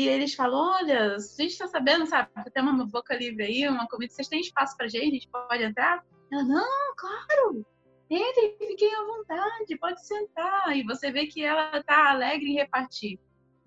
e 0.03 0.09
eles 0.09 0.35
falam: 0.35 0.59
Olha, 0.59 1.19
vocês 1.19 1.53
estão 1.53 1.69
sabendo, 1.69 2.07
sabe? 2.07 2.29
Tem 2.53 2.63
uma 2.63 2.87
boca 2.87 3.15
livre 3.17 3.45
aí, 3.45 3.69
uma 3.69 3.87
comida, 3.89 4.13
vocês 4.13 4.29
têm 4.29 4.41
espaço 4.41 4.77
para 4.77 4.89
gente? 4.89 5.09
A 5.09 5.11
gente 5.11 5.29
pode 5.29 5.63
entrar? 5.63 6.05
Ela: 6.33 6.45
Não, 6.45 6.95
claro, 6.97 7.67
entre, 8.11 8.57
fiquem 8.59 8.95
à 8.95 9.05
vontade, 9.05 9.79
pode 9.79 10.07
sentar. 10.07 10.77
E 10.77 10.83
você 10.83 11.11
vê 11.11 11.27
que 11.27 11.45
ela 11.45 11.79
está 11.79 12.11
alegre 12.11 12.51
em 12.51 12.55
repartir 12.55 13.19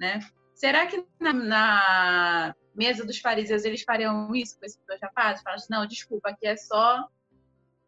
né? 0.01 0.19
Será 0.55 0.87
que 0.87 1.05
na, 1.19 1.31
na 1.31 2.55
mesa 2.73 3.05
dos 3.05 3.19
fariseus 3.19 3.63
eles 3.63 3.83
fariam 3.83 4.33
isso 4.33 4.57
com 4.57 4.65
esses 4.65 4.81
dois 4.87 4.99
rapazes? 4.99 5.43
Falam 5.43 5.57
assim, 5.57 5.67
não, 5.69 5.85
desculpa, 5.85 6.29
aqui 6.29 6.47
é 6.47 6.57
só 6.57 7.07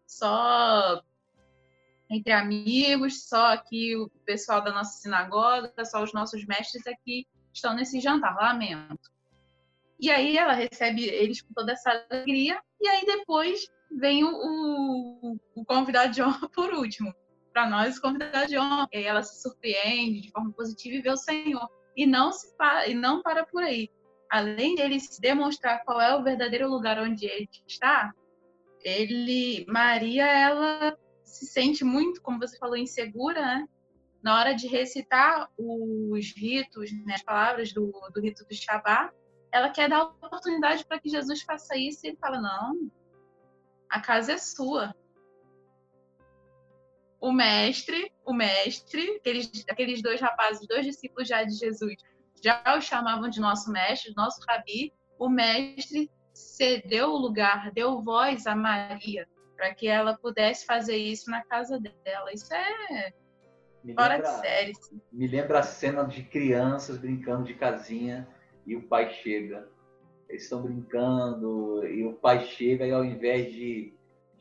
só 0.06 1.02
entre 2.08 2.32
amigos, 2.32 3.28
só 3.28 3.54
aqui 3.54 3.96
o 3.96 4.08
pessoal 4.24 4.62
da 4.64 4.72
nossa 4.72 5.00
sinagoga, 5.00 5.74
só 5.84 6.04
os 6.04 6.14
nossos 6.14 6.46
mestres 6.46 6.86
aqui 6.86 7.26
estão 7.54 7.74
nesse 7.76 8.00
jantar, 8.00 8.36
lamento. 8.36 9.12
E 10.00 10.12
aí 10.12 10.38
ela 10.38 10.54
recebe 10.54 11.06
eles 11.06 11.42
com 11.42 11.54
toda 11.54 11.72
essa 11.72 12.06
alegria, 12.12 12.62
e 12.82 12.88
aí 12.88 13.06
depois 13.06 13.68
vem 13.92 14.24
o, 14.24 14.30
o, 14.30 15.40
o 15.56 15.66
convidado 15.66 16.12
de 16.12 16.22
honra 16.22 16.50
por 16.50 16.74
último. 16.74 17.14
Para 17.54 17.70
nós, 17.70 17.98
o 17.98 18.02
convidado 18.02 18.48
de 18.48 18.58
honra, 18.58 18.88
e 18.92 18.98
aí 18.98 19.04
ela 19.06 19.24
se 19.24 19.42
surpreende 19.42 20.22
de 20.22 20.32
forma 20.32 20.52
positiva 20.52 20.96
e 20.96 21.02
vê 21.02 21.10
o 21.10 21.18
Senhor 21.18 21.70
e 21.96 22.06
não 22.06 22.32
se 22.32 22.56
para, 22.58 22.88
e 22.88 22.96
não 22.96 23.22
para 23.22 23.46
por 23.46 23.64
aí. 23.64 23.90
Além 24.30 24.76
dele 24.76 24.98
demonstrar 25.20 25.84
qual 25.86 26.02
é 26.02 26.16
o 26.16 26.24
verdadeiro 26.24 26.68
lugar 26.68 26.98
onde 27.00 27.26
ele 27.26 27.48
está, 27.68 28.12
ele 28.84 29.66
Maria 29.68 30.26
ela 30.26 30.98
se 31.24 31.46
sente 31.46 31.84
muito, 31.84 32.22
como 32.22 32.40
você 32.40 32.58
falou, 32.58 32.76
insegura, 32.76 33.42
né? 33.42 33.68
Na 34.24 34.40
hora 34.40 34.54
de 34.54 34.68
recitar 34.68 35.50
os 35.58 36.34
ritos, 36.36 36.92
né, 37.06 37.16
as 37.16 37.24
palavras 37.24 37.74
do, 37.74 37.92
do 38.14 38.22
rito 38.22 38.46
do 38.46 38.56
Shabá, 38.56 39.12
ela 39.52 39.70
quer 39.70 39.90
dar 39.90 40.04
oportunidade 40.04 40.86
para 40.86 41.00
que 41.00 41.10
Jesus 41.10 41.42
faça 41.42 41.76
isso 41.76 42.06
e 42.06 42.10
ele 42.10 42.18
fala: 42.18 42.40
não, 42.40 42.90
a 43.90 44.00
casa 44.00 44.34
é 44.34 44.38
sua 44.38 44.96
o 47.24 47.32
mestre, 47.32 48.12
o 48.26 48.34
mestre, 48.34 49.16
aqueles, 49.16 49.50
aqueles 49.70 50.02
dois 50.02 50.20
rapazes, 50.20 50.68
dois 50.68 50.86
discípulos 50.86 51.26
já 51.26 51.42
de 51.46 51.54
Jesus, 51.54 51.96
já 52.44 52.62
o 52.76 52.82
chamavam 52.82 53.30
de 53.30 53.40
nosso 53.40 53.72
mestre, 53.72 54.12
nosso 54.14 54.42
rabi. 54.46 54.92
O 55.18 55.30
mestre 55.30 56.12
cedeu 56.34 57.12
o 57.12 57.18
lugar, 57.18 57.72
deu 57.72 58.02
voz 58.02 58.46
a 58.46 58.54
Maria 58.54 59.26
para 59.56 59.74
que 59.74 59.88
ela 59.88 60.18
pudesse 60.18 60.66
fazer 60.66 60.98
isso 60.98 61.32
na 61.32 61.42
casa 61.46 61.80
dela. 61.80 62.34
Isso 62.34 62.54
é 62.54 63.14
me 63.84 63.94
fora 63.94 64.16
lembra, 64.16 64.32
de 64.32 64.40
série. 64.40 64.76
Sim. 64.76 65.02
Me 65.12 65.28
lembra 65.28 65.60
a 65.60 65.64
cena 65.64 66.04
de 66.04 66.24
crianças 66.24 66.98
brincando 66.98 67.44
de 67.44 67.54
casinha 67.54 68.28
e 68.66 68.76
o 68.76 68.84
pai 68.84 69.10
chega. 69.10 69.68
Eles 70.30 70.44
estão 70.44 70.62
brincando 70.62 71.86
e 71.88 72.06
o 72.06 72.14
pai 72.14 72.46
chega 72.46 72.86
e 72.88 72.92
ao 72.92 73.04
invés 73.04 73.52
de 73.52 73.94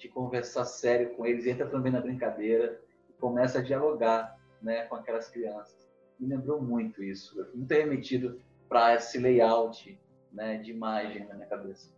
de 0.02 0.08
conversar 0.08 0.64
sério 0.64 1.14
com 1.14 1.24
eles, 1.24 1.46
entra 1.46 1.64
também 1.68 1.92
na 1.92 2.00
brincadeira 2.00 2.80
e 3.08 3.12
começa 3.12 3.60
a 3.60 3.62
dialogar 3.62 4.36
né, 4.60 4.82
com 4.86 4.96
aquelas 4.96 5.30
crianças. 5.30 5.88
Me 6.18 6.26
lembrou 6.26 6.60
muito 6.60 7.02
isso. 7.04 7.38
Eu 7.38 7.46
fui 7.46 7.58
muito 7.58 7.70
remetido 7.70 8.40
para 8.68 8.94
esse 8.94 9.18
layout 9.18 9.96
né, 10.32 10.58
de 10.58 10.72
imagem 10.72 11.24
na 11.28 11.34
minha 11.34 11.46
cabeça. 11.46 11.88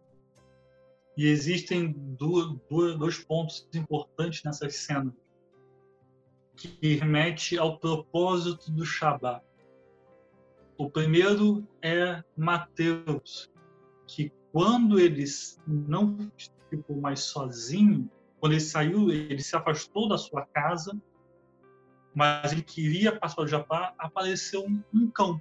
E 1.16 1.28
existem 1.28 1.94
dois 1.96 3.18
pontos 3.24 3.66
importantes 3.74 4.42
nessa 4.44 4.68
cena 4.68 5.14
que 6.56 6.94
remete 6.94 7.58
ao 7.58 7.78
propósito 7.78 8.70
do 8.70 8.84
Shabat. 8.84 9.44
O 10.76 10.90
primeiro 10.90 11.66
é 11.82 12.22
Mateus, 12.36 13.50
que 14.06 14.32
quando 14.52 14.98
ele 14.98 15.24
não 15.66 16.30
ficou 16.68 16.96
mais 17.00 17.20
sozinho, 17.20 18.10
quando 18.38 18.52
ele 18.52 18.60
saiu, 18.60 19.10
ele 19.10 19.42
se 19.42 19.56
afastou 19.56 20.08
da 20.08 20.18
sua 20.18 20.44
casa, 20.46 21.00
mas 22.14 22.52
ele 22.52 22.62
queria 22.62 23.18
passar 23.18 23.42
o 23.42 23.46
Japá, 23.46 23.94
apareceu 23.98 24.64
um, 24.64 24.82
um 24.92 25.10
cão. 25.10 25.40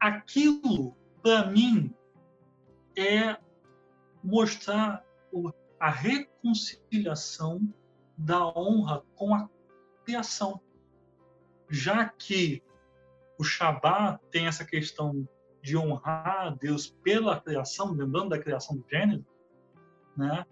Aquilo, 0.00 0.96
para 1.22 1.46
mim, 1.46 1.94
é 2.96 3.36
mostrar 4.22 5.04
a 5.78 5.90
reconciliação 5.90 7.60
da 8.16 8.46
honra 8.46 9.02
com 9.14 9.34
a 9.34 9.48
criação. 10.04 10.60
Já 11.68 12.08
que 12.08 12.62
o 13.38 13.44
Shabat 13.44 14.20
tem 14.30 14.46
essa 14.46 14.64
questão 14.64 15.26
de 15.62 15.76
honrar 15.76 16.46
a 16.46 16.50
Deus 16.50 16.88
pela 17.02 17.40
criação, 17.40 17.92
lembrando 17.92 18.30
da 18.30 18.38
criação 18.38 18.76
do 18.76 18.84
gênero, 18.88 19.24
né? 20.16 20.44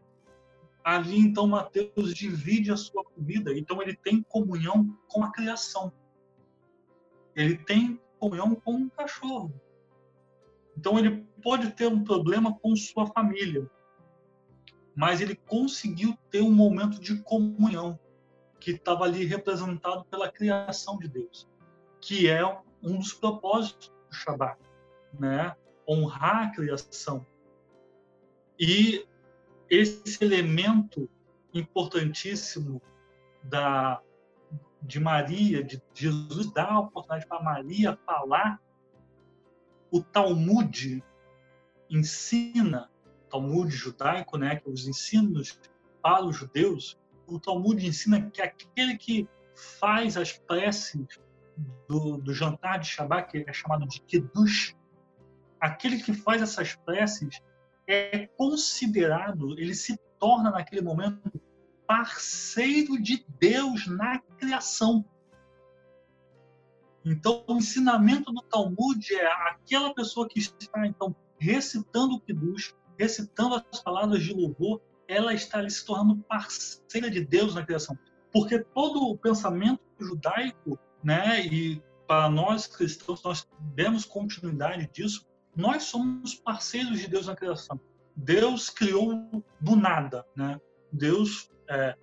Ali 0.82 1.18
então 1.18 1.46
Mateus 1.46 2.14
divide 2.14 2.72
a 2.72 2.76
sua 2.76 3.04
comida, 3.04 3.52
então 3.52 3.82
ele 3.82 3.94
tem 3.94 4.22
comunhão 4.22 4.96
com 5.08 5.22
a 5.22 5.30
criação. 5.30 5.92
Ele 7.34 7.56
tem 7.56 8.00
comunhão 8.18 8.54
com 8.54 8.72
um 8.72 8.88
cachorro. 8.88 9.52
Então 10.76 10.98
ele 10.98 11.26
pode 11.42 11.70
ter 11.72 11.86
um 11.86 12.02
problema 12.02 12.58
com 12.58 12.74
sua 12.74 13.06
família, 13.06 13.70
mas 14.94 15.20
ele 15.20 15.34
conseguiu 15.34 16.16
ter 16.30 16.42
um 16.42 16.52
momento 16.52 17.00
de 17.00 17.22
comunhão 17.22 17.98
que 18.58 18.72
estava 18.72 19.04
ali 19.04 19.24
representado 19.24 20.04
pela 20.04 20.30
criação 20.30 20.98
de 20.98 21.08
Deus, 21.08 21.48
que 22.00 22.28
é 22.28 22.44
um 22.82 22.98
dos 22.98 23.12
propósitos 23.12 23.88
do 24.08 24.14
Shabat, 24.14 24.58
né? 25.18 25.56
Honrar 25.88 26.48
a 26.48 26.50
criação. 26.50 27.26
E 28.58 29.06
esse 29.68 30.22
elemento 30.22 31.08
importantíssimo 31.54 32.82
da 33.42 34.02
de 34.82 34.98
Maria, 34.98 35.62
de 35.62 35.82
Jesus 35.92 36.50
dar 36.52 36.72
a 36.72 36.80
oportunidade 36.80 37.26
para 37.26 37.42
Maria 37.42 37.98
falar, 38.06 38.60
o 39.90 40.02
Talmud 40.02 41.04
ensina, 41.88 42.89
Talmud 43.30 43.70
judaico, 43.70 44.36
né, 44.36 44.56
que 44.56 44.68
os 44.68 44.86
ensinos 44.86 45.58
para 46.02 46.24
os 46.24 46.36
judeus, 46.36 46.98
o 47.26 47.38
Talmud 47.38 47.86
ensina 47.86 48.30
que 48.30 48.42
aquele 48.42 48.96
que 48.96 49.28
faz 49.78 50.16
as 50.16 50.32
preces 50.32 51.06
do, 51.88 52.16
do 52.16 52.32
jantar 52.32 52.78
de 52.78 52.88
Shabbat, 52.88 53.30
que 53.30 53.44
é 53.48 53.52
chamado 53.52 53.86
de 53.86 54.00
Kiddush, 54.00 54.76
aquele 55.60 56.02
que 56.02 56.12
faz 56.12 56.42
essas 56.42 56.74
preces 56.74 57.40
é 57.86 58.26
considerado, 58.26 59.58
ele 59.58 59.74
se 59.74 59.98
torna 60.18 60.50
naquele 60.50 60.80
momento 60.80 61.20
parceiro 61.86 63.00
de 63.00 63.26
Deus 63.38 63.86
na 63.86 64.20
criação. 64.38 65.04
Então, 67.04 67.44
o 67.48 67.56
ensinamento 67.56 68.32
do 68.32 68.42
Talmud 68.42 69.14
é 69.14 69.26
aquela 69.48 69.92
pessoa 69.94 70.28
que 70.28 70.38
está 70.38 70.86
então 70.86 71.16
recitando 71.38 72.14
o 72.14 72.20
Kiddush, 72.20 72.74
recitando 73.00 73.54
as 73.72 73.80
palavras 73.80 74.22
de 74.22 74.34
louvor, 74.34 74.82
ela 75.08 75.32
está 75.32 75.58
ali 75.58 75.70
se 75.70 75.86
tornando 75.86 76.22
parceira 76.24 77.10
de 77.10 77.24
Deus 77.24 77.54
na 77.54 77.64
criação. 77.64 77.98
Porque 78.30 78.58
todo 78.58 79.00
o 79.08 79.16
pensamento 79.16 79.80
judaico, 79.98 80.78
né, 81.02 81.40
e 81.46 81.82
para 82.06 82.28
nós 82.28 82.66
cristãos, 82.66 83.22
nós 83.22 83.48
demos 83.74 84.04
continuidade 84.04 84.88
disso, 84.92 85.26
nós 85.56 85.84
somos 85.84 86.34
parceiros 86.34 87.00
de 87.00 87.08
Deus 87.08 87.26
na 87.26 87.34
criação. 87.34 87.80
Deus 88.14 88.68
criou 88.68 89.42
do 89.58 89.76
nada, 89.76 90.26
né? 90.36 90.60
Deus 90.92 91.50
é, 91.68 91.96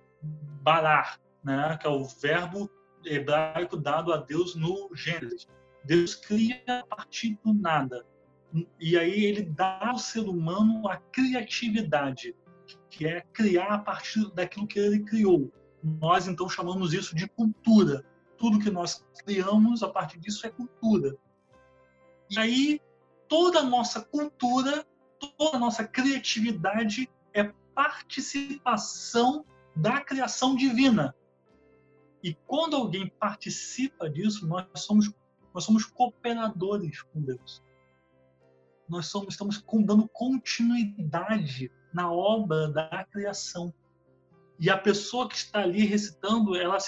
barar, 0.62 1.20
né? 1.44 1.78
Que 1.80 1.86
é 1.86 1.90
o 1.90 2.04
verbo 2.04 2.68
hebraico 3.04 3.76
dado 3.76 4.12
a 4.12 4.16
Deus 4.16 4.56
no 4.56 4.90
Gênesis. 4.94 5.46
Deus 5.84 6.14
cria 6.14 6.60
a 6.66 6.82
partir 6.84 7.38
do 7.44 7.54
nada. 7.54 8.04
E 8.80 8.96
aí 8.96 9.24
ele 9.24 9.42
dá 9.42 9.88
ao 9.88 9.98
ser 9.98 10.20
humano 10.20 10.88
a 10.88 10.96
criatividade, 10.96 12.34
que 12.90 13.06
é 13.06 13.20
criar 13.32 13.74
a 13.74 13.78
partir 13.78 14.30
daquilo 14.32 14.66
que 14.66 14.78
ele 14.78 15.00
criou. 15.00 15.52
Nós 15.82 16.26
então 16.26 16.48
chamamos 16.48 16.92
isso 16.92 17.14
de 17.14 17.28
cultura. 17.28 18.04
Tudo 18.36 18.58
que 18.58 18.70
nós 18.70 19.04
criamos 19.24 19.82
a 19.82 19.88
partir 19.88 20.18
disso 20.18 20.46
é 20.46 20.50
cultura. 20.50 21.16
E 22.30 22.38
aí 22.38 22.80
toda 23.28 23.60
a 23.60 23.64
nossa 23.64 24.00
cultura, 24.00 24.86
toda 25.36 25.56
a 25.56 25.60
nossa 25.60 25.84
criatividade 25.86 27.08
é 27.34 27.52
participação 27.74 29.44
da 29.76 30.00
criação 30.00 30.56
divina. 30.56 31.14
E 32.22 32.34
quando 32.46 32.76
alguém 32.76 33.08
participa 33.20 34.08
disso, 34.08 34.46
nós 34.46 34.66
somos 34.74 35.10
nós 35.54 35.64
somos 35.64 35.84
cooperadores 35.84 37.02
com 37.02 37.20
Deus. 37.20 37.62
Nós 38.88 39.06
somos, 39.06 39.34
estamos 39.34 39.62
dando 39.84 40.08
continuidade 40.08 41.70
na 41.92 42.10
obra 42.10 42.68
da 42.68 43.04
criação. 43.10 43.72
E 44.58 44.70
a 44.70 44.78
pessoa 44.78 45.28
que 45.28 45.36
está 45.36 45.60
ali 45.60 45.84
recitando, 45.84 46.56
ela 46.56 46.78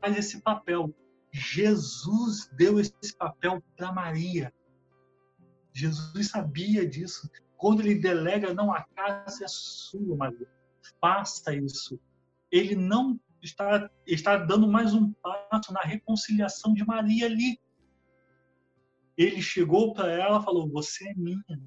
faz 0.00 0.16
esse 0.16 0.40
papel. 0.40 0.94
Jesus 1.32 2.48
deu 2.56 2.78
esse 2.78 3.16
papel 3.18 3.62
para 3.76 3.92
Maria. 3.92 4.52
Jesus 5.72 6.28
sabia 6.28 6.88
disso. 6.88 7.28
Quando 7.56 7.80
ele 7.80 7.96
delega, 7.96 8.54
não, 8.54 8.72
a 8.72 8.82
casa 8.82 9.44
é 9.44 9.48
sua, 9.48 10.16
Maria. 10.16 10.48
Faça 11.00 11.54
isso. 11.54 11.98
Ele 12.50 12.76
não 12.76 13.18
está, 13.42 13.90
está 14.06 14.36
dando 14.36 14.68
mais 14.68 14.94
um 14.94 15.12
passo 15.12 15.72
na 15.72 15.80
reconciliação 15.80 16.72
de 16.72 16.84
Maria 16.84 17.26
ali. 17.26 17.58
Ele 19.16 19.40
chegou 19.40 19.92
para 19.92 20.10
ela 20.12 20.40
e 20.40 20.44
falou: 20.44 20.68
Você 20.70 21.08
é 21.08 21.14
minha. 21.14 21.60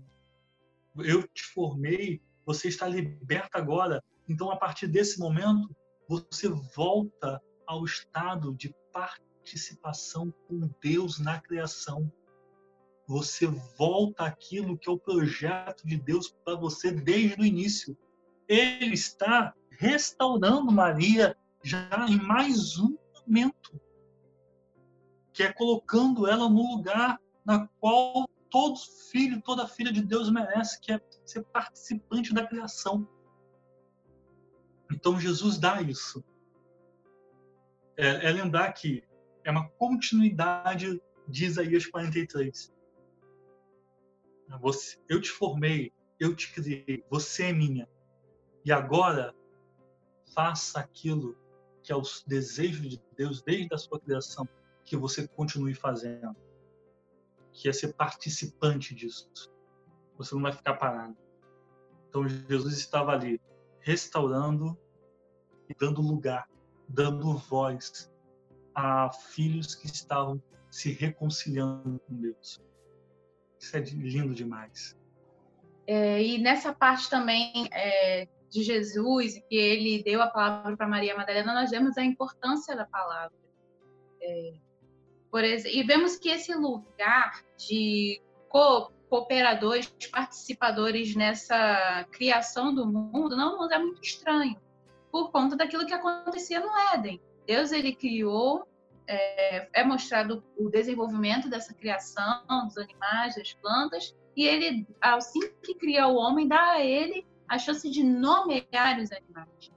Eu 0.97 1.27
te 1.27 1.43
formei. 1.43 2.21
Você 2.45 2.67
está 2.67 2.87
liberta 2.87 3.57
agora. 3.57 4.03
Então, 4.27 4.51
a 4.51 4.57
partir 4.57 4.87
desse 4.87 5.19
momento, 5.19 5.75
você 6.07 6.47
volta 6.75 7.41
ao 7.65 7.83
estado 7.85 8.53
de 8.55 8.73
participação 8.91 10.33
com 10.47 10.69
Deus 10.81 11.19
na 11.19 11.39
criação 11.39 12.11
você 13.09 13.47
volta 13.75 14.25
àquilo 14.25 14.77
que 14.77 14.87
é 14.87 14.91
o 14.91 14.99
projeto 14.99 15.83
de 15.83 15.97
Deus 15.97 16.29
para 16.45 16.53
você 16.53 16.91
desde 16.91 17.41
o 17.41 17.43
início. 17.43 17.97
Ele 18.47 18.93
está 18.93 19.51
restaurando 19.71 20.71
Maria 20.71 21.35
já 21.63 22.05
em 22.07 22.17
mais 22.17 22.77
um 22.77 22.95
momento, 23.15 23.81
que 25.33 25.41
é 25.41 25.51
colocando 25.51 26.27
ela 26.27 26.47
no 26.47 26.75
lugar 26.75 27.19
na 27.45 27.67
qual 27.79 28.27
todo 28.49 28.77
filho, 29.11 29.41
toda 29.41 29.67
filha 29.67 29.91
de 29.91 30.01
Deus 30.01 30.29
merece, 30.29 30.79
que 30.79 30.91
é 30.91 31.01
ser 31.25 31.43
participante 31.45 32.33
da 32.33 32.45
criação. 32.45 33.07
Então 34.91 35.19
Jesus 35.19 35.57
dá 35.57 35.81
isso. 35.81 36.23
É, 37.95 38.27
é 38.27 38.31
lembrar 38.31 38.71
que 38.73 39.03
é 39.43 39.51
uma 39.51 39.69
continuidade 39.69 41.01
de 41.27 41.45
Isaías 41.45 41.85
43. 41.85 42.73
Você, 44.61 44.97
eu 45.07 45.21
te 45.21 45.29
formei, 45.29 45.93
eu 46.19 46.35
te 46.35 46.51
criei, 46.51 47.03
você 47.09 47.45
é 47.45 47.53
minha. 47.53 47.87
E 48.65 48.71
agora 48.71 49.33
faça 50.33 50.79
aquilo 50.79 51.37
que 51.83 51.91
é 51.91 51.95
o 51.95 52.01
desejo 52.25 52.87
de 52.87 53.01
Deus 53.15 53.41
desde 53.41 53.73
a 53.73 53.77
sua 53.77 53.99
criação, 53.99 54.47
que 54.83 54.97
você 54.97 55.27
continue 55.27 55.73
fazendo. 55.73 56.35
Que 57.59 57.67
é 57.67 57.73
ser 57.73 57.93
participante 57.93 58.95
disso. 58.95 59.29
Você 60.17 60.33
não 60.33 60.41
vai 60.41 60.53
ficar 60.53 60.75
parado. 60.75 61.17
Então 62.07 62.25
Jesus 62.25 62.77
estava 62.77 63.11
ali 63.11 63.39
restaurando 63.81 64.77
e 65.67 65.75
dando 65.75 66.01
lugar, 66.01 66.47
dando 66.87 67.37
voz 67.37 68.09
a 68.73 69.11
filhos 69.11 69.75
que 69.75 69.87
estavam 69.87 70.41
se 70.71 70.93
reconciliando 70.93 71.99
com 71.99 72.15
Deus. 72.15 72.61
Isso 73.59 73.75
é 73.75 73.81
lindo 73.81 74.33
demais. 74.33 74.97
É, 75.85 76.23
e 76.23 76.37
nessa 76.37 76.73
parte 76.73 77.09
também 77.09 77.67
é, 77.73 78.25
de 78.49 78.63
Jesus, 78.63 79.33
que 79.49 79.55
ele 79.55 80.01
deu 80.01 80.21
a 80.21 80.27
palavra 80.27 80.77
para 80.77 80.87
Maria 80.87 81.17
Madalena, 81.17 81.53
nós 81.53 81.71
vemos 81.71 81.97
a 81.97 82.03
importância 82.03 82.73
da 82.73 82.85
palavra. 82.85 83.37
É, 84.21 84.53
por 85.31 85.43
exemplo, 85.43 85.77
e 85.77 85.83
vemos 85.83 86.17
que 86.17 86.29
esse 86.29 86.53
lugar 86.53 87.43
de 87.57 88.21
co 88.47 88.91
cooperadores, 89.09 89.87
participadores 90.11 91.15
nessa 91.15 92.05
criação 92.11 92.73
do 92.73 92.85
mundo, 92.85 93.35
não 93.35 93.57
nos 93.57 93.71
é 93.71 93.79
muito 93.79 94.03
estranho, 94.03 94.55
por 95.11 95.31
conta 95.31 95.55
daquilo 95.55 95.87
que 95.87 95.93
acontecia 95.93 96.59
no 96.59 96.69
Éden. 96.93 97.19
Deus 97.47 97.71
ele 97.71 97.95
criou, 97.95 98.67
é, 99.07 99.67
é 99.73 99.83
mostrado 99.83 100.43
o 100.55 100.69
desenvolvimento 100.69 101.49
dessa 101.49 101.73
criação 101.73 102.43
dos 102.67 102.77
animais, 102.77 103.35
das 103.35 103.51
plantas, 103.53 104.15
e 104.37 104.45
ele, 104.45 104.87
assim 105.01 105.39
que 105.63 105.73
cria 105.73 106.07
o 106.07 106.15
homem, 106.15 106.47
dá 106.47 106.73
a 106.73 106.85
ele 106.85 107.25
a 107.47 107.57
chance 107.57 107.89
de 107.89 108.03
nomear 108.03 108.99
os 108.99 109.11
animais. 109.11 109.71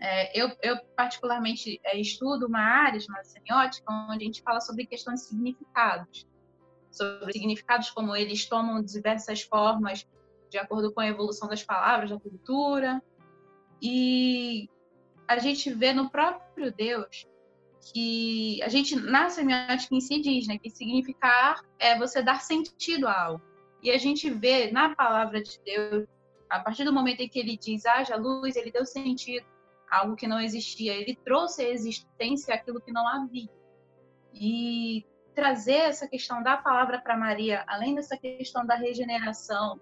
É, 0.00 0.40
eu, 0.40 0.50
eu, 0.62 0.78
particularmente, 0.96 1.80
é, 1.84 1.98
estudo 2.00 2.46
uma 2.46 2.60
área 2.60 2.98
chamada 2.98 3.24
semiótica, 3.24 3.92
onde 4.10 4.24
a 4.24 4.26
gente 4.26 4.42
fala 4.42 4.60
sobre 4.60 4.86
questões 4.86 5.20
de 5.20 5.26
significados 5.26 6.26
sobre 6.90 7.32
significados 7.32 7.90
como 7.90 8.14
eles 8.16 8.46
tomam 8.46 8.82
diversas 8.82 9.42
formas 9.42 10.06
de 10.50 10.58
acordo 10.58 10.92
com 10.92 11.00
a 11.00 11.06
evolução 11.06 11.48
das 11.48 11.62
palavras, 11.62 12.10
da 12.10 12.18
cultura. 12.18 13.00
E 13.80 14.68
a 15.28 15.38
gente 15.38 15.72
vê 15.72 15.92
no 15.92 16.10
próprio 16.10 16.72
Deus 16.72 17.26
que 17.92 18.60
a 18.62 18.68
gente, 18.68 18.96
na 18.96 19.30
semiótica 19.30 19.94
em 19.94 20.00
si, 20.00 20.20
diz 20.20 20.46
né, 20.46 20.58
que 20.58 20.68
significar 20.68 21.62
é 21.78 21.96
você 21.96 22.20
dar 22.20 22.40
sentido 22.42 23.06
a 23.06 23.22
algo. 23.22 23.42
E 23.82 23.90
a 23.90 23.96
gente 23.96 24.28
vê 24.28 24.70
na 24.70 24.94
palavra 24.94 25.40
de 25.40 25.58
Deus, 25.64 26.06
a 26.50 26.58
partir 26.60 26.84
do 26.84 26.92
momento 26.92 27.20
em 27.20 27.28
que 27.28 27.38
ele 27.38 27.56
diz 27.56 27.86
haja 27.86 28.16
luz, 28.16 28.56
ele 28.56 28.70
deu 28.70 28.84
sentido 28.84 29.46
algo 29.90 30.16
que 30.16 30.26
não 30.26 30.40
existia. 30.40 30.94
Ele 30.94 31.18
trouxe 31.24 31.62
à 31.62 31.68
existência 31.68 32.54
aquilo 32.54 32.80
que 32.80 32.92
não 32.92 33.06
havia. 33.06 33.48
E 34.32 35.04
trazer 35.34 35.76
essa 35.76 36.06
questão 36.06 36.42
da 36.42 36.56
palavra 36.56 37.00
para 37.00 37.16
Maria, 37.16 37.64
além 37.66 37.94
dessa 37.94 38.16
questão 38.16 38.64
da 38.64 38.74
regeneração, 38.74 39.80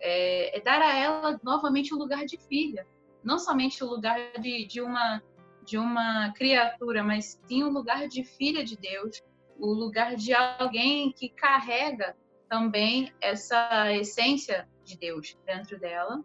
é, 0.00 0.56
é, 0.56 0.60
dar 0.60 0.80
a 0.80 0.94
ela 0.94 1.40
novamente 1.42 1.94
o 1.94 1.98
lugar 1.98 2.24
de 2.24 2.38
filha, 2.38 2.86
não 3.22 3.38
somente 3.38 3.84
o 3.84 3.86
lugar 3.86 4.18
de, 4.40 4.66
de, 4.66 4.80
uma 4.80 5.22
de 5.66 5.76
uma 5.76 6.32
criatura, 6.32 7.02
mas 7.02 7.38
sim 7.46 7.62
o 7.62 7.70
lugar 7.70 8.08
de 8.08 8.24
filha 8.24 8.64
de 8.64 8.76
Deus, 8.76 9.22
o 9.58 9.72
lugar 9.72 10.16
de 10.16 10.32
alguém 10.32 11.12
que 11.12 11.28
carrega 11.28 12.16
também 12.48 13.12
essa 13.20 13.92
essência 13.92 14.66
de 14.82 14.96
Deus 14.98 15.36
dentro 15.44 15.78
dela. 15.78 16.24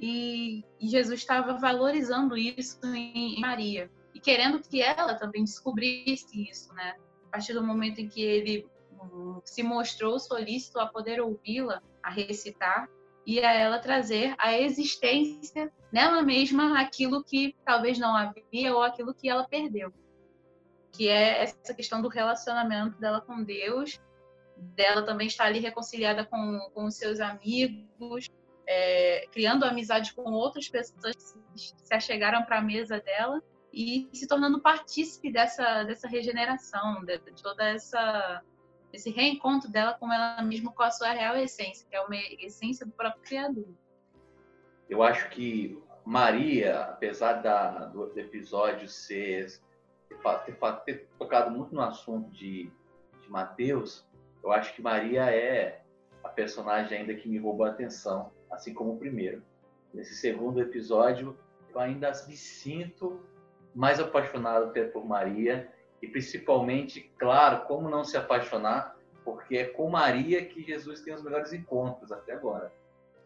E, 0.00 0.64
Jesus 0.80 1.20
estava 1.20 1.54
valorizando 1.54 2.36
isso 2.36 2.78
em, 2.86 3.36
em 3.36 3.40
Maria 3.40 3.90
e 4.14 4.20
querendo 4.20 4.60
que 4.60 4.80
ela 4.80 5.14
também 5.14 5.44
descobrisse 5.44 6.48
isso, 6.48 6.72
né? 6.74 6.96
a 7.26 7.30
partir 7.30 7.52
do 7.52 7.62
momento 7.62 8.00
em 8.00 8.08
que 8.08 8.22
ele 8.22 8.66
hum, 8.92 9.40
se 9.44 9.62
mostrou 9.62 10.18
solícito 10.18 10.78
a 10.80 10.86
poder 10.86 11.20
ouvi-la, 11.20 11.82
a 12.02 12.10
recitar, 12.10 12.88
e 13.28 13.44
a 13.44 13.52
ela 13.52 13.78
trazer 13.78 14.34
a 14.38 14.58
existência 14.58 15.70
nela 15.92 16.22
mesma 16.22 16.80
aquilo 16.80 17.22
que 17.22 17.54
talvez 17.62 17.98
não 17.98 18.16
havia 18.16 18.74
ou 18.74 18.82
aquilo 18.82 19.12
que 19.12 19.28
ela 19.28 19.46
perdeu. 19.46 19.92
Que 20.92 21.08
é 21.08 21.42
essa 21.42 21.74
questão 21.74 22.00
do 22.00 22.08
relacionamento 22.08 22.98
dela 22.98 23.20
com 23.20 23.44
Deus, 23.44 24.00
dela 24.56 25.02
também 25.02 25.26
estar 25.26 25.44
ali 25.44 25.58
reconciliada 25.58 26.24
com, 26.24 26.70
com 26.72 26.86
os 26.86 26.94
seus 26.94 27.20
amigos, 27.20 28.30
é, 28.70 29.26
criando 29.32 29.64
amizade 29.64 30.12
com 30.12 30.30
outras 30.30 30.68
pessoas 30.68 31.16
que 31.16 31.58
se 31.58 31.94
achegaram 31.94 32.44
para 32.44 32.58
a 32.58 32.62
mesa 32.62 33.00
dela 33.00 33.42
e 33.72 34.06
se 34.12 34.28
tornando 34.28 34.60
partícipe 34.60 35.32
dessa, 35.32 35.84
dessa 35.84 36.06
regeneração, 36.06 37.02
de, 37.02 37.18
de 37.18 37.42
toda 37.42 37.66
essa 37.66 38.42
esse 38.90 39.10
reencontro 39.10 39.70
dela 39.70 39.94
com 39.94 40.10
ela 40.10 40.40
mesma, 40.42 40.72
com 40.72 40.82
a 40.82 40.90
sua 40.90 41.10
real 41.10 41.36
essência, 41.36 41.86
que 41.90 41.94
é 41.94 42.00
uma 42.00 42.16
essência 42.40 42.86
do 42.86 42.92
próprio 42.92 43.22
Criador. 43.22 43.68
Eu 44.88 45.02
acho 45.02 45.28
que 45.28 45.78
Maria, 46.06 46.80
apesar 46.84 47.34
da, 47.34 47.84
do 47.86 48.18
episódio 48.18 48.88
ser 48.88 49.60
ter, 50.46 50.56
ter, 50.86 51.08
tocado 51.18 51.50
muito 51.50 51.74
no 51.74 51.82
assunto 51.82 52.30
de, 52.30 52.72
de 53.20 53.30
Mateus, 53.30 54.06
eu 54.42 54.50
acho 54.50 54.74
que 54.74 54.80
Maria 54.80 55.30
é 55.30 55.82
a 56.24 56.30
personagem 56.30 56.98
ainda 56.98 57.14
que 57.14 57.28
me 57.28 57.38
roubou 57.38 57.66
a 57.66 57.70
atenção, 57.70 58.32
assim 58.50 58.72
como 58.74 58.92
o 58.92 58.98
primeiro. 58.98 59.42
Nesse 59.92 60.14
segundo 60.14 60.60
episódio, 60.60 61.36
eu 61.72 61.80
ainda 61.80 62.10
me 62.26 62.36
sinto 62.36 63.20
mais 63.74 64.00
apaixonado 64.00 64.72
por 64.92 65.04
Maria 65.04 65.70
e 66.02 66.08
principalmente, 66.08 67.12
claro, 67.18 67.66
como 67.66 67.88
não 67.88 68.04
se 68.04 68.16
apaixonar, 68.16 68.96
porque 69.24 69.56
é 69.58 69.64
com 69.64 69.90
Maria 69.90 70.44
que 70.44 70.62
Jesus 70.62 71.00
tem 71.00 71.14
os 71.14 71.22
melhores 71.22 71.52
encontros 71.52 72.10
até 72.12 72.32
agora. 72.32 72.72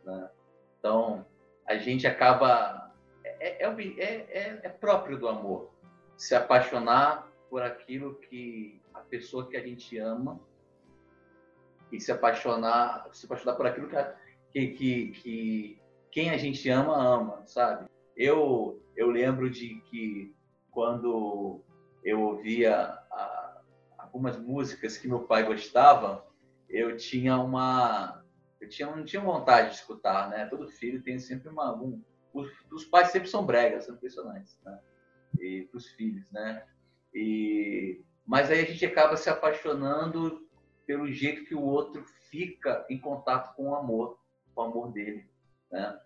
Né? 0.05 0.31
Então, 0.79 1.25
a 1.67 1.77
gente 1.77 2.07
acaba. 2.07 2.91
É, 3.25 3.65
é, 3.65 3.69
é, 3.69 4.61
é, 4.65 4.69
próprio 4.69 5.17
do 5.17 5.29
amor 5.29 5.71
se 6.17 6.35
apaixonar 6.35 7.29
por 7.49 7.63
aquilo 7.63 8.17
que 8.17 8.81
a 8.93 9.01
pessoa 9.01 9.49
que 9.49 9.57
a 9.57 9.61
gente 9.61 9.97
ama 9.99 10.41
e 11.91 12.01
se 12.01 12.11
apaixonar, 12.11 13.09
se 13.13 13.27
apaixonar 13.27 13.55
por 13.57 13.67
aquilo 13.67 13.89
que, 13.89 13.97
que, 14.53 15.09
que 15.09 15.83
quem 16.11 16.31
a 16.31 16.37
gente 16.37 16.69
ama, 16.69 16.97
ama, 16.97 17.47
sabe? 17.47 17.89
Eu, 18.17 18.83
eu 18.95 19.11
lembro 19.11 19.51
de 19.51 19.81
que 19.91 20.35
quando 20.71 21.63
eu 22.05 22.21
ouvia 22.21 22.75
a, 23.11 23.61
algumas 23.99 24.37
músicas 24.39 24.97
que 24.99 25.09
meu 25.09 25.21
pai 25.21 25.45
gostava, 25.45 26.27
eu 26.69 26.97
tinha 26.97 27.37
uma 27.39 28.23
eu 28.61 28.69
tinha 28.69 28.95
não 28.95 29.05
tinha 29.05 29.21
vontade 29.21 29.71
de 29.71 29.77
escutar, 29.77 30.29
né? 30.31 30.47
Todo 30.47 30.69
filho 30.69 31.03
tem 31.03 31.19
sempre 31.19 31.49
uma 31.49 31.75
um, 31.75 32.03
os, 32.33 32.49
os 32.71 32.85
pais 32.85 33.09
sempre 33.09 33.29
são 33.29 33.45
bregas, 33.45 33.85
são 33.85 33.95
impressionantes, 33.95 34.59
né? 34.65 34.79
E 35.41 35.63
para 35.71 35.79
os 35.79 35.87
filhos, 35.89 36.31
né? 36.31 36.65
E 37.15 38.03
mas 38.27 38.51
aí 38.51 38.61
a 38.61 38.65
gente 38.65 38.85
acaba 38.87 39.17
se 39.17 39.29
apaixonando 39.29 40.47
pelo 40.87 41.11
jeito 41.11 41.45
que 41.45 41.55
o 41.55 41.63
outro 41.63 42.05
fica 42.31 42.87
em 42.89 42.99
contato 42.99 43.55
com 43.55 43.71
o 43.71 43.75
amor, 43.75 44.19
o 44.55 44.63
amor 44.63 44.93
dele, 44.93 45.29
né? 45.71 45.99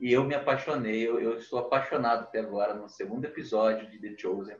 E 0.00 0.12
eu 0.12 0.24
me 0.24 0.34
apaixonei, 0.34 1.06
eu, 1.06 1.20
eu, 1.20 1.38
estou 1.38 1.60
apaixonado 1.60 2.24
até 2.24 2.40
agora, 2.40 2.74
no 2.74 2.88
segundo 2.88 3.24
episódio 3.24 3.88
de 3.88 4.00
The 4.00 4.18
Chosen, 4.18 4.56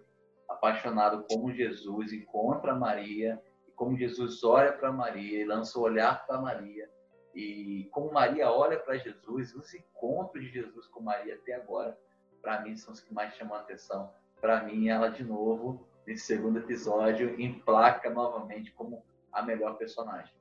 apaixonado 0.48 1.24
como 1.28 1.52
Jesus 1.52 2.12
encontra 2.12 2.74
Maria, 2.74 3.42
e 3.66 3.72
como 3.72 3.98
Jesus 3.98 4.44
olha 4.44 4.72
para 4.72 4.92
Maria 4.92 5.40
e 5.40 5.44
lança 5.44 5.78
o 5.78 5.82
olhar 5.82 6.24
para 6.26 6.40
Maria, 6.40 6.88
e 7.34 7.88
como 7.90 8.12
Maria 8.12 8.50
olha 8.50 8.78
para 8.78 8.98
Jesus, 8.98 9.54
os 9.54 9.74
encontros 9.74 10.44
de 10.44 10.52
Jesus 10.52 10.86
com 10.86 11.00
Maria 11.00 11.34
até 11.34 11.54
agora, 11.54 11.98
para 12.40 12.60
mim, 12.60 12.76
são 12.76 12.92
os 12.92 13.00
que 13.00 13.14
mais 13.14 13.34
chamam 13.34 13.56
a 13.56 13.60
atenção. 13.60 14.12
Para 14.40 14.62
mim, 14.64 14.88
ela, 14.88 15.08
de 15.08 15.24
novo, 15.24 15.86
nesse 16.06 16.26
segundo 16.26 16.58
episódio, 16.58 17.40
emplaca 17.40 18.10
novamente 18.10 18.72
como 18.72 19.04
a 19.32 19.42
melhor 19.42 19.76
personagem. 19.76 20.34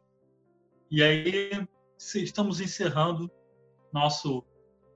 E 0.90 1.02
aí, 1.02 1.52
estamos 2.16 2.60
encerrando 2.60 3.32
nosso 3.94 4.44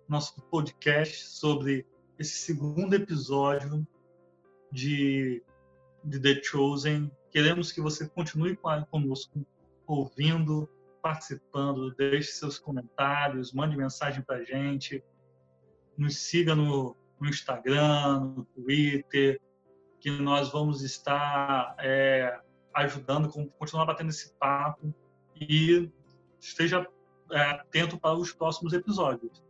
nosso 0.08 0.40
podcast 0.44 1.28
sobre 1.30 1.86
esse 2.18 2.38
segundo 2.38 2.94
episódio 2.94 3.86
de, 4.72 5.44
de 6.04 6.20
The 6.20 6.44
Chosen. 6.44 7.12
Queremos 7.32 7.72
que 7.72 7.82
você 7.82 8.08
continue 8.08 8.58
conosco, 8.90 9.46
ouvindo, 9.88 10.70
participando, 11.02 11.94
deixe 11.96 12.32
seus 12.32 12.58
comentários, 12.60 13.52
mande 13.54 13.76
mensagem 13.76 14.22
para 14.22 14.38
a 14.38 14.44
gente, 14.44 15.04
nos 15.98 16.18
siga 16.18 16.56
no, 16.56 16.96
no, 17.20 17.28
Instagram, 17.28 18.20
no 18.20 18.46
Twitter, 18.46 19.42
que 20.00 20.12
nós 20.12 20.52
vamos 20.52 20.82
estar 20.82 21.76
é, 21.80 22.40
ajudando, 22.74 23.30
continuar 23.58 23.86
batendo 23.86 24.10
esse 24.10 24.34
papo 24.34 24.94
e 25.36 25.92
esteja 26.40 26.88
atento 27.32 28.00
para 28.00 28.16
os 28.16 28.32
próximos 28.32 28.74
episódios 28.74 29.44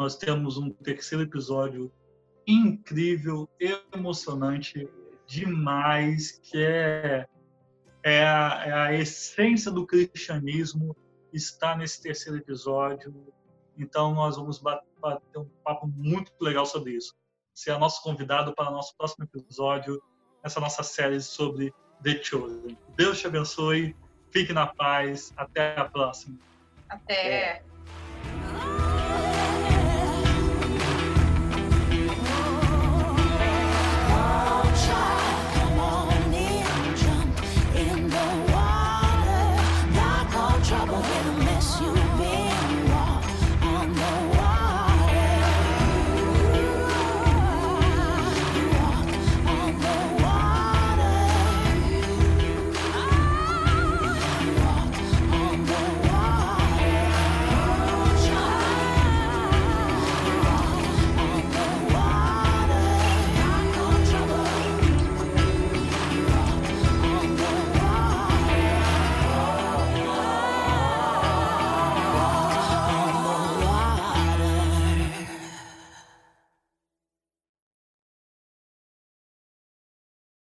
nós 0.00 0.16
temos 0.16 0.56
um 0.56 0.70
terceiro 0.70 1.22
episódio 1.24 1.92
incrível, 2.46 3.46
emocionante 3.92 4.88
demais, 5.26 6.40
que 6.42 6.56
é, 6.56 7.28
é, 8.02 8.24
a, 8.24 8.64
é 8.64 8.72
a 8.72 8.94
essência 8.94 9.70
do 9.70 9.86
cristianismo 9.86 10.96
está 11.34 11.76
nesse 11.76 12.00
terceiro 12.00 12.38
episódio. 12.38 13.14
Então, 13.76 14.14
nós 14.14 14.36
vamos 14.36 14.58
bater 14.58 15.38
um 15.38 15.44
papo 15.62 15.86
muito 15.86 16.32
legal 16.40 16.64
sobre 16.64 16.92
isso. 16.92 17.14
Você 17.52 17.70
é 17.70 17.76
nosso 17.76 18.02
convidado 18.02 18.54
para 18.54 18.70
o 18.70 18.72
nosso 18.72 18.96
próximo 18.96 19.28
episódio, 19.34 20.02
essa 20.42 20.60
nossa 20.60 20.82
série 20.82 21.20
sobre 21.20 21.74
The 22.02 22.22
Chosen. 22.22 22.78
Deus 22.96 23.20
te 23.20 23.26
abençoe, 23.26 23.94
fique 24.30 24.54
na 24.54 24.66
paz, 24.66 25.30
até 25.36 25.78
a 25.78 25.84
próxima. 25.84 26.38
Até. 26.90 27.69